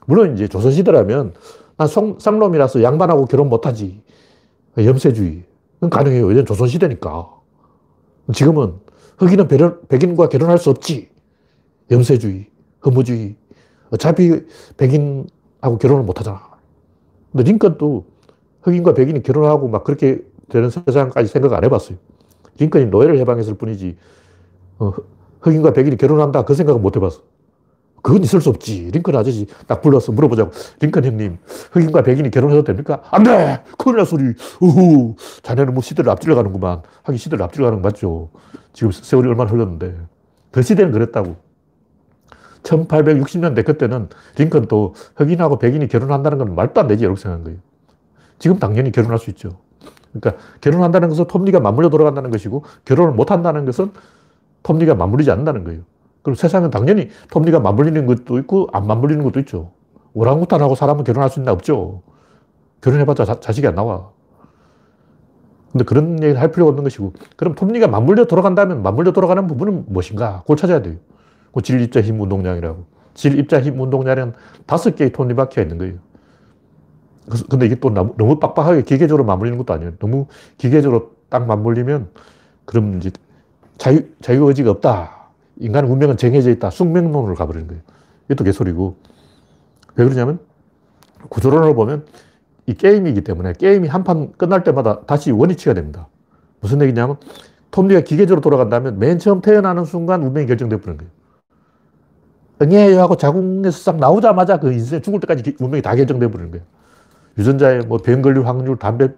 물론 0.06 0.34
이제 0.34 0.48
조선시대라면 0.48 1.34
난 1.78 1.88
성, 1.88 2.18
쌍놈이라서 2.20 2.84
양반하고 2.84 3.26
결혼 3.26 3.50
못하지. 3.50 4.02
염세주의. 4.78 5.44
그건 5.76 5.90
가능해요. 5.90 6.32
이제 6.32 6.44
조선시대니까. 6.44 7.30
지금은 8.34 8.74
흑인은 9.18 9.48
백인과 9.88 10.30
결혼할 10.30 10.58
수 10.58 10.70
없지. 10.70 11.10
염세주의, 11.92 12.48
허무주의. 12.86 13.36
어차피 13.92 14.46
백인하고 14.78 15.78
결혼을 15.80 16.04
못 16.04 16.20
하잖아. 16.20 16.42
근데 17.32 17.52
링컨도 17.52 18.06
흑인과 18.64 18.94
백인이 18.94 19.22
결혼하고 19.22 19.68
막 19.68 19.84
그렇게 19.84 20.22
되는 20.50 20.70
세상까지 20.70 21.30
생각 21.30 21.54
안 21.54 21.64
해봤어요. 21.64 21.98
링컨이 22.58 22.86
노예를 22.86 23.20
해방했을 23.20 23.56
뿐이지, 23.56 23.98
어, 24.80 24.94
흑인과 25.42 25.74
백인이 25.74 25.98
결혼한다 25.98 26.46
그 26.46 26.56
생각은 26.56 26.82
못 26.82 26.96
해봤어. 26.96 27.22
그건 28.06 28.24
있을 28.24 28.40
수 28.40 28.50
없지. 28.50 28.92
링컨 28.92 29.16
아저씨 29.16 29.48
딱 29.66 29.82
불러서 29.82 30.12
물어보자고. 30.12 30.52
링컨 30.80 31.06
형님, 31.06 31.40
흑인과 31.72 32.04
백인이 32.04 32.30
결혼해도 32.30 32.64
됩니까? 32.64 33.02
안 33.10 33.24
돼! 33.24 33.64
큰일 33.80 33.98
날 33.98 34.06
소리. 34.06 34.36
우후. 34.62 35.16
자네는 35.42 35.74
뭐 35.74 35.82
시대를 35.82 36.12
앞질러 36.12 36.36
가는구만. 36.36 36.84
하긴 37.02 37.18
시대를 37.18 37.44
앞질러 37.44 37.66
가는 37.66 37.82
거 37.82 37.88
맞죠. 37.88 38.30
지금 38.74 38.92
세월이 38.92 39.28
얼마나 39.28 39.50
흘렀는데. 39.50 39.96
그 40.52 40.62
시대는 40.62 40.92
그랬다고. 40.92 41.38
1860년대 42.62 43.66
그때는 43.66 44.10
링컨도 44.38 44.94
흑인하고 45.16 45.58
백인이 45.58 45.88
결혼한다는 45.88 46.38
건 46.38 46.54
말도 46.54 46.82
안 46.82 46.86
되지. 46.86 47.06
이렇게 47.06 47.20
생각한 47.20 47.44
거예요. 47.44 47.58
지금 48.38 48.60
당연히 48.60 48.92
결혼할 48.92 49.18
수 49.18 49.32
있죠. 49.32 49.58
그러니까 50.14 50.44
결혼한다는 50.62 51.10
것은 51.10 51.26
톱니가 51.26 51.60
맞물려 51.60 51.90
돌아간다는 51.90 52.30
것이고 52.30 52.66
결혼을 52.86 53.14
못 53.14 53.32
한다는 53.32 53.66
것은 53.66 53.92
톱니가 54.62 54.94
맞물리지 54.94 55.32
않는다는 55.32 55.64
거예요. 55.64 55.82
그리고 56.26 56.36
세상은 56.36 56.72
당연히 56.72 57.10
톱니가 57.30 57.60
맞물리는 57.60 58.04
것도 58.08 58.40
있고 58.40 58.68
안 58.74 58.88
맞물리는 58.88 59.24
것도 59.24 59.40
있죠. 59.42 59.74
오랑우탄하고 60.16 60.74
사람은 60.74 61.04
결혼할 61.04 61.30
수 61.30 61.40
있나 61.40 61.52
없죠. 61.52 62.02
결혼해봤자 62.82 63.26
자, 63.26 63.40
자 63.40 63.52
식이 63.52 63.68
안 63.68 63.76
나와. 63.76 64.10
근데 65.72 65.86
그런 65.86 66.14
얘기를 66.24 66.42
할 66.42 66.52
필요가 66.52 66.70
없는 66.70 66.84
것이고 66.84 67.14
그럼 67.36 67.54
톱니가 67.54 67.88
맞물려 67.90 68.26
돌아간다면 68.26 68.82
맞물려 68.82 69.12
돌아가는 69.12 69.46
부분은 69.46 69.86
무엇인가? 69.88 70.42
그걸 70.42 70.58
찾아야 70.58 70.82
돼요. 70.82 70.96
그 71.54 71.62
질입자 71.62 72.02
힘 72.02 72.20
운동량이라고. 72.20 72.86
질입자 73.14 73.62
힘 73.62 73.80
운동량은 73.80 74.34
다섯 74.66 74.96
개의 74.96 75.12
톱니 75.12 75.36
박혀 75.36 75.62
있는 75.62 75.78
거예요. 75.78 75.94
근데 77.52 77.68
이게 77.68 77.76
또 77.76 77.92
너무 77.92 78.40
빡빡하게 78.40 78.82
기계적으로 78.82 79.26
맞물리는 79.26 79.60
것도 79.60 79.74
아니에요. 79.74 79.98
너무 80.00 80.26
기계적으로 80.58 81.12
딱 81.30 81.46
맞물리면 81.46 82.10
그럼 82.66 82.98
이제 82.98 83.12
자유, 83.78 84.06
자유 84.22 84.44
의지가 84.48 84.72
없다. 84.72 85.25
인간의 85.58 85.90
운명은 85.92 86.18
정해져 86.18 86.50
있다. 86.52 86.70
숙명론으로 86.70 87.36
가버리는 87.36 87.68
거예요. 87.68 87.82
이것도 88.30 88.44
개소리고. 88.44 88.98
왜 89.96 90.06
그러냐면 90.06 90.40
구조론을 91.30 91.76
보면 91.76 92.06
이 92.68 92.74
게임이기 92.74 93.22
때문에 93.24 93.54
게임이 93.54 93.88
한 93.88 94.04
판 94.04 94.34
끝날 94.34 94.64
때마다 94.64 95.02
다시 95.06 95.32
원위치가 95.32 95.74
됩니다. 95.74 96.08
무슨 96.62 96.82
얘기냐면 96.82 97.18
톱니가 97.72 98.02
기계적으로 98.02 98.42
돌아간다면 98.42 99.00
맨 99.00 99.20
처음 99.20 99.42
태어나는 99.42 99.86
순간 99.86 100.24
운명이 100.24 100.48
결정되어 100.48 100.80
버리는 100.80 100.98
거예요. 100.98 101.12
응애요 102.62 103.02
하고 103.02 103.18
자궁에서 103.18 103.78
싹 103.78 103.98
나오자마자 103.98 104.60
그 104.60 104.72
인생 104.74 105.02
죽을 105.02 105.20
때까지 105.20 105.56
운명이 105.60 105.82
다 105.82 105.96
결정되어 105.96 106.30
버리는 106.30 106.52
거예요. 106.52 106.66
유전자에 107.38 107.80
뭐 107.82 108.00
병 108.00 108.22
걸릴 108.22 108.46
확률, 108.48 108.78
담배, 108.78 109.10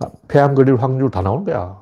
아, 0.00 0.06
폐암 0.28 0.54
걸릴 0.54 0.76
확률 0.76 1.10
다 1.10 1.22
나오는 1.22 1.44
거야. 1.44 1.76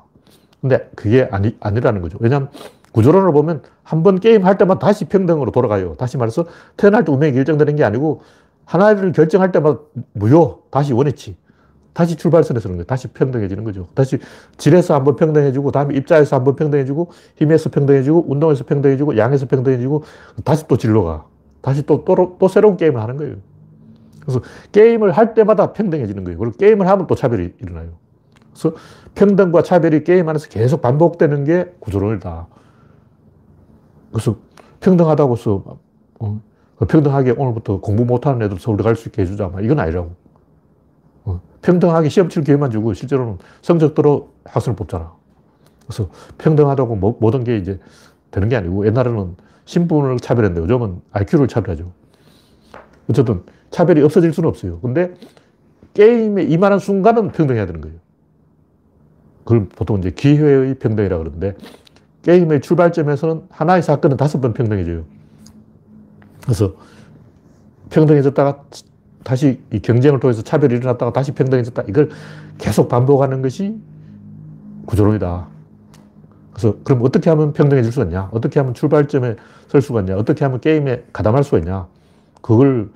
근데 0.61 0.89
그게 0.95 1.27
아니, 1.31 1.55
아니라는 1.61 2.01
거죠. 2.01 2.17
왜냐하면 2.21 2.49
구조론을 2.95 3.33
보면 3.33 3.61
한 3.83 4.03
번 4.03 4.19
게임 4.19 4.45
할 4.45 4.57
때마다 4.57 4.87
다시 4.87 5.05
평등으로 5.05 5.51
돌아가요. 5.51 5.95
다시 5.95 6.17
말해서 6.17 6.45
태어날 6.77 7.03
때 7.03 7.11
운명이 7.11 7.33
결정되는 7.33 7.75
게 7.75 7.83
아니고 7.83 8.21
하나를 8.63 9.11
결정할 9.11 9.51
때마다 9.51 9.81
무효, 10.13 10.63
다시 10.71 10.93
원위치. 10.93 11.35
다시 11.91 12.15
출발선에 12.15 12.59
서는 12.59 12.77
거예요. 12.77 12.85
다시 12.85 13.07
평등해지는 13.09 13.63
거죠. 13.65 13.87
다시 13.95 14.17
질에서 14.57 14.95
한번 14.95 15.15
평등해지고, 15.15 15.71
다음에 15.71 15.95
입자에서 15.95 16.35
한번 16.35 16.55
평등해지고, 16.55 17.09
힘에서 17.37 17.69
평등해지고, 17.69 18.25
운동에서 18.27 18.65
평등해지고, 18.65 19.17
양에서 19.17 19.45
평등해지고, 19.47 20.03
다시 20.43 20.67
또 20.67 20.75
질로 20.77 21.05
가. 21.05 21.25
다시 21.61 21.85
또, 21.85 22.03
또, 22.03 22.35
또 22.37 22.47
새로운 22.49 22.75
게임을 22.75 23.01
하는 23.01 23.15
거예요. 23.17 23.35
그래서 24.21 24.41
게임을 24.73 25.11
할 25.11 25.33
때마다 25.33 25.71
평등해지는 25.71 26.23
거예요. 26.25 26.37
그리고 26.37 26.57
게임을 26.57 26.85
하면 26.87 27.07
또 27.07 27.15
차별이 27.15 27.53
일어나요. 27.61 27.91
그래서 28.51 28.75
평등과 29.15 29.63
차별이 29.63 30.03
게임 30.03 30.27
안에서 30.27 30.49
계속 30.49 30.81
반복되는 30.81 31.45
게 31.45 31.73
구조론이다. 31.79 32.47
그래서 34.15 34.37
평등하다고 34.79 35.35
해서 35.35 35.77
어, 36.19 36.41
평등하게 36.87 37.31
오늘부터 37.31 37.81
공부 37.81 38.05
못하는 38.05 38.41
애들 38.43 38.59
서울에 38.59 38.81
갈 38.81 38.95
수 38.95 39.09
있게 39.09 39.23
해주자. 39.23 39.51
이건 39.61 39.77
아니라고. 39.77 40.15
어, 41.25 41.41
평등하게 41.61 42.07
시험 42.07 42.29
칠 42.29 42.41
기회만 42.45 42.71
주고 42.71 42.93
실제로는 42.93 43.39
성적대로 43.61 44.29
학생을 44.45 44.77
뽑잖아. 44.77 45.11
그래서 45.85 46.09
평등하다고 46.37 46.95
뭐, 46.95 47.17
모든 47.19 47.43
게 47.43 47.57
이제 47.57 47.77
되는 48.31 48.47
게 48.47 48.55
아니고 48.55 48.87
옛날에는 48.87 49.35
신분을 49.65 50.17
차별했는데 50.19 50.61
요즘은 50.63 51.01
IQ를 51.11 51.49
차별하죠. 51.49 51.91
어쨌든 53.09 53.43
차별이 53.69 54.01
없어질 54.01 54.31
수는 54.31 54.47
없어요. 54.47 54.79
근데 54.79 55.13
게임에 55.93 56.43
임하는 56.43 56.79
순간은 56.79 57.33
평등해야 57.33 57.65
되는 57.65 57.81
거예요. 57.81 57.97
그걸 59.43 59.67
보통 59.67 59.99
이제 59.99 60.11
기회의 60.11 60.75
평등이라고 60.75 61.21
그러는데 61.21 61.55
게임의 62.25 62.61
출발점에서는 62.61 63.43
하나의 63.51 63.83
사건은 63.83 64.17
다섯 64.17 64.41
번 64.41 64.53
평등해져요. 64.53 65.03
그래서 66.43 66.73
평등해졌다가 67.91 68.63
다시 69.23 69.61
이 69.71 69.79
경쟁을 69.79 70.19
통해서 70.19 70.41
차별이 70.41 70.75
일어났다가 70.75 71.13
다시 71.13 71.33
평등해졌다. 71.33 71.83
이걸 71.87 72.09
계속 72.57 72.89
반복하는 72.89 73.43
것이 73.43 73.79
구조론이다. 74.87 75.47
그래서 76.51 76.77
그럼 76.83 77.01
어떻게 77.03 77.29
하면 77.29 77.53
평등해질 77.53 77.91
수 77.91 78.01
있냐? 78.01 78.29
어떻게 78.31 78.59
하면 78.59 78.73
출발점에 78.73 79.35
설 79.67 79.81
수가 79.83 79.99
있냐? 79.99 80.15
어떻게 80.17 80.45
하면 80.45 80.59
게임에 80.59 81.05
가담할 81.13 81.43
수가 81.43 81.59
있냐? 81.59 81.87
그걸 82.41 82.89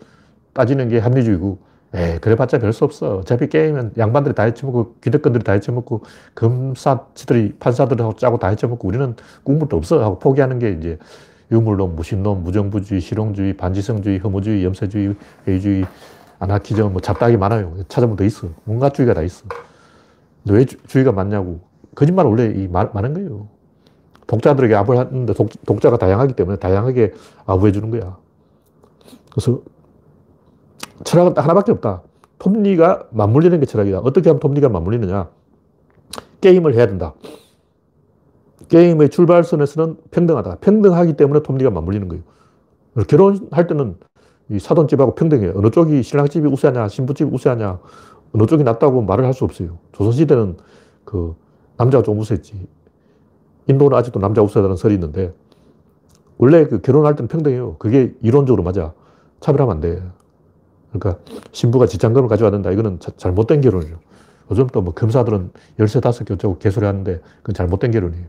따지는 0.54 0.90
게 0.90 0.98
합리주의고 0.98 1.60
에 1.94 2.20
그래봤자 2.20 2.60
별 2.60 2.72
수 2.72 2.84
없어. 2.84 3.18
어차피 3.18 3.48
게임은 3.48 3.94
양반들이 3.98 4.36
다 4.36 4.44
해쳐먹고, 4.44 4.96
기득권들이 5.02 5.44
다 5.44 5.54
해쳐먹고, 5.54 6.04
검사들이, 6.36 7.56
판사들하고 7.60 8.16
짜고 8.16 8.38
다 8.38 8.48
해쳐먹고, 8.50 8.88
우리는 8.88 9.16
국물도 9.44 9.76
없어. 9.78 10.04
하고 10.04 10.20
포기하는 10.20 10.60
게 10.60 10.72
이제 10.72 11.00
유물론, 11.52 11.96
무신론, 11.96 12.44
무정부주의, 12.44 13.02
실용주의, 13.02 13.58
반지성주의, 13.58 14.20
허무주의, 14.20 14.64
염세주의, 14.66 15.16
회의주의, 15.48 15.86
아나키즘, 16.38 16.92
뭐 16.94 17.02
잡다하게 17.02 17.38
많아요. 17.38 17.76
찾아보면 17.88 18.18
더 18.18 18.24
있어. 18.24 18.50
뭔가 18.66 18.90
주의가 18.90 19.16
다 19.16 19.24
있어. 19.24 19.46
왜 20.46 20.66
주, 20.66 20.78
의가 20.94 21.12
많냐고. 21.12 21.60
거짓말 21.96 22.28
원래 22.28 22.54
이 22.56 22.68
말, 22.68 22.92
많은 22.94 23.14
거예요. 23.16 23.48
독자들에게 24.28 24.76
압을 24.76 24.96
하는데 24.98 25.34
독, 25.34 25.50
독자가 25.66 25.98
다양하기 25.98 26.34
때문에 26.36 26.58
다양하게 26.60 27.14
아부해 27.48 27.72
주는 27.72 27.90
거야. 27.90 28.16
그래서 29.32 29.62
철학은 31.04 31.34
딱 31.34 31.44
하나밖에 31.44 31.72
없다. 31.72 32.04
톱니가 32.40 33.08
맞물리는 33.12 33.60
게 33.60 33.66
철학이다. 33.66 34.00
어떻게 34.00 34.30
하면 34.30 34.40
톱니가 34.40 34.70
맞물리느냐? 34.70 35.30
게임을 36.42 36.76
해야 36.76 36.88
된다. 36.88 37.14
게임의 38.70 39.10
출발선에서는 39.10 39.98
평등하다. 40.12 40.58
평등하기 40.62 41.14
때문에 41.14 41.42
톱니가 41.42 41.70
맞물리는 41.70 42.08
거예요. 42.08 42.24
결혼할 43.08 43.68
때는 43.68 43.98
이 44.50 44.60
사돈집하고 44.60 45.16
평등해요. 45.16 45.54
어느 45.56 45.70
쪽이 45.70 46.02
신랑집이 46.04 46.48
우세하냐, 46.48 46.88
신부집이 46.88 47.30
우세하냐, 47.34 47.80
어느 48.34 48.46
쪽이 48.46 48.64
낫다고 48.64 49.02
말을 49.02 49.26
할 49.26 49.34
수 49.34 49.44
없어요. 49.44 49.78
조선시대는 49.92 50.58
그 51.06 51.36
남자가 51.78 52.04
좀 52.04 52.20
우세했지. 52.20 52.68
인도는 53.68 53.98
아직도 53.98 54.20
남자 54.20 54.42
우세하다는 54.42 54.76
설이 54.76 54.96
있는데, 54.96 55.34
원래 56.38 56.66
그 56.68 56.82
결혼할 56.82 57.16
때는 57.16 57.28
평등해요. 57.28 57.76
그게 57.78 58.14
이론적으로 58.22 58.64
맞아. 58.64 58.94
차별하면 59.40 59.76
안 59.76 59.82
돼. 59.82 60.02
그러니까 60.92 61.22
신부가 61.52 61.86
지장금을 61.86 62.28
가져야 62.30 62.52
된다. 62.52 62.72
이거는 62.72 63.00
자, 63.00 63.12
잘못된 63.18 63.62
결론이죠. 63.62 64.00
요즘 64.52 64.68
또 64.68 64.82
뭐 64.82 64.94
검사들은 64.94 65.52
열세 65.78 66.00
다섯 66.00 66.24
개 66.26 66.34
어쩌고 66.34 66.58
개소리 66.58 66.86
하는데 66.86 67.22
그건 67.38 67.54
잘못된 67.54 67.92
결론이에요. 67.92 68.26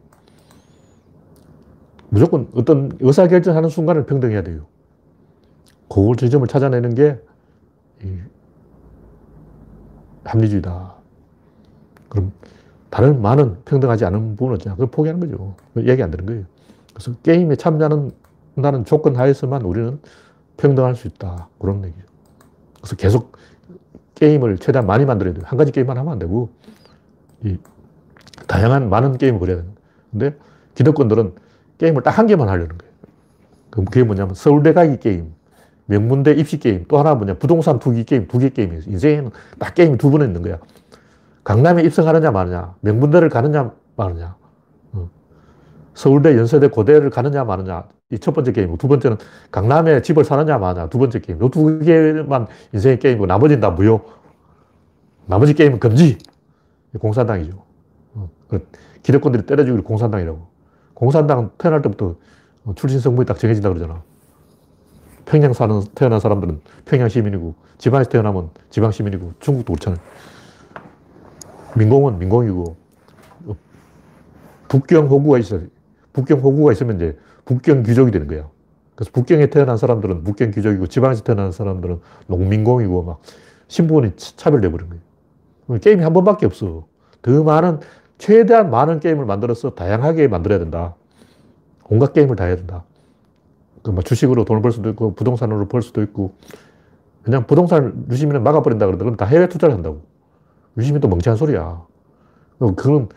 무조건 2.10 2.48
어떤 2.54 2.90
의사결정하는 3.00 3.68
순간을 3.68 4.04
평등해야 4.04 4.42
돼요. 4.42 4.66
그걸 5.88 6.16
지점을 6.16 6.46
찾아내는 6.46 6.94
게 6.94 7.18
합리주의다. 10.24 10.94
그럼 12.08 12.32
다른 12.90 13.22
많은 13.22 13.62
평등하지 13.64 14.04
않은 14.04 14.36
부분은 14.36 14.58
그걸 14.58 14.86
포기하는 14.88 15.20
거죠. 15.20 15.54
얘기 15.88 16.02
안 16.02 16.10
되는 16.10 16.26
거예요. 16.26 16.44
그래서 16.92 17.12
게임에 17.22 17.56
참여하는 17.56 18.10
나는 18.56 18.84
조건 18.84 19.16
하에서만 19.16 19.62
우리는 19.62 20.00
평등할 20.56 20.96
수 20.96 21.06
있다. 21.06 21.48
그런 21.58 21.84
얘기죠. 21.84 22.09
그래서 22.80 22.96
계속 22.96 23.32
게임을 24.14 24.58
최대한 24.58 24.86
많이 24.86 25.04
만들어야 25.04 25.34
돼요. 25.34 25.44
한 25.46 25.56
가지 25.56 25.72
게임만 25.72 25.96
하면 25.98 26.12
안 26.12 26.18
되고, 26.18 26.50
이 27.44 27.56
다양한 28.46 28.90
많은 28.90 29.18
게임을 29.18 29.40
그려야 29.40 29.62
돼요. 29.62 29.72
근데 30.10 30.36
기득권들은 30.74 31.34
게임을 31.78 32.02
딱 32.02 32.18
한 32.18 32.26
개만 32.26 32.48
하려는 32.48 32.76
거예요. 32.76 32.92
그게 33.70 34.02
뭐냐면 34.02 34.34
서울대 34.34 34.72
가기 34.72 34.98
게임, 34.98 35.32
명문대 35.86 36.32
입시 36.32 36.58
게임, 36.58 36.84
또 36.88 36.98
하나 36.98 37.14
뭐냐 37.14 37.34
부동산 37.38 37.78
투기 37.78 38.04
게임, 38.04 38.26
두 38.26 38.38
개 38.38 38.50
게임이에요. 38.50 38.82
인생에는 38.86 39.30
딱 39.58 39.74
게임이 39.74 39.96
두 39.96 40.10
번 40.10 40.22
있는 40.22 40.42
거야. 40.42 40.58
강남에 41.44 41.82
입성하느냐 41.82 42.30
마느냐, 42.30 42.74
명문대를 42.80 43.28
가느냐 43.28 43.72
마느냐, 43.96 44.36
서울대, 45.94 46.36
연세대, 46.36 46.68
고대를 46.68 47.10
가느냐 47.10 47.44
마느냐. 47.44 47.84
이 48.12 48.18
첫 48.18 48.34
번째 48.34 48.52
게임이고, 48.52 48.76
두 48.76 48.88
번째는 48.88 49.18
강남에 49.50 50.02
집을 50.02 50.24
사느냐 50.24 50.58
마느냐. 50.58 50.88
두 50.88 50.98
번째 50.98 51.20
게임. 51.20 51.38
이 51.42 51.48
두 51.50 51.78
개만 51.78 52.46
인생의 52.72 52.98
게임이고, 52.98 53.26
나머지는 53.26 53.60
다 53.60 53.70
무효. 53.70 54.00
나머지 55.26 55.54
게임은 55.54 55.78
금지. 55.78 56.18
공산당이죠. 56.98 57.56
어, 58.14 58.28
그 58.48 58.66
기득권들이 59.04 59.46
때려주기를 59.46 59.84
공산당이라고. 59.84 60.40
공산당은 60.94 61.50
태어날 61.56 61.82
때부터 61.82 62.16
출신 62.74 62.98
성분이 62.98 63.26
딱 63.26 63.38
정해진다 63.38 63.68
그러잖아. 63.68 64.02
평양 65.24 65.52
사는, 65.52 65.80
태어난 65.94 66.18
사람들은 66.18 66.60
평양 66.84 67.08
시민이고, 67.08 67.54
지방에서 67.78 68.10
태어나면 68.10 68.50
지방 68.70 68.90
시민이고, 68.90 69.34
중국도 69.38 69.74
그렇잖아요. 69.74 70.00
민공은 71.76 72.18
민공이고, 72.18 72.76
북경 74.66 75.06
호구가 75.06 75.38
있어요. 75.38 75.62
북경 76.12 76.40
호구가 76.40 76.72
있으면 76.72 76.96
이제 76.96 77.16
북경 77.50 77.82
귀족이 77.82 78.12
되는 78.12 78.28
거야. 78.28 78.48
그래서 78.94 79.10
북경에 79.12 79.50
태어난 79.50 79.76
사람들은 79.76 80.22
북경 80.22 80.52
귀족이고, 80.52 80.86
지방에서 80.86 81.24
태어난 81.24 81.50
사람들은 81.50 82.00
농민공이고, 82.28 83.02
막, 83.02 83.20
신분이 83.66 84.12
차별돼 84.14 84.70
버린 84.70 84.88
거예요. 84.88 85.80
게임이 85.80 86.04
한 86.04 86.12
번밖에 86.12 86.46
없어. 86.46 86.86
더 87.22 87.42
많은, 87.42 87.80
최대한 88.18 88.70
많은 88.70 89.00
게임을 89.00 89.24
만들어서 89.24 89.70
다양하게 89.70 90.28
만들어야 90.28 90.60
된다. 90.60 90.94
온갖 91.88 92.12
게임을 92.12 92.36
다 92.36 92.44
해야 92.44 92.54
된다. 92.54 92.84
그뭐 93.82 94.02
주식으로 94.02 94.44
돈을 94.44 94.62
벌 94.62 94.70
수도 94.70 94.88
있고, 94.90 95.14
부동산으로 95.14 95.66
벌 95.66 95.82
수도 95.82 96.02
있고, 96.02 96.34
그냥 97.24 97.48
부동산 97.48 98.06
유시민은 98.08 98.44
막아버린다 98.44 98.86
그러는데, 98.86 99.04
그럼 99.04 99.16
다 99.16 99.24
해외 99.24 99.48
투자를 99.48 99.74
한다고. 99.74 100.02
유시민도 100.78 101.08
멍청한 101.08 101.36
소리야. 101.36 101.84
그건 102.76 103.08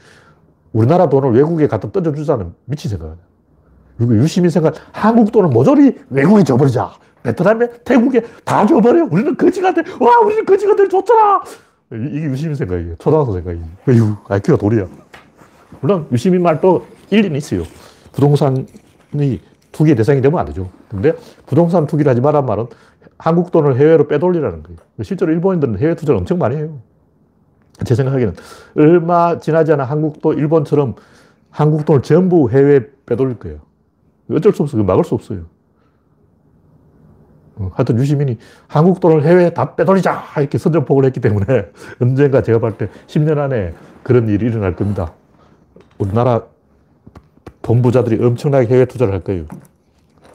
우리나라 0.72 1.08
돈을 1.08 1.34
외국에 1.34 1.68
갖다 1.68 1.92
던져주자는 1.92 2.56
미친 2.66 2.90
생각이야. 2.90 3.33
유시민 4.00 4.50
생각, 4.50 4.76
한국 4.92 5.32
돈을 5.32 5.50
모조리 5.50 5.96
외국에 6.10 6.44
줘버리자. 6.44 6.94
베트남에, 7.24 7.70
태국에 7.86 8.22
다 8.44 8.66
줘버려. 8.66 9.08
우리는 9.10 9.36
거지가 9.38 9.74
돼. 9.74 9.84
와, 10.00 10.20
우리는 10.20 10.46
거지가 10.46 10.76
돼. 10.76 10.88
좋잖아. 10.88 11.42
이게 11.92 12.26
유시민 12.26 12.56
생각이에요. 12.56 12.96
초등학생 12.98 13.36
생각이에요. 13.36 13.66
에휴, 13.90 14.16
IQ가 14.28 14.58
돌이야. 14.58 14.88
물론 15.80 16.08
유시민 16.12 16.42
말도 16.42 16.86
일리는 17.10 17.36
있어요. 17.38 17.64
부동산이 18.12 18.66
투기의 19.72 19.96
대상이 19.96 20.22
되면 20.22 20.40
안 20.40 20.46
되죠. 20.46 20.70
근데 20.90 21.14
부동산 21.46 21.88
투기를 21.88 22.10
하지 22.10 22.22
말란 22.22 22.46
말은 22.46 22.68
한국 23.18 23.52
돈을 23.52 23.78
해외로 23.80 24.08
빼돌리라는 24.08 24.64
거예요. 24.64 24.78
실제로 25.02 25.32
일본인들은 25.32 25.80
해외 25.80 25.96
투자를 25.96 26.20
엄청 26.20 26.38
많이 26.40 26.56
해요. 26.56 26.80
제 27.86 27.96
생각에는 27.96 28.36
얼마 28.78 29.40
지나지 29.40 29.72
않아 29.74 29.84
한국도 29.86 30.34
일본처럼 30.34 30.96
한국 31.50 31.86
돈을 31.86 32.02
전부 32.02 32.50
해외에 32.50 32.82
빼돌릴 33.06 33.40
거예요. 33.40 33.60
어쩔 34.32 34.54
수 34.54 34.64
없어요. 34.64 34.84
막을 34.84 35.04
수 35.04 35.16
없어요. 35.16 35.46
어, 37.56 37.70
하여튼 37.76 37.98
유시민이 38.00 38.38
한국 38.68 39.00
돈을 39.00 39.24
해외에 39.24 39.52
다 39.52 39.76
빼돌리자! 39.76 40.24
이렇게 40.38 40.58
선전포고를 40.58 41.08
했기 41.08 41.20
때문에 41.20 41.46
언젠가 42.02 42.42
제가 42.42 42.60
볼 42.60 42.78
때 42.78 42.90
10년 43.08 43.38
안에 43.38 43.74
그런 44.02 44.28
일이 44.28 44.48
일어날 44.48 44.76
겁니다. 44.76 45.14
우리나라 46.00 46.44
돈 47.62 47.82
부자들이 47.82 48.24
엄청나게 48.24 48.68
해외 48.74 48.86
투자를 48.86 49.14
할 49.14 49.24
거예요. 49.24 49.46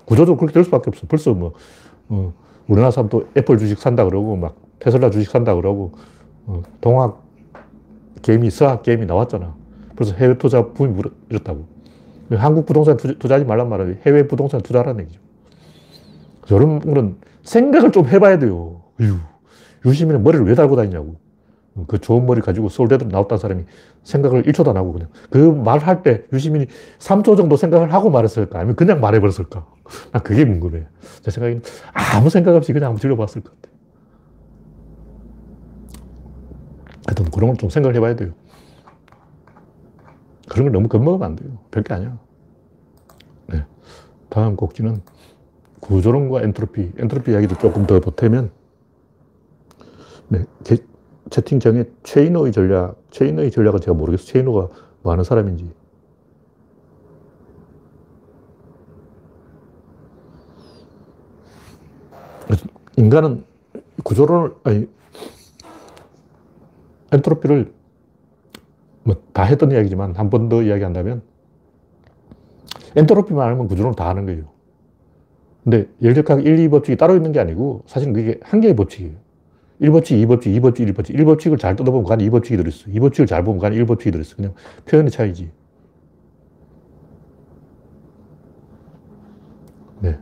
구조적으로 0.05 0.37
그렇게 0.39 0.55
될 0.55 0.65
수밖에 0.65 0.91
없어. 0.91 1.07
벌써 1.07 1.35
뭐, 1.35 1.53
어, 2.09 2.33
우리나라 2.69 2.91
사람도 2.91 3.29
애플 3.37 3.59
주식 3.59 3.79
산다 3.79 4.05
그러고, 4.05 4.37
막 4.37 4.57
테슬라 4.79 5.11
주식 5.11 5.31
산다 5.31 5.55
그러고, 5.55 5.93
어, 6.47 6.63
동학 6.81 7.23
게임이, 8.23 8.51
서학 8.51 8.83
게임이 8.83 9.05
나왔잖아. 9.07 9.55
그래서 9.95 10.15
해외 10.15 10.39
투자 10.39 10.65
붐이 10.69 10.95
일었다고. 11.29 11.67
한국 12.37 12.67
부동산 12.67 12.97
투자, 12.97 13.35
하지 13.35 13.45
말란 13.45 13.69
말은 13.69 14.01
해외 14.07 14.27
부동산 14.27 14.61
투자라는 14.61 15.05
얘기죠. 15.05 15.21
이런 16.51 16.81
거는 16.81 17.17
생각을 17.43 17.93
좀 17.93 18.07
해봐야 18.07 18.39
돼요. 18.39 18.83
유, 19.01 19.17
유시민은 19.85 20.23
머리를 20.23 20.47
왜 20.47 20.55
달고 20.55 20.77
다니냐고. 20.77 21.17
그 21.87 22.01
좋은 22.01 22.27
머리 22.27 22.41
가지고 22.41 22.69
서울대도 22.69 23.07
나왔다는 23.07 23.39
사람이 23.39 23.65
생각을 24.03 24.43
1초도 24.43 24.69
안 24.71 24.77
하고 24.77 24.93
그냥. 24.93 25.09
그 25.31 25.39
말할 25.39 26.03
때 26.03 26.25
유시민이 26.33 26.67
3초 26.99 27.37
정도 27.37 27.57
생각을 27.57 27.93
하고 27.93 28.11
말했을까? 28.11 28.59
아니면 28.59 28.75
그냥 28.75 29.01
말해버렸을까? 29.01 29.65
난 30.13 30.23
그게 30.23 30.45
궁금해. 30.45 30.87
제 31.23 31.31
생각에는 31.31 31.63
아무 31.93 32.31
생각 32.31 32.57
없이 32.57 32.73
그냥 32.73 32.89
한번 32.89 33.01
질러봤을 33.01 33.43
것 33.43 33.53
같아. 33.55 33.69
하여튼 37.07 37.31
그런 37.31 37.51
걸 37.51 37.57
좀 37.57 37.71
생각을 37.71 37.95
해봐야 37.97 38.17
돼요. 38.17 38.31
그런 40.49 40.65
걸 40.65 40.73
너무 40.73 40.89
겁먹으면 40.89 41.23
안 41.23 41.37
돼요. 41.37 41.59
별게 41.71 41.95
아니야. 41.95 42.19
네. 43.47 43.65
다음 44.29 44.57
곡지는 44.57 45.03
구조론과 45.81 46.43
엔트로피. 46.43 46.93
엔트로피 46.99 47.33
이야기도 47.33 47.57
조금 47.59 47.87
더 47.87 48.01
보태면, 48.01 48.51
네. 50.29 50.45
채팅창에 51.31 51.85
최인호의 52.03 52.53
전략, 52.53 52.97
최인호의 53.11 53.51
전략은 53.51 53.81
제가 53.81 53.95
모르겠어요. 53.95 54.27
최인호가 54.27 54.69
뭐 55.03 55.13
하는 55.13 55.25
사람인지. 55.25 55.71
인간은 62.97 63.45
구조론을, 64.03 64.55
아니, 64.65 64.89
엔트로피를 67.13 67.73
뭐 69.09 69.17
다 69.33 69.45
했던 69.45 69.71
이야기지만 69.73 70.15
한 70.17 70.31
번 70.31 70.49
더 70.49 70.63
이야기한다면 70.63 71.23
엔트로피만 72.97 73.47
알면 73.49 73.69
구조론을 73.69 73.97
다 73.97 74.09
하는 74.09 74.27
거예요. 74.27 74.45
근데 75.65 75.87
열역학 76.03 76.45
1, 76.47 76.57
2법칙이 76.69 76.99
따로 76.99 77.15
있는 77.17 77.33
게 77.33 77.41
아니고 77.41 77.83
사실은 77.87 78.13
그게 78.15 78.39
한 78.43 78.61
개의 78.61 78.75
법칙이에요. 78.77 79.13
1법칙, 79.83 80.27
2법칙, 80.27 80.61
2법칙, 80.61 80.93
1법칙. 80.93 81.15
1법칙을 81.15 81.59
잘 81.59 81.77
뜯어보면 81.77 82.05
그 82.07 82.13
안에 82.13 82.25
2법칙이 82.29 82.57
들어있어. 82.57 82.91
2법칙을 82.91 83.27
잘 83.29 83.45
보면 83.45 83.61
그 83.61 83.67
안에 83.67 83.77
1법칙이 83.77 84.11
들어있어. 84.11 84.37
그냥 84.37 84.55
표현의 84.87 85.11
차이지. 85.13 85.51
네. 90.01 90.19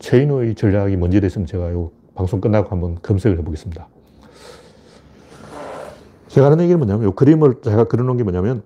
체인의 0.00 0.54
전략이 0.54 0.96
뭔지에 0.96 1.20
대해서는 1.20 1.46
제가 1.46 1.72
요 1.72 1.90
방송 2.14 2.40
끝나고 2.40 2.68
한번 2.70 2.96
검색을 3.00 3.38
해보겠습니다. 3.38 3.88
제가 6.30 6.46
하는 6.46 6.60
얘기는 6.62 6.78
뭐냐면, 6.78 7.08
이 7.08 7.12
그림을 7.14 7.56
제가 7.62 7.84
그려놓은 7.84 8.16
게 8.16 8.22
뭐냐면, 8.22 8.62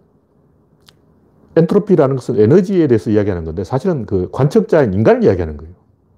엔트로피라는 1.57 2.17
것은 2.17 2.39
에너지에 2.39 2.87
대해서 2.89 3.11
이야기하는 3.11 3.45
건데, 3.45 3.65
사실은 3.65 4.05
그 4.05 4.29
관측자인 4.33 4.93
인간을 4.93 5.25
이야기하는 5.25 5.57
거예요. 5.57 5.73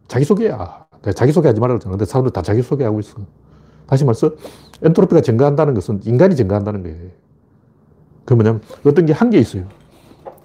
자기소개야. 0.08 0.86
자기소개 1.14 1.46
하지 1.46 1.60
말라고. 1.60 1.78
근데 1.88 2.04
사람들 2.04 2.32
다 2.32 2.42
자기소개하고 2.42 2.98
있어. 3.00 3.18
다시 3.86 4.04
말해서, 4.04 4.32
엔트로피가 4.82 5.20
증가한다는 5.20 5.74
것은 5.74 6.00
인간이 6.04 6.34
증가한다는 6.34 6.82
거예요. 6.82 6.96
그 8.24 8.34
뭐냐면, 8.34 8.60
어떤 8.84 9.06
게 9.06 9.12
한 9.12 9.30
개 9.30 9.38
있어요. 9.38 9.64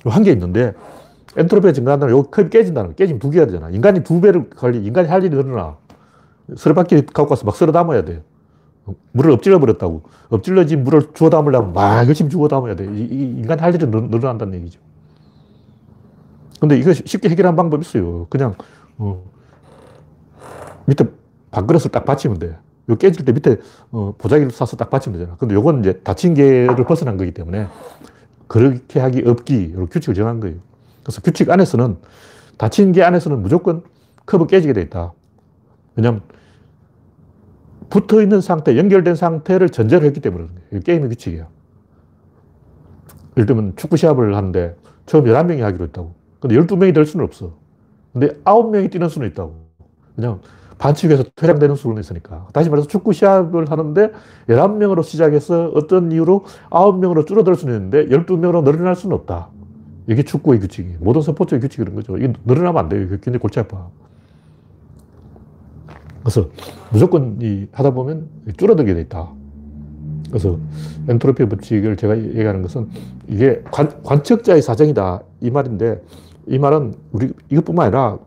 한 0.05 0.23
개 0.23 0.31
있는데, 0.31 0.73
엔트로피가 1.35 1.73
증가한다는 1.73 2.13
요 2.15 2.23
컵이 2.23 2.49
깨진다는 2.51 2.91
거. 2.91 2.95
깨지면 2.95 3.19
두 3.19 3.31
개가 3.31 3.47
되잖아. 3.47 3.69
인간이 3.71 4.03
두 4.03 4.21
배를 4.21 4.51
관리, 4.51 4.85
인간이 4.85 5.07
할 5.07 5.23
일이 5.23 5.35
늘어나. 5.35 5.77
쓰레받기 6.55 7.05
갖고 7.07 7.27
가서 7.27 7.45
막 7.45 7.55
쓸어 7.55 7.71
담아야 7.71 8.03
돼. 8.03 8.21
물을 9.11 9.31
엎질러 9.31 9.59
버렸다고. 9.59 10.03
엎질러진 10.29 10.83
물을 10.83 11.13
주워 11.13 11.29
담으려면 11.29 11.73
막 11.73 12.07
열심히 12.07 12.29
주워 12.29 12.47
담아야 12.47 12.75
돼. 12.75 12.85
이, 12.85 13.01
이 13.03 13.21
인간 13.39 13.59
할 13.59 13.73
일이 13.75 13.85
늘어난다는 13.85 14.53
얘기죠. 14.55 14.79
근데 16.59 16.77
이거 16.77 16.93
쉽게 16.93 17.29
해결하는 17.29 17.55
방법이 17.55 17.81
있어요. 17.81 18.27
그냥, 18.29 18.55
어, 18.97 19.23
밑에 20.85 21.05
밥그릇을 21.51 21.91
딱 21.91 22.05
받치면 22.05 22.39
돼. 22.39 22.57
요 22.89 22.95
깨질 22.97 23.25
때 23.25 23.31
밑에 23.31 23.57
어, 23.91 24.13
보자기를 24.17 24.51
싸서 24.51 24.77
딱 24.77 24.89
받치면 24.89 25.19
되잖아. 25.19 25.37
근데 25.37 25.55
요건 25.55 25.79
이제 25.79 25.99
닫힌 25.99 26.33
개를 26.33 26.83
벗어난 26.85 27.17
거기 27.17 27.31
때문에 27.31 27.67
그렇게 28.47 28.99
하기 28.99 29.23
없기, 29.25 29.75
규칙을 29.91 30.13
정한 30.13 30.39
거예요. 30.39 30.57
그래서 31.03 31.21
규칙 31.21 31.49
안에서는 31.49 31.97
닫힌 32.57 32.91
개 32.91 33.01
안에서는 33.01 33.41
무조건 33.41 33.83
컵은 34.25 34.47
깨지게 34.47 34.73
돼 34.73 34.81
있다. 34.81 35.13
왜냐면 35.95 36.21
붙어 37.91 38.21
있는 38.21 38.41
상태, 38.41 38.77
연결된 38.77 39.15
상태를 39.15 39.69
전제로 39.69 40.05
했기 40.05 40.19
때문에 40.21 40.47
게임의 40.83 41.09
규칙이야. 41.09 41.47
예를 43.37 43.45
들면 43.45 43.73
축구 43.75 43.97
시합을 43.97 44.35
하는데 44.35 44.75
처음 45.05 45.25
11명이 45.25 45.59
하기로 45.59 45.85
했다고. 45.85 46.15
근데 46.39 46.55
12명이 46.55 46.95
될 46.95 47.05
수는 47.05 47.25
없어. 47.25 47.53
근데 48.13 48.29
9명이 48.45 48.91
뛰는 48.91 49.09
수는 49.09 49.27
있다고. 49.27 49.55
그냥 50.15 50.39
반칙에서 50.77 51.23
퇴장되는 51.35 51.75
수는 51.75 51.99
있으니까. 51.99 52.47
다시 52.53 52.69
말해서 52.69 52.87
축구 52.87 53.13
시합을 53.13 53.69
하는데 53.69 54.11
11명으로 54.47 55.03
시작해서 55.03 55.71
어떤 55.75 56.11
이유로 56.11 56.45
9명으로 56.71 57.27
줄어들 57.27 57.55
수는 57.55 57.75
있는데 57.75 58.07
12명으로 58.07 58.63
늘어날 58.63 58.95
수는 58.95 59.15
없다. 59.15 59.49
이게 60.07 60.23
축구의 60.23 60.59
규칙이에요. 60.61 60.97
모든 61.01 61.21
스포츠의 61.21 61.61
규칙이 61.61 61.83
그런 61.83 61.95
거죠. 61.95 62.17
이게 62.17 62.33
늘어나면 62.45 62.77
안 62.83 62.89
돼요. 62.89 63.07
굉장히 63.09 63.37
골치 63.37 63.59
아파. 63.59 63.89
그래서 66.21 66.49
무조건 66.91 67.37
이 67.41 67.67
하다 67.71 67.91
보면 67.91 68.27
줄어들게 68.57 68.93
돼 68.93 69.01
있다. 69.01 69.29
그래서 70.29 70.57
엔트로피 71.09 71.45
법칙을 71.45 71.97
제가 71.97 72.17
얘기하는 72.17 72.61
것은 72.61 72.87
이게 73.27 73.61
관, 73.71 74.01
관측자의 74.03 74.61
사정이다. 74.61 75.23
이 75.41 75.51
말인데 75.51 76.01
이 76.47 76.57
말은 76.57 76.93
우리 77.11 77.31
이것뿐만 77.49 77.87
아니라 77.87 78.19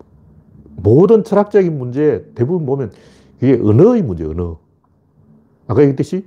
모든 0.76 1.24
철학적인 1.24 1.76
문제 1.78 2.24
대부분 2.34 2.66
보면 2.66 2.92
이게 3.40 3.58
언어의 3.62 4.02
문제, 4.02 4.24
언어. 4.24 4.58
아까 5.66 5.80
얘기했듯이 5.80 6.26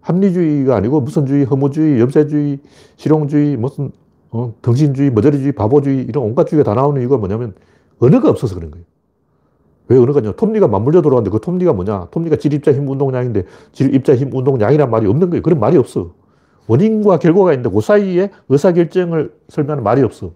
합리주의가 0.00 0.76
아니고 0.76 1.00
무선주의, 1.00 1.44
허무주의, 1.44 2.00
염세주의, 2.00 2.58
실용주의, 2.96 3.56
무슨 3.56 3.90
어, 4.30 4.52
등신주의, 4.62 5.10
머저리주의, 5.10 5.52
바보주의 5.52 6.04
이런 6.04 6.24
온갖 6.24 6.46
주의가 6.46 6.68
다 6.68 6.74
나오는 6.74 7.00
이유가 7.00 7.16
뭐냐면 7.16 7.54
언어가 7.98 8.28
없어서 8.28 8.54
그런 8.54 8.70
거예요. 8.70 8.84
왜 9.88 9.98
언어가 9.98 10.20
냐 10.20 10.32
톱니가 10.32 10.68
맞물려 10.68 11.02
돌아왔는데 11.02 11.36
그 11.36 11.40
톱니가 11.40 11.72
뭐냐? 11.72 12.08
톱니가 12.10 12.36
질 12.36 12.52
입자 12.54 12.72
힘 12.72 12.88
운동량인데 12.88 13.44
질 13.72 13.94
입자 13.94 14.14
힘 14.14 14.34
운동량이란 14.34 14.90
말이 14.90 15.06
없는 15.06 15.30
거예요. 15.30 15.42
그런 15.42 15.60
말이 15.60 15.76
없어. 15.76 16.12
원인과 16.66 17.18
결과가 17.18 17.52
있는데 17.52 17.68
그 17.74 17.80
사이에 17.80 18.30
의사결정을 18.48 19.34
설명하는 19.48 19.84
말이 19.84 20.02
없어. 20.02 20.32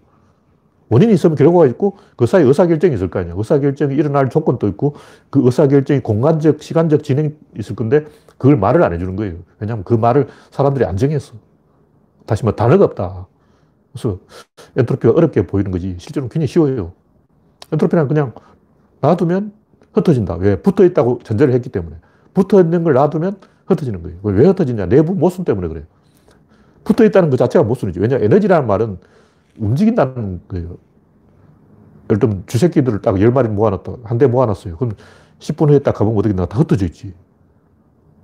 원인이 0.90 1.12
있으면 1.14 1.36
결과가 1.36 1.66
있고 1.66 1.96
그 2.16 2.26
사이에 2.26 2.46
의사결정이 2.46 2.94
있을 2.94 3.08
거 3.08 3.18
아니야. 3.20 3.34
의사결정이 3.36 3.94
일어날 3.94 4.28
조건도 4.28 4.68
있고 4.68 4.94
그 5.30 5.40
의사결정이 5.44 6.00
공간적, 6.00 6.62
시간적 6.62 7.02
진행이 7.02 7.30
있을 7.58 7.76
건데 7.76 8.06
그걸 8.36 8.56
말을 8.56 8.82
안 8.82 8.92
해주는 8.92 9.16
거예요. 9.16 9.36
왜냐하면 9.58 9.84
그 9.84 9.94
말을 9.94 10.28
사람들이 10.50 10.84
안 10.84 10.96
정했어. 10.96 11.34
다시 12.26 12.44
말 12.44 12.54
단어가 12.56 12.84
없다. 12.84 13.26
그래서 13.92 14.18
엔트로피가 14.76 15.14
어렵게 15.14 15.46
보이는 15.46 15.70
거지. 15.70 15.96
실제로는 15.98 16.28
굉장히 16.28 16.46
쉬워요. 16.46 16.92
엔트로피는 17.72 18.08
그냥 18.08 18.32
놔두면 19.00 19.52
흩어진다. 19.92 20.34
왜? 20.36 20.56
붙어 20.60 20.84
있다고 20.84 21.20
전제를 21.22 21.54
했기 21.54 21.68
때문에. 21.70 21.96
붙어 22.34 22.60
있는 22.60 22.84
걸 22.84 22.94
놔두면 22.94 23.36
흩어지는 23.66 24.02
거예요. 24.02 24.18
왜 24.22 24.46
흩어지냐? 24.46 24.86
내부 24.86 25.14
모순 25.14 25.44
때문에 25.44 25.68
그래요. 25.68 25.84
붙어 26.84 27.04
있다는 27.04 27.30
것 27.30 27.36
자체가 27.36 27.64
모순이죠. 27.64 28.00
왜냐? 28.00 28.16
에너지라는 28.16 28.66
말은 28.66 28.98
움직인다는 29.58 30.40
거예요. 30.48 30.76
예를 32.10 32.18
들면 32.20 32.44
쥐새끼들을 32.46 33.02
딱 33.02 33.14
10마리 33.16 33.48
모아놨다. 33.48 33.92
한 34.04 34.18
대 34.18 34.26
모아놨어요. 34.26 34.76
그럼 34.76 34.92
10분 35.40 35.68
후에 35.70 35.80
딱 35.80 35.94
가보면 35.94 36.18
어떻게 36.18 36.34
나다 36.34 36.58
흩어져 36.58 36.86
있지. 36.86 37.12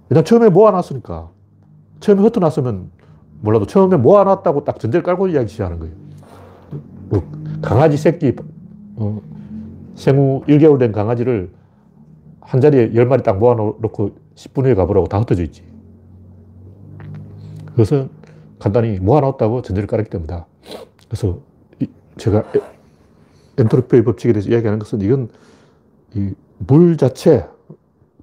왜냐 0.09 0.22
처음에 0.22 0.49
모아놨으니까. 0.49 1.31
처음에 2.01 2.22
흩어놨으면 2.22 2.91
몰라도 3.41 3.66
처음에 3.66 3.97
모아놨다고 3.97 4.64
딱 4.64 4.79
전제를 4.81 5.03
깔고 5.03 5.29
이야기 5.29 5.49
시작하는 5.49 5.79
거예요. 5.79 5.95
뭐 7.11 7.22
강아지 7.61 7.97
새끼, 7.99 8.35
어, 8.97 9.20
생후 9.95 10.43
1개월 10.49 10.79
된 10.79 10.93
강아지를 10.93 11.51
한 12.41 12.61
자리에 12.61 12.91
10마리 12.91 13.23
딱 13.23 13.39
모아놓고 13.39 14.17
10분 14.35 14.65
후에 14.65 14.75
가보라고 14.75 15.07
다 15.07 15.21
흩어져 15.21 15.43
있지. 15.45 15.63
그것은 17.67 18.09
간단히 18.59 18.99
모아놨다고 18.99 19.63
전제를 19.63 19.87
깔았기 19.87 20.11
때문이다. 20.11 20.47
그래서 21.09 21.39
제가 22.17 22.45
엔트로피의 23.59 24.05
법칙에 24.05 24.33
대해서 24.33 24.51
이야기하는 24.51 24.79
것은 24.79 25.01
이건 25.01 25.29
물 26.59 26.97
자체, 26.97 27.47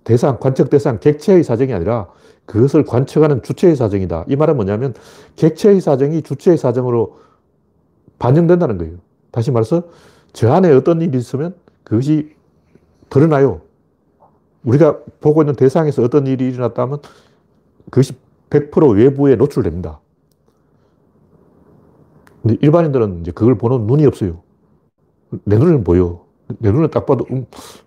대상, 0.03 0.39
관측 0.39 0.69
대상, 0.69 0.99
객체의 0.99 1.43
사정이 1.43 1.73
아니라 1.73 2.07
그것을 2.45 2.85
관측하는 2.85 3.43
주체의 3.43 3.75
사정이다. 3.75 4.25
이 4.27 4.35
말은 4.35 4.55
뭐냐면 4.55 4.93
객체의 5.35 5.81
사정이 5.81 6.21
주체의 6.21 6.57
사정으로 6.57 7.19
반영된다는 8.19 8.77
거예요. 8.77 8.97
다시 9.31 9.51
말해서 9.51 9.83
저 10.33 10.51
안에 10.51 10.71
어떤 10.71 11.01
일이 11.01 11.17
있으면 11.17 11.55
그것이 11.91 12.33
드러나요. 13.09 13.59
우리가 14.63 14.99
보고 15.19 15.41
있는 15.41 15.55
대상에서 15.55 16.01
어떤 16.01 16.25
일이 16.25 16.47
일어났다면 16.47 16.99
그것이 17.89 18.13
100% 18.49 18.95
외부에 18.95 19.35
노출됩니다. 19.35 19.99
근데 22.41 22.57
일반인들은 22.61 23.19
이제 23.19 23.31
그걸 23.31 23.57
보는 23.57 23.87
눈이 23.87 24.05
없어요. 24.05 24.41
내 25.43 25.57
눈에는 25.57 25.83
보여. 25.83 26.23
내 26.59 26.71
눈에 26.71 26.87
딱 26.87 27.05
봐도, 27.05 27.25
음, 27.29 27.45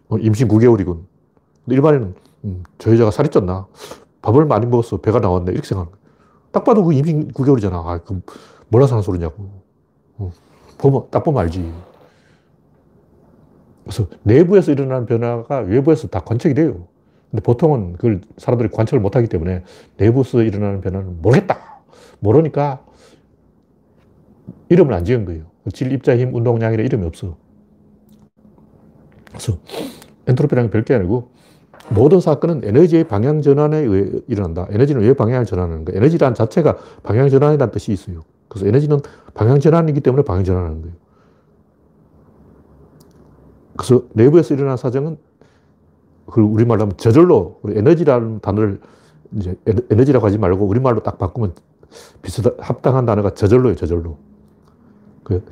어, 0.08 0.18
임신 0.18 0.48
9개월이군. 0.48 1.00
근데 1.64 1.74
일반인은, 1.74 2.14
음, 2.44 2.62
저 2.76 2.92
여자가 2.92 3.10
살이 3.10 3.30
쪘나? 3.30 3.68
밥을 4.20 4.44
많이 4.44 4.66
먹었어. 4.66 4.98
배가 4.98 5.18
나왔네. 5.18 5.52
이렇게 5.52 5.66
생각하는 5.66 5.92
거야. 5.92 6.10
딱 6.52 6.64
봐도 6.64 6.84
그 6.84 6.92
임신 6.92 7.32
9개월이잖아. 7.32 7.72
아, 7.72 8.00
그 8.04 8.20
몰라서 8.68 8.96
하는 8.96 9.02
소리냐고. 9.02 9.62
어, 10.18 10.30
보면, 10.76 11.06
딱 11.10 11.24
보면 11.24 11.40
알지. 11.40 11.72
그래서 13.84 14.08
내부에서 14.22 14.72
일어나는 14.72 15.06
변화가 15.06 15.60
외부에서 15.60 16.08
다 16.08 16.20
관측이 16.20 16.54
돼요. 16.54 16.88
근데 17.30 17.42
보통은 17.42 17.94
그걸 17.94 18.20
사람들이 18.38 18.70
관측을 18.70 19.00
못 19.00 19.16
하기 19.16 19.28
때문에 19.28 19.62
내부에서 19.98 20.42
일어나는 20.42 20.80
변화는 20.80 21.20
모르겠다. 21.20 21.82
모르니까 22.20 22.84
이름을 24.68 24.94
안 24.94 25.04
지은 25.04 25.24
거예요. 25.24 25.44
질, 25.72 25.92
입자, 25.92 26.16
힘, 26.16 26.34
운동량이라 26.34 26.82
이름이 26.82 27.06
없어. 27.06 27.36
그래서 29.28 29.58
엔트로피라는 30.26 30.70
별게 30.70 30.94
아니고 30.94 31.30
모든 31.90 32.20
사건은 32.20 32.62
에너지의 32.64 33.04
방향 33.04 33.42
전환에 33.42 33.78
의해 33.78 34.20
일어난다. 34.28 34.66
에너지는 34.70 35.02
왜 35.02 35.12
방향을 35.12 35.44
전환하는 35.44 35.84
거야? 35.84 35.96
에너지란 35.96 36.34
자체가 36.34 36.78
방향 37.02 37.28
전환이라는 37.28 37.72
뜻이 37.72 37.92
있어요. 37.92 38.22
그래서 38.48 38.66
에너지는 38.66 39.00
방향 39.34 39.60
전환이기 39.60 40.00
때문에 40.00 40.22
방향 40.22 40.44
전환하는 40.44 40.82
거예요. 40.82 40.96
그래서 43.76 44.04
내부에서 44.12 44.54
일어난 44.54 44.76
사정은 44.76 45.16
그걸 46.26 46.44
우리말로 46.44 46.82
하면 46.82 46.96
저절로 46.96 47.60
에너지라는 47.66 48.40
단어를 48.40 48.80
이제 49.36 49.56
에너지라고 49.90 50.26
하지 50.26 50.38
말고 50.38 50.64
우리말로 50.64 51.02
딱 51.02 51.18
바꾸면 51.18 51.52
비슷한 52.22 52.54
합당한 52.58 53.06
단어가 53.06 53.30
저절로예요, 53.30 53.76
저절로. 53.76 54.16
그 55.22 55.42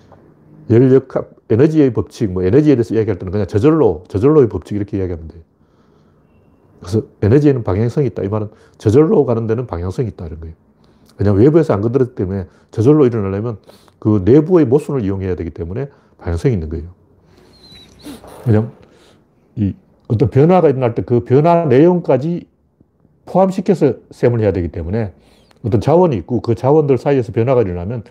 열역합, 0.70 1.30
에너지의 1.50 1.92
법칙, 1.92 2.30
뭐 2.30 2.42
에너지에 2.42 2.76
대해서 2.76 2.94
이야기할 2.94 3.18
때는 3.18 3.32
그냥 3.32 3.46
저절로, 3.46 4.04
저절로의 4.08 4.48
법칙 4.48 4.76
이렇게 4.76 4.98
이야기하면 4.98 5.28
돼요. 5.28 5.42
그래서 6.80 7.02
에너지에는 7.22 7.62
방향성이 7.62 8.08
있다. 8.08 8.22
이 8.22 8.28
말은 8.28 8.48
저절로 8.78 9.24
가는 9.24 9.46
데는 9.46 9.66
방향성이 9.66 10.08
있다. 10.08 10.26
이런 10.26 10.40
거예요. 10.40 10.54
왜냐하면 11.18 11.42
외부에서 11.42 11.74
안 11.74 11.80
건드렸기 11.80 12.14
때문에 12.14 12.46
저절로 12.70 13.06
일어나려면 13.06 13.58
그 13.98 14.22
내부의 14.24 14.66
모순을 14.66 15.04
이용해야 15.04 15.36
되기 15.36 15.50
때문에 15.50 15.88
방향성이 16.18 16.54
있는 16.54 16.68
거예요. 16.68 16.88
왜냐면 18.46 18.72
이 19.56 19.74
어떤 20.08 20.30
변화가 20.30 20.70
일어날 20.70 20.94
때 20.94 21.02
그 21.02 21.24
변화 21.24 21.66
내용까지 21.66 22.46
포함시켜서 23.26 23.94
셈을 24.10 24.40
해야 24.40 24.52
되기 24.52 24.68
때문에 24.68 25.12
어떤 25.64 25.80
자원이 25.80 26.16
있고 26.18 26.40
그 26.40 26.54
자원들 26.54 26.98
사이에서 26.98 27.32
변화가 27.32 27.62
일어나면 27.62 28.04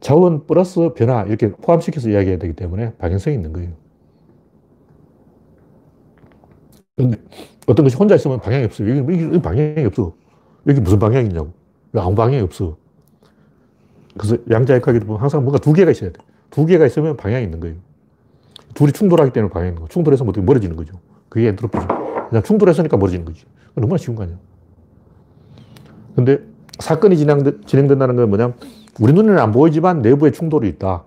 자원 0.00 0.46
플러스 0.46 0.92
변화 0.94 1.24
이렇게 1.24 1.52
포함시켜서 1.52 2.10
이야기해야 2.10 2.38
되기 2.38 2.54
때문에 2.54 2.94
방향성이 2.98 3.36
있는 3.36 3.52
거예요. 3.52 3.72
그런데 6.96 7.18
어떤 7.66 7.84
것이 7.84 7.96
혼자 7.96 8.14
있으면 8.14 8.40
방향이 8.40 8.64
없어요. 8.64 8.96
여기, 8.96 9.22
여기 9.24 9.40
방향이 9.40 9.84
없어. 9.86 10.14
여기 10.66 10.80
무슨 10.80 10.98
방향이냐고. 10.98 11.52
아무 11.94 12.14
방향이 12.14 12.40
없어. 12.42 12.76
그래서 14.18 14.36
양자역학에도 14.50 15.06
보면 15.06 15.20
항상 15.20 15.42
뭔가 15.42 15.58
두 15.58 15.72
개가 15.72 15.90
있어야 15.90 16.10
돼. 16.10 16.20
두 16.50 16.66
개가 16.66 16.86
있으면 16.86 17.16
방향이 17.16 17.44
있는 17.44 17.60
거예요. 17.60 17.76
둘이 18.80 18.92
충돌하기 18.92 19.32
때문에 19.34 19.68
있는 19.68 19.78
거 19.82 19.88
충돌해서 19.88 20.24
뭐 20.24 20.30
어떻게 20.30 20.42
멀어지는 20.42 20.74
거죠. 20.74 20.94
그게 21.28 21.48
엔트로피죠. 21.48 21.86
그냥 22.30 22.42
충돌했으니까 22.42 22.96
멀어지는 22.96 23.26
거지. 23.26 23.44
얼마나 23.74 23.98
쉬운 23.98 24.16
거 24.16 24.22
아니야. 24.22 24.38
근데 26.16 26.38
사건이 26.78 27.18
진행된다는 27.18 28.16
건 28.16 28.30
뭐냐면 28.30 28.54
우리 28.98 29.12
눈에는 29.12 29.38
안 29.38 29.52
보이지만 29.52 30.00
내부에 30.00 30.30
충돌이 30.30 30.66
있다. 30.70 31.04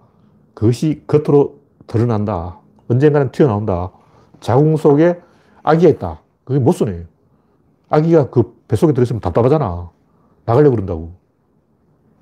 그것이 0.53 1.01
겉으로 1.07 1.61
드러난다. 1.87 2.59
언젠가는 2.89 3.31
튀어나온다. 3.31 3.91
자궁 4.39 4.77
속에 4.77 5.19
아기가 5.63 5.89
있다. 5.89 6.21
그게 6.43 6.59
못쏘네 6.59 7.07
아기가 7.89 8.29
그 8.29 8.55
뱃속에 8.67 8.93
들어있으면 8.93 9.19
답답하잖아. 9.19 9.89
나가려고 10.45 10.75
그런다고. 10.75 11.13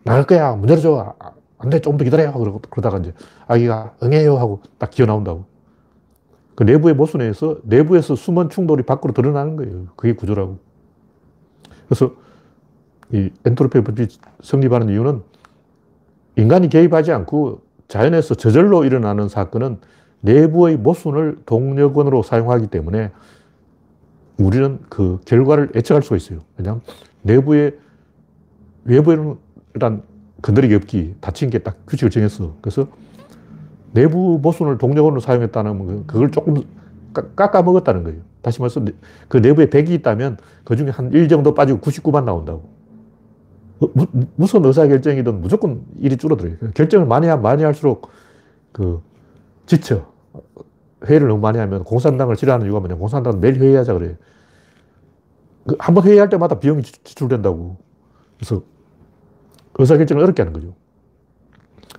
나갈 0.04 0.24
거야. 0.24 0.56
문 0.56 0.70
열어줘. 0.70 1.14
안 1.62 1.70
돼. 1.70 1.80
조금 1.80 1.97
더 1.97 2.03
기다려. 2.03 2.34
그러다가 2.70 2.97
이제 2.99 3.14
아기가 3.47 3.93
응해요 4.03 4.38
하고 4.38 4.62
딱 4.78 4.89
기어 4.89 5.05
나온다고. 5.05 5.45
그 6.55 6.64
내부의 6.64 6.95
모순에서 6.95 7.57
내부에서 7.64 8.16
숨은 8.16 8.49
충돌이 8.49 8.84
밖으로 8.84 9.14
드러나는 9.14 9.55
거예요. 9.55 9.86
그게 9.95 10.14
구조라고. 10.14 10.57
그래서 11.88 12.14
이 13.12 13.30
엔트로피 13.45 13.82
법이 13.82 14.07
성립하는 14.41 14.89
이유는 14.89 15.22
인간이 16.38 16.70
개입하지 16.70 17.12
않고 17.12 17.62
자연에서 17.88 18.36
저절로 18.36 18.86
일어나는 18.86 19.28
사건은 19.28 19.80
내부의 20.22 20.78
모순을 20.78 21.39
동력원으로 21.45 22.24
사용하기 22.24 22.68
때문에 22.68 23.12
우리는 24.38 24.80
그 24.89 25.20
결과를 25.26 25.72
예측할 25.76 26.01
수가 26.01 26.16
있어요. 26.16 26.39
왜냐하면 26.57 26.82
내부의, 27.24 27.78
외부에는 28.86 29.38
일단 29.74 30.03
건드리기 30.41 30.75
없기, 30.75 31.15
다친 31.21 31.49
게 31.49 31.59
딱 31.59 31.77
규칙을 31.87 32.09
정했어. 32.09 32.55
그래서 32.61 32.87
내부 33.93 34.39
모순을 34.41 34.77
동력원으로 34.77 35.19
사용했다는 35.21 36.07
그걸 36.07 36.31
조금 36.31 36.55
깎아 37.13 37.61
먹었다는 37.61 38.03
거예요. 38.03 38.21
다시 38.41 38.59
말해서 38.61 38.81
그 39.27 39.37
내부에 39.37 39.67
100이 39.69 39.89
있다면 39.91 40.37
그 40.63 40.75
중에 40.75 40.89
한 40.89 41.11
1 41.13 41.27
정도 41.27 41.53
빠지고 41.53 41.79
99만 41.79 42.23
나온다고. 42.23 42.69
어, 43.81 43.87
무, 43.93 44.05
무슨 44.35 44.63
의사결정이든 44.65 45.41
무조건 45.41 45.83
일이 45.99 46.17
줄어들어요. 46.17 46.55
결정을 46.73 47.05
많이 47.07 47.27
하면 47.27 47.41
많이 47.41 47.63
할수록 47.63 48.09
그 48.71 49.01
지쳐. 49.65 50.09
회의를 51.05 51.27
너무 51.27 51.41
많이 51.41 51.57
하면 51.57 51.83
공산당을 51.83 52.35
싫어하는 52.35 52.65
이유가 52.67 52.79
뭐냐. 52.79 52.95
공산당은 52.95 53.41
매일 53.41 53.55
회의하자 53.55 53.93
그래요. 53.93 54.15
그 55.67 55.75
한번 55.79 56.05
회의할 56.05 56.29
때마다 56.29 56.59
비용이 56.59 56.83
지출된다고. 56.83 57.77
그래서 58.37 58.63
의사결정을 59.82 60.23
어렵게 60.23 60.41
하는 60.41 60.53
거죠. 60.53 60.73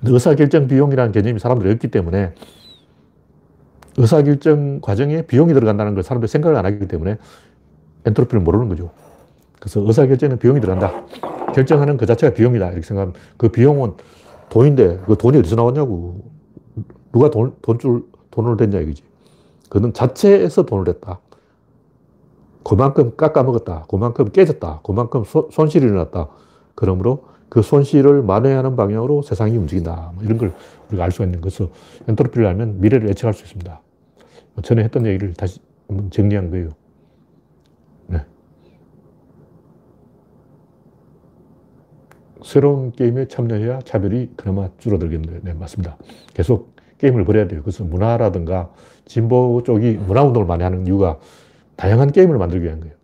의사결정 0.04 0.68
비용이라는 0.68 1.12
개념이 1.12 1.38
사람들이 1.38 1.70
없기 1.72 1.88
때문에 1.88 2.34
의사결정 3.96 4.80
과정에 4.80 5.22
비용이 5.22 5.52
들어간다는 5.52 5.94
걸 5.94 6.02
사람들이 6.02 6.28
생각을 6.28 6.56
안 6.56 6.64
하기 6.66 6.88
때문에 6.88 7.18
엔트로피를 8.06 8.40
모르는 8.42 8.68
거죠. 8.68 8.90
그래서 9.60 9.80
의사결정은 9.80 10.38
비용이 10.38 10.60
들어간다. 10.60 11.04
결정하는 11.54 11.96
그 11.96 12.06
자체가 12.06 12.34
비용이다. 12.34 12.66
이렇게 12.68 12.82
생각하면 12.82 13.14
그 13.36 13.48
비용은 13.48 13.94
돈인데 14.48 15.00
그 15.06 15.16
돈이 15.16 15.38
어디서 15.38 15.56
나왔냐고. 15.56 16.32
누가 17.12 17.30
돈, 17.30 17.54
돈줄, 17.62 18.04
돈을 18.30 18.56
댔냐 18.56 18.80
이거지. 18.80 19.02
그는 19.68 19.92
자체에서 19.92 20.64
돈을 20.64 20.84
냈다. 20.84 21.20
그만큼 22.64 23.16
깎아먹었다. 23.16 23.86
그만큼 23.88 24.30
깨졌다. 24.30 24.80
그만큼 24.82 25.24
소, 25.24 25.48
손실이 25.52 25.84
일어났다. 25.86 26.28
그러므로 26.74 27.24
그 27.52 27.60
손실을 27.60 28.22
만회하는 28.22 28.76
방향으로 28.76 29.20
세상이 29.20 29.58
움직인다. 29.58 30.12
뭐 30.14 30.24
이런 30.24 30.38
걸 30.38 30.54
우리가 30.88 31.04
알 31.04 31.12
수가 31.12 31.26
있는 31.26 31.42
것서 31.42 31.68
엔트로피를 32.08 32.46
알면 32.46 32.80
미래를 32.80 33.10
예측할 33.10 33.34
수 33.34 33.42
있습니다. 33.42 33.78
뭐 34.54 34.62
전에 34.62 34.82
했던 34.82 35.04
얘기를 35.04 35.34
다시 35.34 35.60
한번 35.86 36.10
정리한 36.10 36.50
거예요. 36.50 36.70
네. 38.06 38.24
새로운 42.42 42.90
게임에 42.92 43.28
참여해야 43.28 43.80
차별이 43.80 44.30
그나마 44.34 44.70
줄어들겠는데, 44.78 45.40
네, 45.42 45.52
맞습니다. 45.52 45.98
계속 46.32 46.74
게임을 46.96 47.26
벌여야 47.26 47.48
돼요. 47.48 47.60
그래서 47.62 47.84
문화라든가 47.84 48.72
진보 49.04 49.62
쪽이 49.62 49.98
문화운동을 50.06 50.46
많이 50.46 50.62
하는 50.62 50.86
이유가 50.86 51.18
다양한 51.76 52.12
게임을 52.12 52.38
만들기 52.38 52.64
위한 52.64 52.80
거예요. 52.80 52.94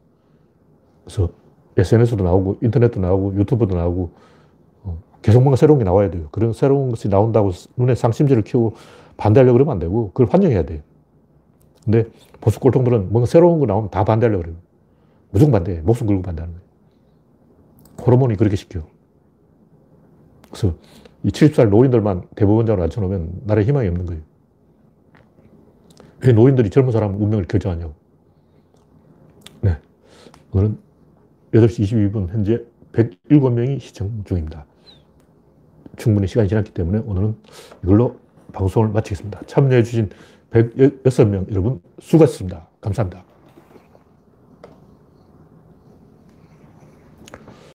그래서 1.05 1.29
SNS도 1.77 2.25
나오고, 2.25 2.61
인터넷도 2.63 2.99
나오고, 2.99 3.35
유튜브도 3.35 3.77
나오고, 3.77 4.28
계속 5.23 5.43
뭔가 5.43 5.57
새로운 5.57 5.79
게 5.79 5.85
나와야 5.85 6.11
돼요. 6.11 6.29
그런 6.31 6.53
새로운 6.53 6.91
것이 6.91 7.09
나온다고 7.09 7.51
눈에 7.77 7.95
상심지를 7.95 8.43
키우고 8.43 8.77
반대하려고 9.16 9.55
그러면 9.55 9.73
안 9.73 9.79
되고 9.79 10.09
그걸 10.12 10.27
환영해야 10.31 10.64
돼요. 10.64 10.81
근데 11.85 12.07
보수 12.41 12.61
꼴통들은 12.61 13.11
뭔가 13.11 13.27
새로운 13.27 13.59
거 13.61 13.66
나오면 13.66 13.91
다 13.91 14.05
반대하려고 14.05 14.43
그래요. 14.43 14.57
무조건 15.31 15.53
반대해. 15.53 15.81
목숨 15.81 16.07
걸고 16.07 16.23
반대하는 16.23 16.55
거예요. 16.55 16.69
호르몬이 18.07 18.37
그렇게 18.37 18.57
시켜. 18.57 18.83
그래서 20.51 20.75
이 21.25 21.29
70살 21.29 21.69
노인들만 21.69 22.29
대법원장으로 22.37 22.83
앉혀놓으면 22.85 23.43
나라에 23.45 23.64
희망이 23.64 23.89
없는 23.89 24.07
거예요. 24.07 24.23
왜 26.21 26.33
노인들이 26.33 26.71
젊은 26.71 26.93
사람 26.93 27.21
운명을 27.21 27.47
결정하냐고. 27.47 27.95
네. 29.61 29.77
오늘은 30.53 30.79
8시 31.53 32.12
22분 32.12 32.29
현재 32.29 32.64
107명이 32.93 33.81
시청 33.81 34.25
중입니다. 34.25 34.68
충분히 35.99 36.27
시간이 36.27 36.49
지났기 36.49 36.73
때문에 36.73 37.03
오늘은 37.07 37.37
이걸로 37.85 38.17
방송을 38.53 38.89
마치겠습니다. 38.89 39.43
참여해주신 39.47 40.11
106명 40.51 41.51
여러분 41.51 41.81
수고하셨습니다. 42.01 42.69
감사합니다. 42.81 43.28